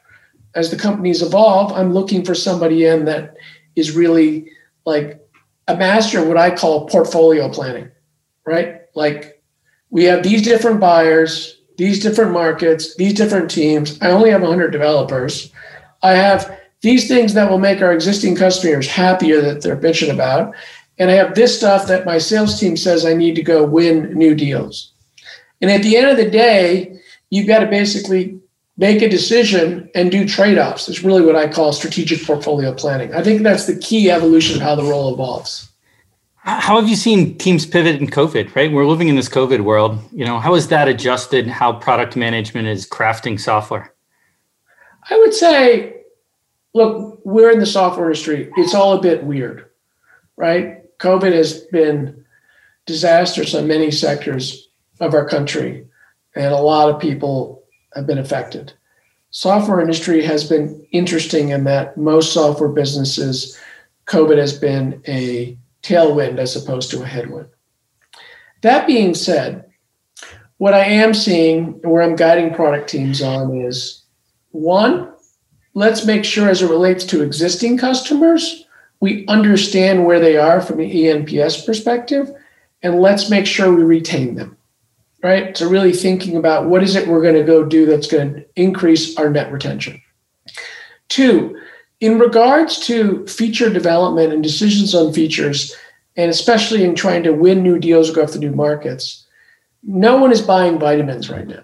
as 0.58 0.72
the 0.72 0.76
companies 0.76 1.22
evolve, 1.22 1.72
I'm 1.72 1.94
looking 1.94 2.26
for 2.26 2.34
somebody 2.34 2.86
in 2.86 3.06
that 3.06 3.38
is 3.76 3.96
really 3.96 4.52
like 4.88 5.24
a 5.68 5.78
master 5.78 6.20
of 6.20 6.28
what 6.28 6.36
I 6.36 6.50
call 6.50 6.88
portfolio 6.88 7.48
planning, 7.48 7.92
right? 8.44 8.82
Like 8.96 9.44
we 9.92 10.06
have 10.06 10.24
these 10.24 10.42
different 10.42 10.80
buyers, 10.80 11.62
these 11.78 12.02
different 12.02 12.32
markets, 12.32 12.96
these 12.96 13.14
different 13.14 13.52
teams. 13.52 14.02
I 14.02 14.10
only 14.10 14.32
have 14.32 14.42
100 14.42 14.72
developers. 14.72 15.52
I 16.02 16.14
have 16.14 16.60
these 16.82 17.08
things 17.08 17.36
that 17.36 17.52
will 17.52 17.60
make 17.60 17.84
our 17.84 17.94
existing 17.94 18.36
customers 18.36 18.88
happier 18.88 19.42
that 19.42 19.62
they're 19.62 19.78
bitching 19.78 20.12
about. 20.12 20.56
And 20.98 21.12
I 21.12 21.14
have 21.14 21.36
this 21.36 21.56
stuff 21.56 21.86
that 21.86 22.08
my 22.08 22.18
sales 22.18 22.60
team 22.60 22.76
says 22.76 23.06
I 23.06 23.14
need 23.14 23.36
to 23.36 23.44
go 23.44 23.64
win 23.64 24.12
new 24.14 24.34
deals. 24.34 24.92
And 25.62 25.70
at 25.70 25.84
the 25.84 25.98
end 25.98 26.08
of 26.08 26.18
the 26.18 26.32
day, 26.32 27.00
you've 27.30 27.46
got 27.46 27.60
to 27.60 27.68
basically 27.68 28.40
make 28.78 29.02
a 29.02 29.10
decision 29.10 29.90
and 29.96 30.12
do 30.12 30.28
trade-offs 30.28 30.88
is 30.88 31.04
really 31.04 31.24
what 31.24 31.36
I 31.36 31.48
call 31.48 31.74
strategic 31.74 32.24
portfolio 32.24 32.74
planning. 32.74 33.14
I 33.14 33.24
think 33.24 33.42
that's 33.42 33.66
the 33.66 33.78
key 33.78 34.12
evolution 34.12 34.58
of 34.58 34.62
how 34.62 34.76
the 34.76 34.84
role 34.84 35.14
evolves. 35.14 35.72
How 36.38 36.80
have 36.80 36.88
you 36.88 36.96
seen 36.96 37.38
teams 37.38 37.66
pivot 37.66 38.00
in 38.00 38.08
COVID, 38.08 38.56
right? 38.56 38.72
We're 38.72 38.86
living 38.86 39.10
in 39.10 39.18
this 39.18 39.28
COVID 39.28 39.62
world. 39.62 40.00
You 40.14 40.24
know, 40.24 40.40
how 40.40 40.54
has 40.54 40.70
that 40.70 40.88
adjusted 40.88 41.46
how 41.48 41.74
product 41.74 42.16
management 42.16 42.70
is 42.70 42.88
crafting 42.88 43.38
software? 43.38 43.94
I 45.10 45.18
would 45.18 45.34
say, 45.34 46.04
look, 46.74 47.20
we're 47.26 47.52
in 47.52 47.60
the 47.60 47.66
software 47.66 48.06
industry. 48.06 48.50
It's 48.56 48.74
all 48.74 48.94
a 48.94 49.02
bit 49.02 49.24
weird, 49.24 49.70
right? 50.38 50.98
COVID 51.00 51.34
has 51.34 51.62
been 51.72 52.24
disastrous 52.86 53.54
on 53.54 53.68
many 53.68 53.92
sectors 53.92 54.70
of 55.02 55.14
our 55.14 55.28
country. 55.28 55.86
And 56.34 56.54
a 56.54 56.58
lot 56.58 56.90
of 56.90 57.02
people 57.02 57.64
have 57.96 58.08
been 58.08 58.18
affected. 58.18 58.74
Software 59.32 59.82
industry 59.82 60.24
has 60.24 60.48
been 60.48 60.86
interesting 60.92 61.50
in 61.50 61.64
that 61.66 61.98
most 61.98 62.34
software 62.34 62.70
businesses, 62.70 63.60
COVID 64.06 64.38
has 64.38 64.58
been 64.58 65.02
a 65.08 65.58
tailwind 65.84 66.38
as 66.38 66.56
opposed 66.56 66.90
to 66.92 67.02
a 67.02 67.06
headwind. 67.06 67.48
That 68.62 68.88
being 68.88 69.14
said, 69.14 69.66
what 70.58 70.74
I 70.74 70.86
am 70.86 71.14
seeing 71.14 71.80
and 71.84 71.92
where 71.92 72.02
I'm 72.02 72.16
guiding 72.16 72.54
product 72.54 72.90
teams 72.90 73.22
on 73.22 73.62
is 73.62 74.04
one, 74.52 75.12
let's 75.74 76.06
make 76.06 76.26
sure 76.26 76.50
as 76.50 76.62
it 76.62 76.70
relates 76.70 77.06
to 77.06 77.22
existing 77.22 77.78
customers, 77.78 78.66
we 79.00 79.28
understand 79.28 80.06
where 80.06 80.20
they 80.20 80.38
are 80.38 80.62
from 80.62 80.78
the 80.78 80.92
ENPS 80.92 81.66
perspective, 81.66 82.32
and 82.82 83.00
let's 83.00 83.30
make 83.30 83.46
sure 83.46 83.74
we 83.74 83.84
retain 83.84 84.36
them 84.36 84.57
right? 85.24 85.56
So 85.58 85.70
really 85.70 85.94
thinking 85.94 86.36
about 86.36 86.68
what 86.68 86.84
is 86.84 86.96
it 86.96 87.08
we're 87.08 87.22
going 87.22 87.36
to 87.36 87.44
go 87.44 87.64
do 87.64 87.86
that's 87.86 88.08
going 88.08 88.34
to 88.34 88.46
increase 88.56 89.18
our 89.18 89.30
net 89.30 89.52
retention. 89.52 90.02
Two, 91.10 91.60
in 92.00 92.20
regards 92.20 92.80
to 92.88 93.26
feature 93.28 93.70
development 93.70 94.34
and 94.34 94.44
decisions 94.44 94.94
on 94.94 95.14
features, 95.14 95.76
and 96.16 96.30
especially 96.30 96.84
in 96.84 96.96
trying 96.96 97.24
to 97.24 97.32
win 97.32 97.64
new 97.64 97.80
deals 97.80 98.10
or 98.10 98.14
go 98.14 98.24
after 98.24 98.40
new 98.40 98.52
markets, 98.52 99.26
no 99.84 100.18
one 100.18 100.32
is 100.32 100.42
buying 100.42 100.80
vitamins 100.80 101.30
right 101.30 101.48
now, 101.48 101.64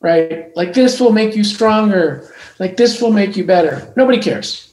right? 0.00 0.54
Like 0.56 0.74
this 0.74 1.00
will 1.00 1.12
make 1.12 1.34
you 1.34 1.44
stronger, 1.44 2.32
like 2.58 2.76
this 2.76 3.00
will 3.00 3.12
make 3.12 3.36
you 3.36 3.44
better. 3.44 3.92
Nobody 3.96 4.20
cares. 4.20 4.72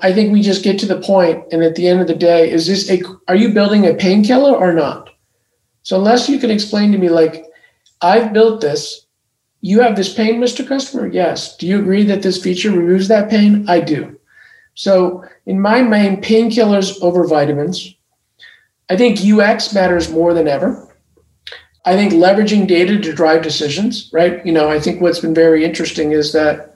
I 0.00 0.12
think 0.12 0.32
we 0.32 0.40
just 0.40 0.64
get 0.64 0.78
to 0.80 0.86
the 0.86 1.00
point, 1.00 1.44
and 1.52 1.62
at 1.62 1.74
the 1.74 1.86
end 1.86 2.00
of 2.00 2.06
the 2.06 2.14
day, 2.14 2.50
is 2.50 2.66
this 2.66 2.90
a 2.90 3.02
are 3.28 3.36
you 3.36 3.52
building 3.52 3.86
a 3.86 3.94
painkiller 3.94 4.56
or 4.56 4.72
not? 4.72 5.10
So 5.82 5.96
unless 5.96 6.28
you 6.28 6.38
can 6.38 6.50
explain 6.50 6.90
to 6.92 6.98
me 6.98 7.08
like 7.08 7.44
I've 8.02 8.32
built 8.32 8.60
this. 8.60 9.06
You 9.60 9.80
have 9.80 9.96
this 9.96 10.14
pain, 10.14 10.40
Mr. 10.40 10.66
Customer? 10.66 11.06
Yes. 11.06 11.56
Do 11.56 11.66
you 11.66 11.78
agree 11.78 12.02
that 12.04 12.22
this 12.22 12.42
feature 12.42 12.70
removes 12.70 13.08
that 13.08 13.28
pain? 13.28 13.68
I 13.68 13.80
do. 13.80 14.18
So, 14.74 15.24
in 15.46 15.60
my 15.60 15.82
mind, 15.82 16.22
painkillers 16.22 17.00
over 17.02 17.26
vitamins. 17.26 17.94
I 18.88 18.96
think 18.96 19.20
UX 19.20 19.74
matters 19.74 20.10
more 20.10 20.32
than 20.32 20.48
ever. 20.48 20.86
I 21.84 21.94
think 21.94 22.12
leveraging 22.12 22.66
data 22.66 22.98
to 22.98 23.12
drive 23.12 23.42
decisions, 23.42 24.10
right? 24.12 24.44
You 24.44 24.52
know, 24.52 24.70
I 24.70 24.80
think 24.80 25.00
what's 25.00 25.20
been 25.20 25.34
very 25.34 25.64
interesting 25.64 26.12
is 26.12 26.32
that 26.32 26.74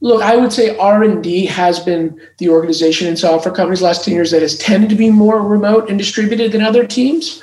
look, 0.00 0.22
I 0.22 0.36
would 0.36 0.52
say 0.52 0.76
R&D 0.76 1.46
has 1.46 1.80
been 1.80 2.20
the 2.38 2.50
organization 2.50 3.08
in 3.08 3.16
software 3.16 3.54
companies 3.54 3.80
last 3.80 4.04
10 4.04 4.14
years 4.14 4.30
that 4.32 4.42
has 4.42 4.58
tended 4.58 4.90
to 4.90 4.96
be 4.96 5.10
more 5.10 5.42
remote 5.42 5.88
and 5.88 5.98
distributed 5.98 6.52
than 6.52 6.60
other 6.60 6.86
teams. 6.86 7.42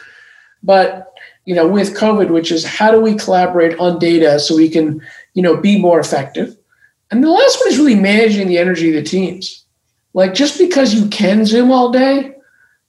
But 0.61 1.10
you 1.45 1.55
know, 1.55 1.67
with 1.67 1.97
COVID, 1.97 2.29
which 2.29 2.51
is 2.51 2.65
how 2.65 2.91
do 2.91 3.01
we 3.01 3.15
collaborate 3.15 3.77
on 3.79 3.99
data 3.99 4.39
so 4.39 4.55
we 4.55 4.69
can, 4.69 5.01
you 5.33 5.41
know, 5.41 5.57
be 5.57 5.79
more 5.79 5.99
effective? 5.99 6.55
And 7.09 7.23
the 7.23 7.29
last 7.29 7.59
one 7.59 7.69
is 7.69 7.77
really 7.77 7.95
managing 7.95 8.47
the 8.47 8.57
energy 8.57 8.89
of 8.89 9.03
the 9.03 9.09
teams. 9.09 9.65
Like 10.13 10.33
just 10.33 10.57
because 10.57 10.93
you 10.93 11.07
can 11.09 11.45
Zoom 11.45 11.71
all 11.71 11.91
day 11.91 12.35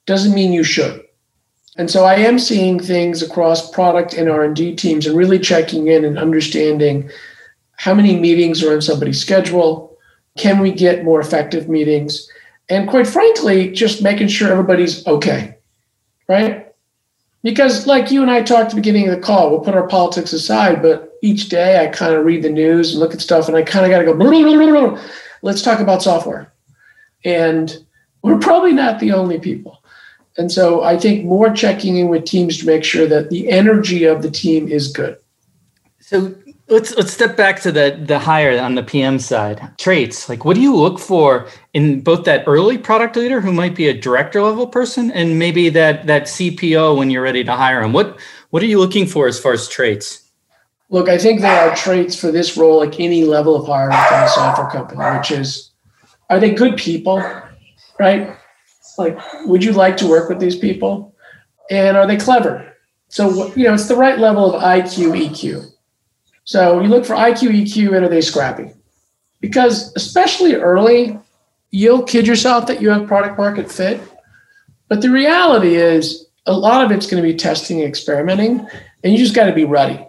doesn't 0.05 0.35
mean 0.35 0.53
you 0.53 0.63
should. 0.63 1.03
And 1.77 1.89
so 1.89 2.05
I 2.05 2.15
am 2.15 2.37
seeing 2.37 2.79
things 2.79 3.23
across 3.23 3.71
product 3.71 4.13
and 4.13 4.29
R&D 4.29 4.75
teams 4.75 5.07
and 5.07 5.17
really 5.17 5.39
checking 5.39 5.87
in 5.87 6.05
and 6.05 6.19
understanding 6.19 7.09
how 7.77 7.93
many 7.93 8.19
meetings 8.19 8.63
are 8.63 8.73
in 8.73 8.81
somebody's 8.81 9.19
schedule, 9.19 9.97
can 10.37 10.59
we 10.59 10.71
get 10.71 11.03
more 11.03 11.19
effective 11.19 11.67
meetings? 11.67 12.29
And 12.69 12.87
quite 12.87 13.07
frankly, 13.07 13.71
just 13.71 14.03
making 14.03 14.27
sure 14.27 14.51
everybody's 14.51 15.05
okay. 15.07 15.57
Right? 16.27 16.62
Because 17.43 17.85
like 17.85 18.09
you 18.09 18.21
and 18.21 18.31
I 18.31 18.41
talked 18.41 18.65
at 18.65 18.69
the 18.69 18.75
beginning 18.77 19.09
of 19.09 19.15
the 19.15 19.21
call, 19.21 19.51
we'll 19.51 19.59
put 19.59 19.75
our 19.75 19.87
politics 19.87 20.31
aside, 20.31 20.81
but 20.81 21.17
each 21.21 21.49
day 21.49 21.83
I 21.83 21.87
kind 21.87 22.13
of 22.13 22.25
read 22.25 22.41
the 22.41 22.49
news 22.49 22.91
and 22.91 22.99
look 22.99 23.13
at 23.13 23.21
stuff 23.21 23.47
and 23.47 23.57
I 23.57 23.61
kind 23.63 23.85
of 23.85 23.91
got 23.91 23.99
to 23.99 24.05
go, 24.05 24.15
blah, 24.15 24.29
blah, 24.31 24.89
blah, 24.89 25.03
let's 25.41 25.61
talk 25.61 25.79
about 25.79 26.01
software. 26.01 26.51
And 27.25 27.85
we're 28.21 28.39
probably 28.39 28.73
not 28.73 28.99
the 28.99 29.11
only 29.11 29.39
people. 29.39 29.83
And 30.37 30.51
so 30.51 30.83
I 30.83 30.97
think 30.97 31.25
more 31.25 31.51
checking 31.51 31.97
in 31.97 32.07
with 32.07 32.25
teams 32.25 32.57
to 32.59 32.65
make 32.65 32.83
sure 32.83 33.07
that 33.07 33.29
the 33.29 33.49
energy 33.49 34.05
of 34.05 34.21
the 34.21 34.31
team 34.31 34.67
is 34.67 34.91
good. 34.91 35.17
So 35.99 36.33
let's 36.67 36.95
let's 36.95 37.13
step 37.13 37.35
back 37.35 37.61
to 37.61 37.71
the 37.71 37.99
the 38.05 38.19
hire 38.19 38.59
on 38.59 38.75
the 38.75 38.83
PM 38.83 39.19
side. 39.19 39.61
Traits 39.77 40.29
like 40.29 40.45
what 40.45 40.55
do 40.55 40.61
you 40.61 40.75
look 40.75 40.99
for 40.99 41.47
in 41.73 42.01
both 42.01 42.23
that 42.25 42.43
early 42.47 42.77
product 42.77 43.15
leader 43.15 43.41
who 43.41 43.53
might 43.53 43.75
be 43.75 43.87
a 43.87 43.93
director 43.93 44.41
level 44.41 44.67
person 44.67 45.11
and 45.11 45.39
maybe 45.39 45.69
that 45.69 46.07
that 46.07 46.23
CPO 46.23 46.97
when 46.97 47.09
you're 47.09 47.23
ready 47.23 47.43
to 47.43 47.55
hire 47.55 47.81
them. 47.81 47.93
What 47.93 48.19
what 48.49 48.63
are 48.63 48.67
you 48.67 48.79
looking 48.79 49.05
for 49.05 49.27
as 49.27 49.39
far 49.39 49.53
as 49.53 49.67
traits? 49.67 50.21
Look, 50.89 51.09
I 51.09 51.17
think 51.17 51.41
there 51.41 51.69
are 51.69 51.75
traits 51.75 52.15
for 52.15 52.31
this 52.31 52.55
role, 52.55 52.77
like 52.77 52.99
any 52.99 53.23
level 53.23 53.55
of 53.55 53.65
hiring 53.65 53.97
from 54.07 54.23
a 54.23 54.29
software 54.29 54.69
company, 54.69 55.17
which 55.17 55.31
is 55.31 55.71
are 56.29 56.39
they 56.39 56.53
good 56.53 56.77
people? 56.77 57.21
Right? 57.99 58.35
Like, 58.97 59.17
would 59.45 59.63
you 59.63 59.71
like 59.71 59.97
to 59.97 60.07
work 60.07 60.29
with 60.29 60.39
these 60.39 60.55
people? 60.55 61.15
And 61.71 61.97
are 61.97 62.05
they 62.05 62.17
clever? 62.17 62.75
So, 63.07 63.53
you 63.55 63.65
know, 63.65 63.73
it's 63.73 63.87
the 63.87 63.95
right 63.95 64.19
level 64.19 64.53
of 64.53 64.61
IQ, 64.61 65.29
EQ. 65.29 65.72
So 66.45 66.81
you 66.81 66.89
look 66.89 67.05
for 67.05 67.15
IQ, 67.15 67.49
EQ, 67.49 67.95
and 67.95 68.05
are 68.05 68.09
they 68.09 68.21
scrappy? 68.21 68.71
Because 69.39 69.93
especially 69.95 70.55
early, 70.55 71.17
you'll 71.71 72.03
kid 72.03 72.27
yourself 72.27 72.67
that 72.67 72.81
you 72.81 72.89
have 72.89 73.07
product 73.07 73.37
market 73.37 73.71
fit. 73.71 74.01
But 74.87 75.01
the 75.01 75.09
reality 75.09 75.75
is, 75.75 76.27
a 76.45 76.53
lot 76.53 76.83
of 76.83 76.91
it's 76.91 77.09
going 77.09 77.23
to 77.23 77.27
be 77.27 77.35
testing 77.35 77.79
and 77.79 77.87
experimenting, 77.87 78.67
and 79.03 79.13
you 79.13 79.17
just 79.17 79.33
got 79.33 79.45
to 79.45 79.53
be 79.53 79.63
ready 79.63 80.05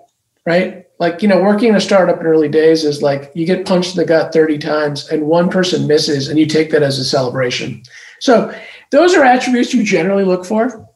right? 0.47 0.87
Like, 0.99 1.23
you 1.23 1.29
know, 1.29 1.43
working 1.43 1.71
in 1.71 1.75
a 1.75 1.81
startup 1.81 2.21
in 2.21 2.27
early 2.27 2.49
days 2.49 2.85
is 2.85 3.03
like 3.03 3.31
you 3.35 3.47
get 3.47 3.67
punched 3.67 3.97
in 3.97 3.97
the 3.97 4.05
gut 4.05 4.33
30 4.33 4.59
times 4.59 5.09
and 5.09 5.27
one 5.27 5.49
person 5.49 5.87
misses 5.87 6.29
and 6.29 6.39
you 6.39 6.47
take 6.47 6.71
that 6.71 6.83
as 6.83 6.99
a 6.99 7.05
celebration. 7.05 7.83
So 8.21 8.55
those 8.91 9.15
are 9.15 9.25
attributes 9.25 9.75
you 9.75 9.83
generally 9.83 10.25
look 10.25 10.45
for. 10.45 10.89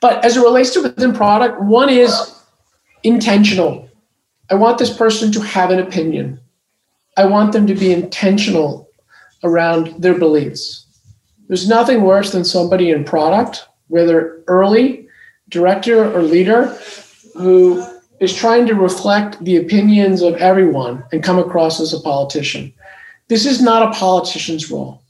But 0.00 0.24
as 0.24 0.36
it 0.36 0.40
relates 0.40 0.70
to 0.70 0.82
within 0.82 1.12
product, 1.12 1.60
one 1.62 1.88
is 1.88 2.34
intentional. 3.02 3.85
I 4.50 4.54
want 4.54 4.78
this 4.78 4.96
person 4.96 5.32
to 5.32 5.40
have 5.40 5.70
an 5.70 5.80
opinion. 5.80 6.40
I 7.16 7.26
want 7.26 7.52
them 7.52 7.66
to 7.66 7.74
be 7.74 7.92
intentional 7.92 8.88
around 9.42 10.02
their 10.02 10.18
beliefs. 10.18 10.86
There's 11.48 11.68
nothing 11.68 12.02
worse 12.02 12.32
than 12.32 12.44
somebody 12.44 12.90
in 12.90 13.04
product, 13.04 13.66
whether 13.88 14.42
early, 14.46 15.08
director, 15.48 16.12
or 16.12 16.22
leader, 16.22 16.66
who 17.34 17.84
is 18.20 18.34
trying 18.34 18.66
to 18.66 18.74
reflect 18.74 19.42
the 19.44 19.56
opinions 19.56 20.22
of 20.22 20.34
everyone 20.36 21.04
and 21.12 21.22
come 21.22 21.38
across 21.38 21.80
as 21.80 21.92
a 21.92 22.00
politician. 22.00 22.72
This 23.28 23.46
is 23.46 23.60
not 23.60 23.82
a 23.82 23.98
politician's 23.98 24.70
role. 24.70 25.02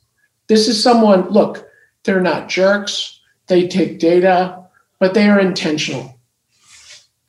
This 0.48 0.68
is 0.68 0.82
someone, 0.82 1.28
look, 1.28 1.68
they're 2.04 2.20
not 2.20 2.48
jerks. 2.48 3.20
They 3.46 3.68
take 3.68 3.98
data, 3.98 4.64
but 4.98 5.14
they 5.14 5.28
are 5.28 5.40
intentional. 5.40 6.15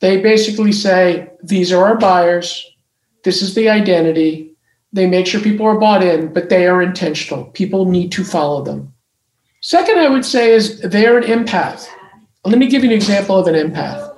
They 0.00 0.20
basically 0.20 0.72
say, 0.72 1.30
these 1.42 1.72
are 1.72 1.84
our 1.84 1.96
buyers. 1.96 2.64
This 3.24 3.42
is 3.42 3.54
the 3.54 3.68
identity. 3.68 4.56
They 4.92 5.06
make 5.06 5.26
sure 5.26 5.40
people 5.40 5.66
are 5.66 5.78
bought 5.78 6.02
in, 6.02 6.32
but 6.32 6.48
they 6.48 6.66
are 6.66 6.80
intentional. 6.80 7.46
People 7.46 7.84
need 7.84 8.12
to 8.12 8.24
follow 8.24 8.62
them. 8.62 8.92
Second, 9.60 9.98
I 9.98 10.08
would 10.08 10.24
say 10.24 10.52
is 10.52 10.80
they're 10.80 11.18
an 11.18 11.24
empath. 11.24 11.88
Let 12.44 12.58
me 12.58 12.68
give 12.68 12.84
you 12.84 12.90
an 12.90 12.96
example 12.96 13.36
of 13.36 13.46
an 13.48 13.54
empath 13.54 14.08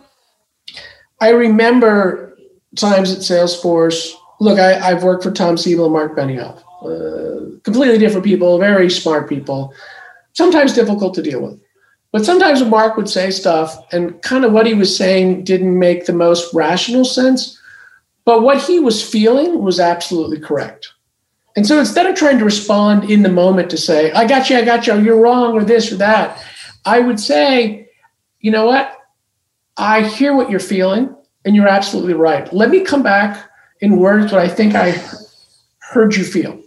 I 1.20 1.30
remember 1.30 2.36
times 2.76 3.12
at 3.12 3.18
Salesforce. 3.18 4.12
Look, 4.40 4.58
I, 4.58 4.72
have 4.72 5.02
worked 5.02 5.22
for 5.22 5.30
Tom 5.30 5.58
Siebel 5.58 5.84
and 5.84 5.92
Mark 5.92 6.16
Benioff, 6.16 6.62
uh, 6.82 7.60
completely 7.62 7.98
different 7.98 8.24
people, 8.24 8.58
very 8.58 8.88
smart 8.88 9.28
people, 9.28 9.74
sometimes 10.32 10.72
difficult 10.72 11.14
to 11.14 11.22
deal 11.22 11.42
with. 11.42 11.60
But 12.12 12.24
sometimes 12.24 12.64
Mark 12.64 12.96
would 12.96 13.08
say 13.08 13.30
stuff, 13.30 13.76
and 13.92 14.20
kind 14.22 14.44
of 14.44 14.52
what 14.52 14.66
he 14.66 14.74
was 14.74 14.96
saying 14.96 15.44
didn't 15.44 15.78
make 15.78 16.06
the 16.06 16.12
most 16.12 16.52
rational 16.52 17.04
sense. 17.04 17.60
But 18.24 18.42
what 18.42 18.62
he 18.62 18.80
was 18.80 19.02
feeling 19.08 19.62
was 19.62 19.78
absolutely 19.78 20.40
correct. 20.40 20.92
And 21.56 21.66
so 21.66 21.78
instead 21.78 22.06
of 22.06 22.16
trying 22.16 22.38
to 22.38 22.44
respond 22.44 23.10
in 23.10 23.22
the 23.22 23.28
moment 23.28 23.70
to 23.70 23.76
say, 23.76 24.12
I 24.12 24.26
got 24.26 24.50
you, 24.50 24.56
I 24.56 24.64
got 24.64 24.86
you, 24.86 24.98
you're 25.00 25.20
wrong, 25.20 25.52
or 25.52 25.64
this 25.64 25.92
or 25.92 25.96
that, 25.96 26.44
I 26.84 27.00
would 27.00 27.20
say, 27.20 27.88
you 28.40 28.50
know 28.50 28.66
what? 28.66 28.96
I 29.76 30.02
hear 30.02 30.34
what 30.34 30.50
you're 30.50 30.60
feeling, 30.60 31.14
and 31.44 31.54
you're 31.56 31.68
absolutely 31.68 32.14
right. 32.14 32.52
Let 32.52 32.70
me 32.70 32.84
come 32.84 33.02
back 33.02 33.50
in 33.80 33.98
words 33.98 34.32
what 34.32 34.40
I 34.40 34.48
think 34.48 34.74
I 34.74 35.00
heard 35.78 36.14
you 36.14 36.24
feel. 36.24 36.60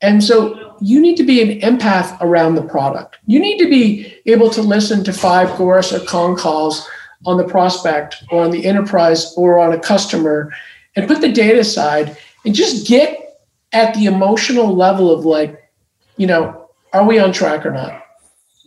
And 0.00 0.22
so 0.22 0.65
you 0.80 1.00
need 1.00 1.16
to 1.16 1.24
be 1.24 1.42
an 1.42 1.60
empath 1.60 2.16
around 2.20 2.54
the 2.54 2.62
product. 2.62 3.18
You 3.26 3.38
need 3.38 3.58
to 3.58 3.68
be 3.68 4.14
able 4.26 4.50
to 4.50 4.62
listen 4.62 5.04
to 5.04 5.12
five 5.12 5.48
Chorus 5.50 5.92
or 5.92 6.04
Gong 6.04 6.36
calls 6.36 6.88
on 7.24 7.36
the 7.36 7.44
prospect 7.44 8.22
or 8.30 8.44
on 8.44 8.50
the 8.50 8.66
enterprise 8.66 9.34
or 9.36 9.58
on 9.58 9.72
a 9.72 9.80
customer 9.80 10.52
and 10.94 11.08
put 11.08 11.20
the 11.20 11.32
data 11.32 11.60
aside 11.60 12.16
and 12.44 12.54
just 12.54 12.86
get 12.86 13.40
at 13.72 13.94
the 13.94 14.06
emotional 14.06 14.74
level 14.74 15.10
of 15.10 15.24
like, 15.24 15.70
you 16.16 16.26
know, 16.26 16.70
are 16.92 17.04
we 17.04 17.18
on 17.18 17.32
track 17.32 17.66
or 17.66 17.70
not? 17.70 18.02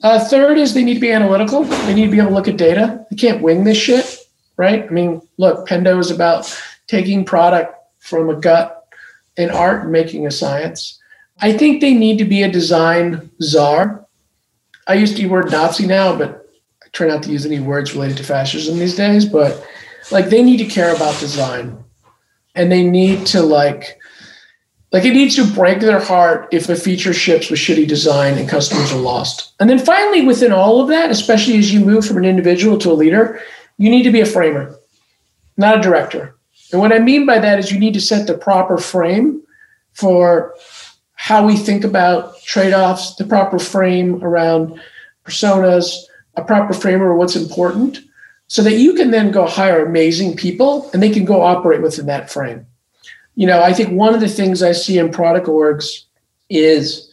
Uh, 0.04 0.20
third 0.20 0.58
is 0.58 0.74
they 0.74 0.84
need 0.84 0.94
to 0.94 1.00
be 1.00 1.12
analytical. 1.12 1.64
They 1.64 1.94
need 1.94 2.06
to 2.06 2.12
be 2.12 2.20
able 2.20 2.30
to 2.30 2.36
look 2.36 2.48
at 2.48 2.58
data. 2.58 3.06
They 3.10 3.18
can't 3.18 3.42
wing 3.42 3.64
this 3.64 3.78
shit, 3.78 4.20
right? 4.56 4.84
I 4.84 4.90
mean, 4.90 5.22
look, 5.38 5.68
Pendo 5.68 6.00
is 6.00 6.12
about 6.12 6.56
taking 6.88 7.26
product 7.26 7.76
from 8.00 8.30
a 8.30 8.36
gut 8.36 8.88
and 9.38 9.52
art 9.52 9.84
and 9.84 9.92
making 9.92 10.28
a 10.28 10.32
science. 10.32 10.99
I 11.42 11.54
think 11.54 11.82
they 11.82 11.94
need 11.94 12.18
to 12.18 12.26
be 12.26 12.44
a 12.44 12.52
design 12.52 13.30
czar. 13.42 14.06
I 14.88 14.96
use 14.96 15.14
the 15.14 15.28
word 15.28 15.52
Nazi 15.52 15.88
now, 15.88 16.16
but 16.18 16.50
I 16.84 16.88
try 16.92 17.08
not 17.08 17.24
to 17.24 17.32
use 17.32 17.46
any 17.46 17.60
words 17.60 17.94
related 17.94 18.18
to 18.18 18.24
fascism 18.24 18.80
these 18.80 18.96
days. 18.96 19.26
But 19.26 19.66
like, 20.12 20.30
they 20.30 20.44
need 20.44 20.58
to 20.58 20.66
care 20.66 20.94
about 20.96 21.20
design, 21.20 21.84
and 22.56 22.72
they 22.72 22.84
need 22.84 23.26
to 23.28 23.42
like 23.42 24.00
like 24.92 25.06
it 25.06 25.14
needs 25.14 25.36
to 25.36 25.46
break 25.46 25.82
their 25.82 26.00
heart 26.00 26.48
if 26.52 26.68
a 26.68 26.76
feature 26.76 27.14
ships 27.14 27.50
with 27.50 27.60
shitty 27.60 27.88
design 27.88 28.38
and 28.38 28.50
customers 28.50 28.92
are 28.92 29.00
lost. 29.00 29.54
And 29.60 29.70
then 29.70 29.78
finally, 29.78 30.26
within 30.26 30.52
all 30.52 30.82
of 30.82 30.88
that, 30.88 31.12
especially 31.12 31.60
as 31.60 31.72
you 31.72 31.80
move 31.80 32.06
from 32.06 32.18
an 32.18 32.26
individual 32.26 32.78
to 32.80 32.92
a 32.92 32.94
leader, 32.94 33.40
you 33.78 33.90
need 33.90 34.04
to 34.04 34.12
be 34.12 34.22
a 34.22 34.26
framer, 34.26 34.76
not 35.58 35.78
a 35.78 35.82
director. 35.82 36.36
And 36.72 36.82
what 36.82 36.92
I 36.92 37.00
mean 37.00 37.26
by 37.26 37.38
that 37.40 37.60
is 37.60 37.72
you 37.72 37.80
need 37.80 37.94
to 37.94 38.02
set 38.02 38.26
the 38.26 38.38
proper 38.38 38.78
frame 38.78 39.44
for 39.94 40.56
how 41.20 41.46
we 41.46 41.58
think 41.58 41.84
about 41.84 42.42
trade 42.44 42.74
offs, 42.74 43.16
the 43.16 43.26
proper 43.26 43.60
frame 43.60 44.24
around 44.24 44.80
personas, 45.26 45.94
a 46.36 46.44
proper 46.44 46.74
frame 46.74 47.02
around 47.02 47.18
what's 47.18 47.36
important, 47.36 48.00
so 48.48 48.64
that 48.64 48.78
you 48.78 48.94
can 48.94 49.12
then 49.12 49.32
go 49.32 49.46
hire 49.46 49.86
amazing 49.86 50.36
people 50.36 50.90
and 50.94 51.04
they 51.04 51.10
can 51.10 51.26
go 51.26 51.42
operate 51.42 51.82
within 51.82 52.06
that 52.08 52.32
frame 52.32 52.66
you 53.40 53.48
know, 53.48 53.64
I 53.64 53.72
think 53.72 53.92
one 53.92 54.14
of 54.14 54.20
the 54.20 54.28
things 54.28 54.62
I 54.62 54.74
see 54.74 54.98
in 54.98 55.12
product 55.14 55.48
orgs 55.48 56.04
is 56.50 57.10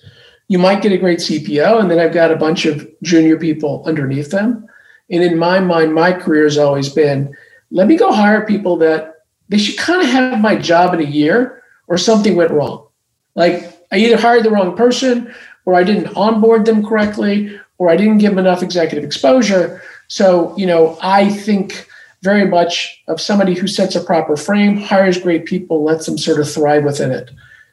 you 0.48 0.58
might 0.58 0.82
get 0.82 0.90
a 0.90 0.98
great 0.98 1.20
CPO, 1.20 1.78
and 1.78 1.88
then 1.88 2.00
I've 2.00 2.12
got 2.12 2.32
a 2.32 2.36
bunch 2.36 2.66
of 2.66 2.84
junior 3.00 3.36
people 3.36 3.84
underneath 3.86 4.32
them. 4.32 4.68
And 5.08 5.22
in 5.22 5.38
my 5.38 5.60
mind, 5.60 5.94
my 5.94 6.12
career 6.12 6.42
has 6.42 6.58
always 6.58 6.88
been 6.88 7.32
let 7.70 7.86
me 7.86 7.96
go 7.96 8.12
hire 8.12 8.44
people 8.44 8.76
that 8.78 9.24
they 9.50 9.58
should 9.58 9.78
kind 9.78 10.02
of 10.02 10.08
have 10.08 10.40
my 10.40 10.56
job 10.56 10.94
in 10.94 11.00
a 11.00 11.08
year 11.08 11.62
or 11.86 11.96
something 11.96 12.34
went 12.34 12.50
wrong. 12.50 12.88
Like 13.36 13.75
I 13.92 13.98
either 13.98 14.16
hired 14.16 14.44
the 14.44 14.50
wrong 14.50 14.76
person 14.76 15.32
or 15.64 15.74
I 15.74 15.84
didn't 15.84 16.16
onboard 16.16 16.64
them 16.64 16.84
correctly 16.84 17.58
or 17.78 17.90
I 17.90 17.96
didn't 17.96 18.18
give 18.18 18.30
them 18.30 18.38
enough 18.38 18.62
executive 18.62 19.04
exposure. 19.04 19.82
So, 20.08 20.56
you 20.56 20.66
know, 20.66 20.98
I 21.02 21.28
think 21.28 21.88
very 22.22 22.46
much 22.46 23.02
of 23.08 23.20
somebody 23.20 23.54
who 23.54 23.66
sets 23.66 23.94
a 23.94 24.02
proper 24.02 24.36
frame, 24.36 24.78
hires 24.78 25.18
great 25.18 25.44
people, 25.44 25.84
lets 25.84 26.06
them 26.06 26.18
sort 26.18 26.40
of 26.40 26.50
thrive 26.50 26.84
within 26.84 27.12
it. 27.12 27.30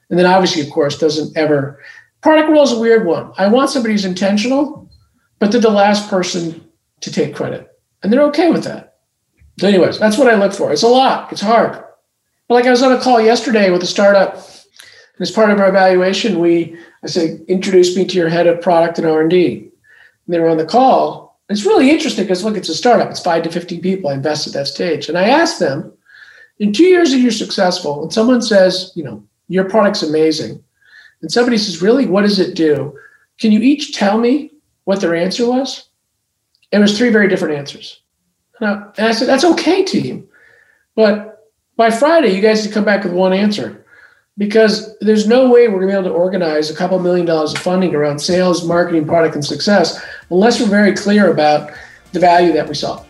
And 0.09 0.19
then 0.19 0.25
obviously, 0.25 0.61
of 0.61 0.69
course, 0.69 0.97
doesn't 0.97 1.35
ever. 1.37 1.79
Product 2.21 2.49
role 2.49 2.63
is 2.63 2.71
a 2.71 2.79
weird 2.79 3.05
one. 3.05 3.31
I 3.37 3.47
want 3.47 3.69
somebody 3.69 3.93
who's 3.93 4.05
intentional, 4.05 4.89
but 5.39 5.51
they're 5.51 5.61
the 5.61 5.69
last 5.69 6.09
person 6.09 6.63
to 7.01 7.11
take 7.11 7.35
credit. 7.35 7.69
And 8.01 8.11
they're 8.11 8.23
okay 8.23 8.51
with 8.51 8.63
that. 8.65 8.97
So, 9.59 9.67
anyways, 9.67 9.99
that's 9.99 10.17
what 10.17 10.27
I 10.27 10.35
look 10.35 10.53
for. 10.53 10.71
It's 10.71 10.83
a 10.83 10.87
lot, 10.87 11.31
it's 11.31 11.41
hard. 11.41 11.83
But 12.47 12.55
like 12.55 12.65
I 12.65 12.71
was 12.71 12.83
on 12.83 12.91
a 12.91 12.99
call 12.99 13.21
yesterday 13.21 13.69
with 13.69 13.83
a 13.83 13.87
startup 13.87 14.37
as 15.19 15.31
part 15.31 15.51
of 15.51 15.59
our 15.59 15.69
evaluation, 15.69 16.39
we 16.39 16.77
I 17.03 17.07
said, 17.07 17.41
introduce 17.47 17.95
me 17.95 18.05
to 18.05 18.17
your 18.17 18.29
head 18.29 18.47
of 18.47 18.61
product 18.61 18.97
and 18.97 19.07
R&D. 19.07 19.57
And 19.57 20.33
they 20.33 20.39
were 20.39 20.49
on 20.49 20.57
the 20.57 20.65
call. 20.65 21.39
It's 21.49 21.65
really 21.65 21.89
interesting 21.89 22.23
because 22.23 22.43
look, 22.43 22.55
it's 22.55 22.69
a 22.69 22.75
startup. 22.75 23.09
It's 23.09 23.19
five 23.19 23.43
to 23.43 23.51
15 23.51 23.81
people. 23.81 24.09
I 24.09 24.13
invest 24.13 24.47
at 24.47 24.53
that 24.53 24.67
stage. 24.67 25.09
And 25.09 25.17
I 25.17 25.27
asked 25.27 25.59
them, 25.59 25.91
in 26.59 26.71
two 26.71 26.85
years, 26.85 27.13
if 27.13 27.21
you're 27.21 27.31
successful, 27.31 28.03
and 28.03 28.13
someone 28.13 28.41
says, 28.41 28.91
you 28.95 29.03
know, 29.03 29.23
your 29.49 29.65
product's 29.65 30.03
amazing, 30.03 30.63
and 31.21 31.31
somebody 31.31 31.57
says, 31.57 31.81
really, 31.81 32.05
what 32.05 32.21
does 32.21 32.39
it 32.39 32.55
do? 32.55 32.97
Can 33.39 33.51
you 33.51 33.59
each 33.59 33.93
tell 33.93 34.17
me 34.17 34.51
what 34.85 35.01
their 35.01 35.15
answer 35.15 35.47
was? 35.47 35.89
It 36.71 36.79
was 36.79 36.97
three 36.97 37.09
very 37.09 37.27
different 37.27 37.55
answers. 37.55 37.99
And 38.59 38.69
I, 38.69 38.73
and 38.97 39.07
I 39.07 39.11
said, 39.11 39.27
that's 39.27 39.43
okay, 39.43 39.83
team. 39.83 40.27
But 40.95 41.49
by 41.75 41.89
Friday, 41.89 42.33
you 42.33 42.41
guys 42.41 42.65
to 42.65 42.73
come 42.73 42.85
back 42.85 43.03
with 43.03 43.13
one 43.13 43.33
answer 43.33 43.82
because 44.37 44.97
there's 44.99 45.27
no 45.27 45.49
way 45.49 45.67
we're 45.67 45.79
going 45.79 45.89
to 45.89 45.93
be 45.93 45.99
able 45.99 46.09
to 46.09 46.15
organize 46.15 46.71
a 46.71 46.75
couple 46.75 46.97
million 46.99 47.25
dollars 47.25 47.53
of 47.53 47.59
funding 47.59 47.93
around 47.93 48.19
sales, 48.19 48.65
marketing, 48.65 49.05
product, 49.05 49.35
and 49.35 49.45
success 49.45 50.03
unless 50.31 50.59
we're 50.59 50.67
very 50.67 50.93
clear 50.93 51.31
about 51.31 51.71
the 52.13 52.19
value 52.19 52.51
that 52.53 52.67
we 52.67 52.73
saw. 52.73 53.03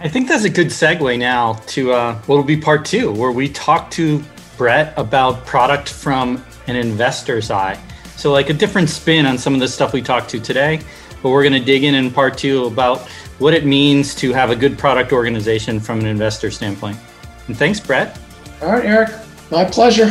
I 0.00 0.08
think 0.08 0.28
that's 0.28 0.44
a 0.44 0.50
good 0.50 0.68
segue 0.68 1.18
now 1.18 1.54
to 1.68 1.92
uh, 1.92 2.14
what 2.26 2.36
will 2.36 2.42
be 2.42 2.56
part 2.56 2.84
two, 2.84 3.12
where 3.12 3.30
we 3.30 3.48
talk 3.48 3.90
to 3.92 4.22
Brett 4.56 4.92
about 4.96 5.46
product 5.46 5.88
from 5.88 6.44
an 6.66 6.76
investor's 6.76 7.50
eye. 7.50 7.80
So, 8.16 8.32
like 8.32 8.50
a 8.50 8.52
different 8.52 8.88
spin 8.88 9.26
on 9.26 9.38
some 9.38 9.54
of 9.54 9.60
the 9.60 9.68
stuff 9.68 9.92
we 9.92 10.02
talked 10.02 10.28
to 10.30 10.40
today, 10.40 10.80
but 11.22 11.30
we're 11.30 11.42
going 11.42 11.58
to 11.58 11.64
dig 11.64 11.84
in 11.84 11.94
in 11.94 12.10
part 12.10 12.36
two 12.36 12.66
about 12.66 13.00
what 13.38 13.54
it 13.54 13.64
means 13.64 14.14
to 14.16 14.32
have 14.32 14.50
a 14.50 14.56
good 14.56 14.76
product 14.76 15.12
organization 15.12 15.80
from 15.80 16.00
an 16.00 16.06
investor 16.06 16.50
standpoint. 16.50 16.98
And 17.46 17.56
thanks, 17.56 17.80
Brett. 17.80 18.18
All 18.60 18.70
right, 18.70 18.84
Eric. 18.84 19.10
My 19.52 19.66
pleasure. 19.66 20.06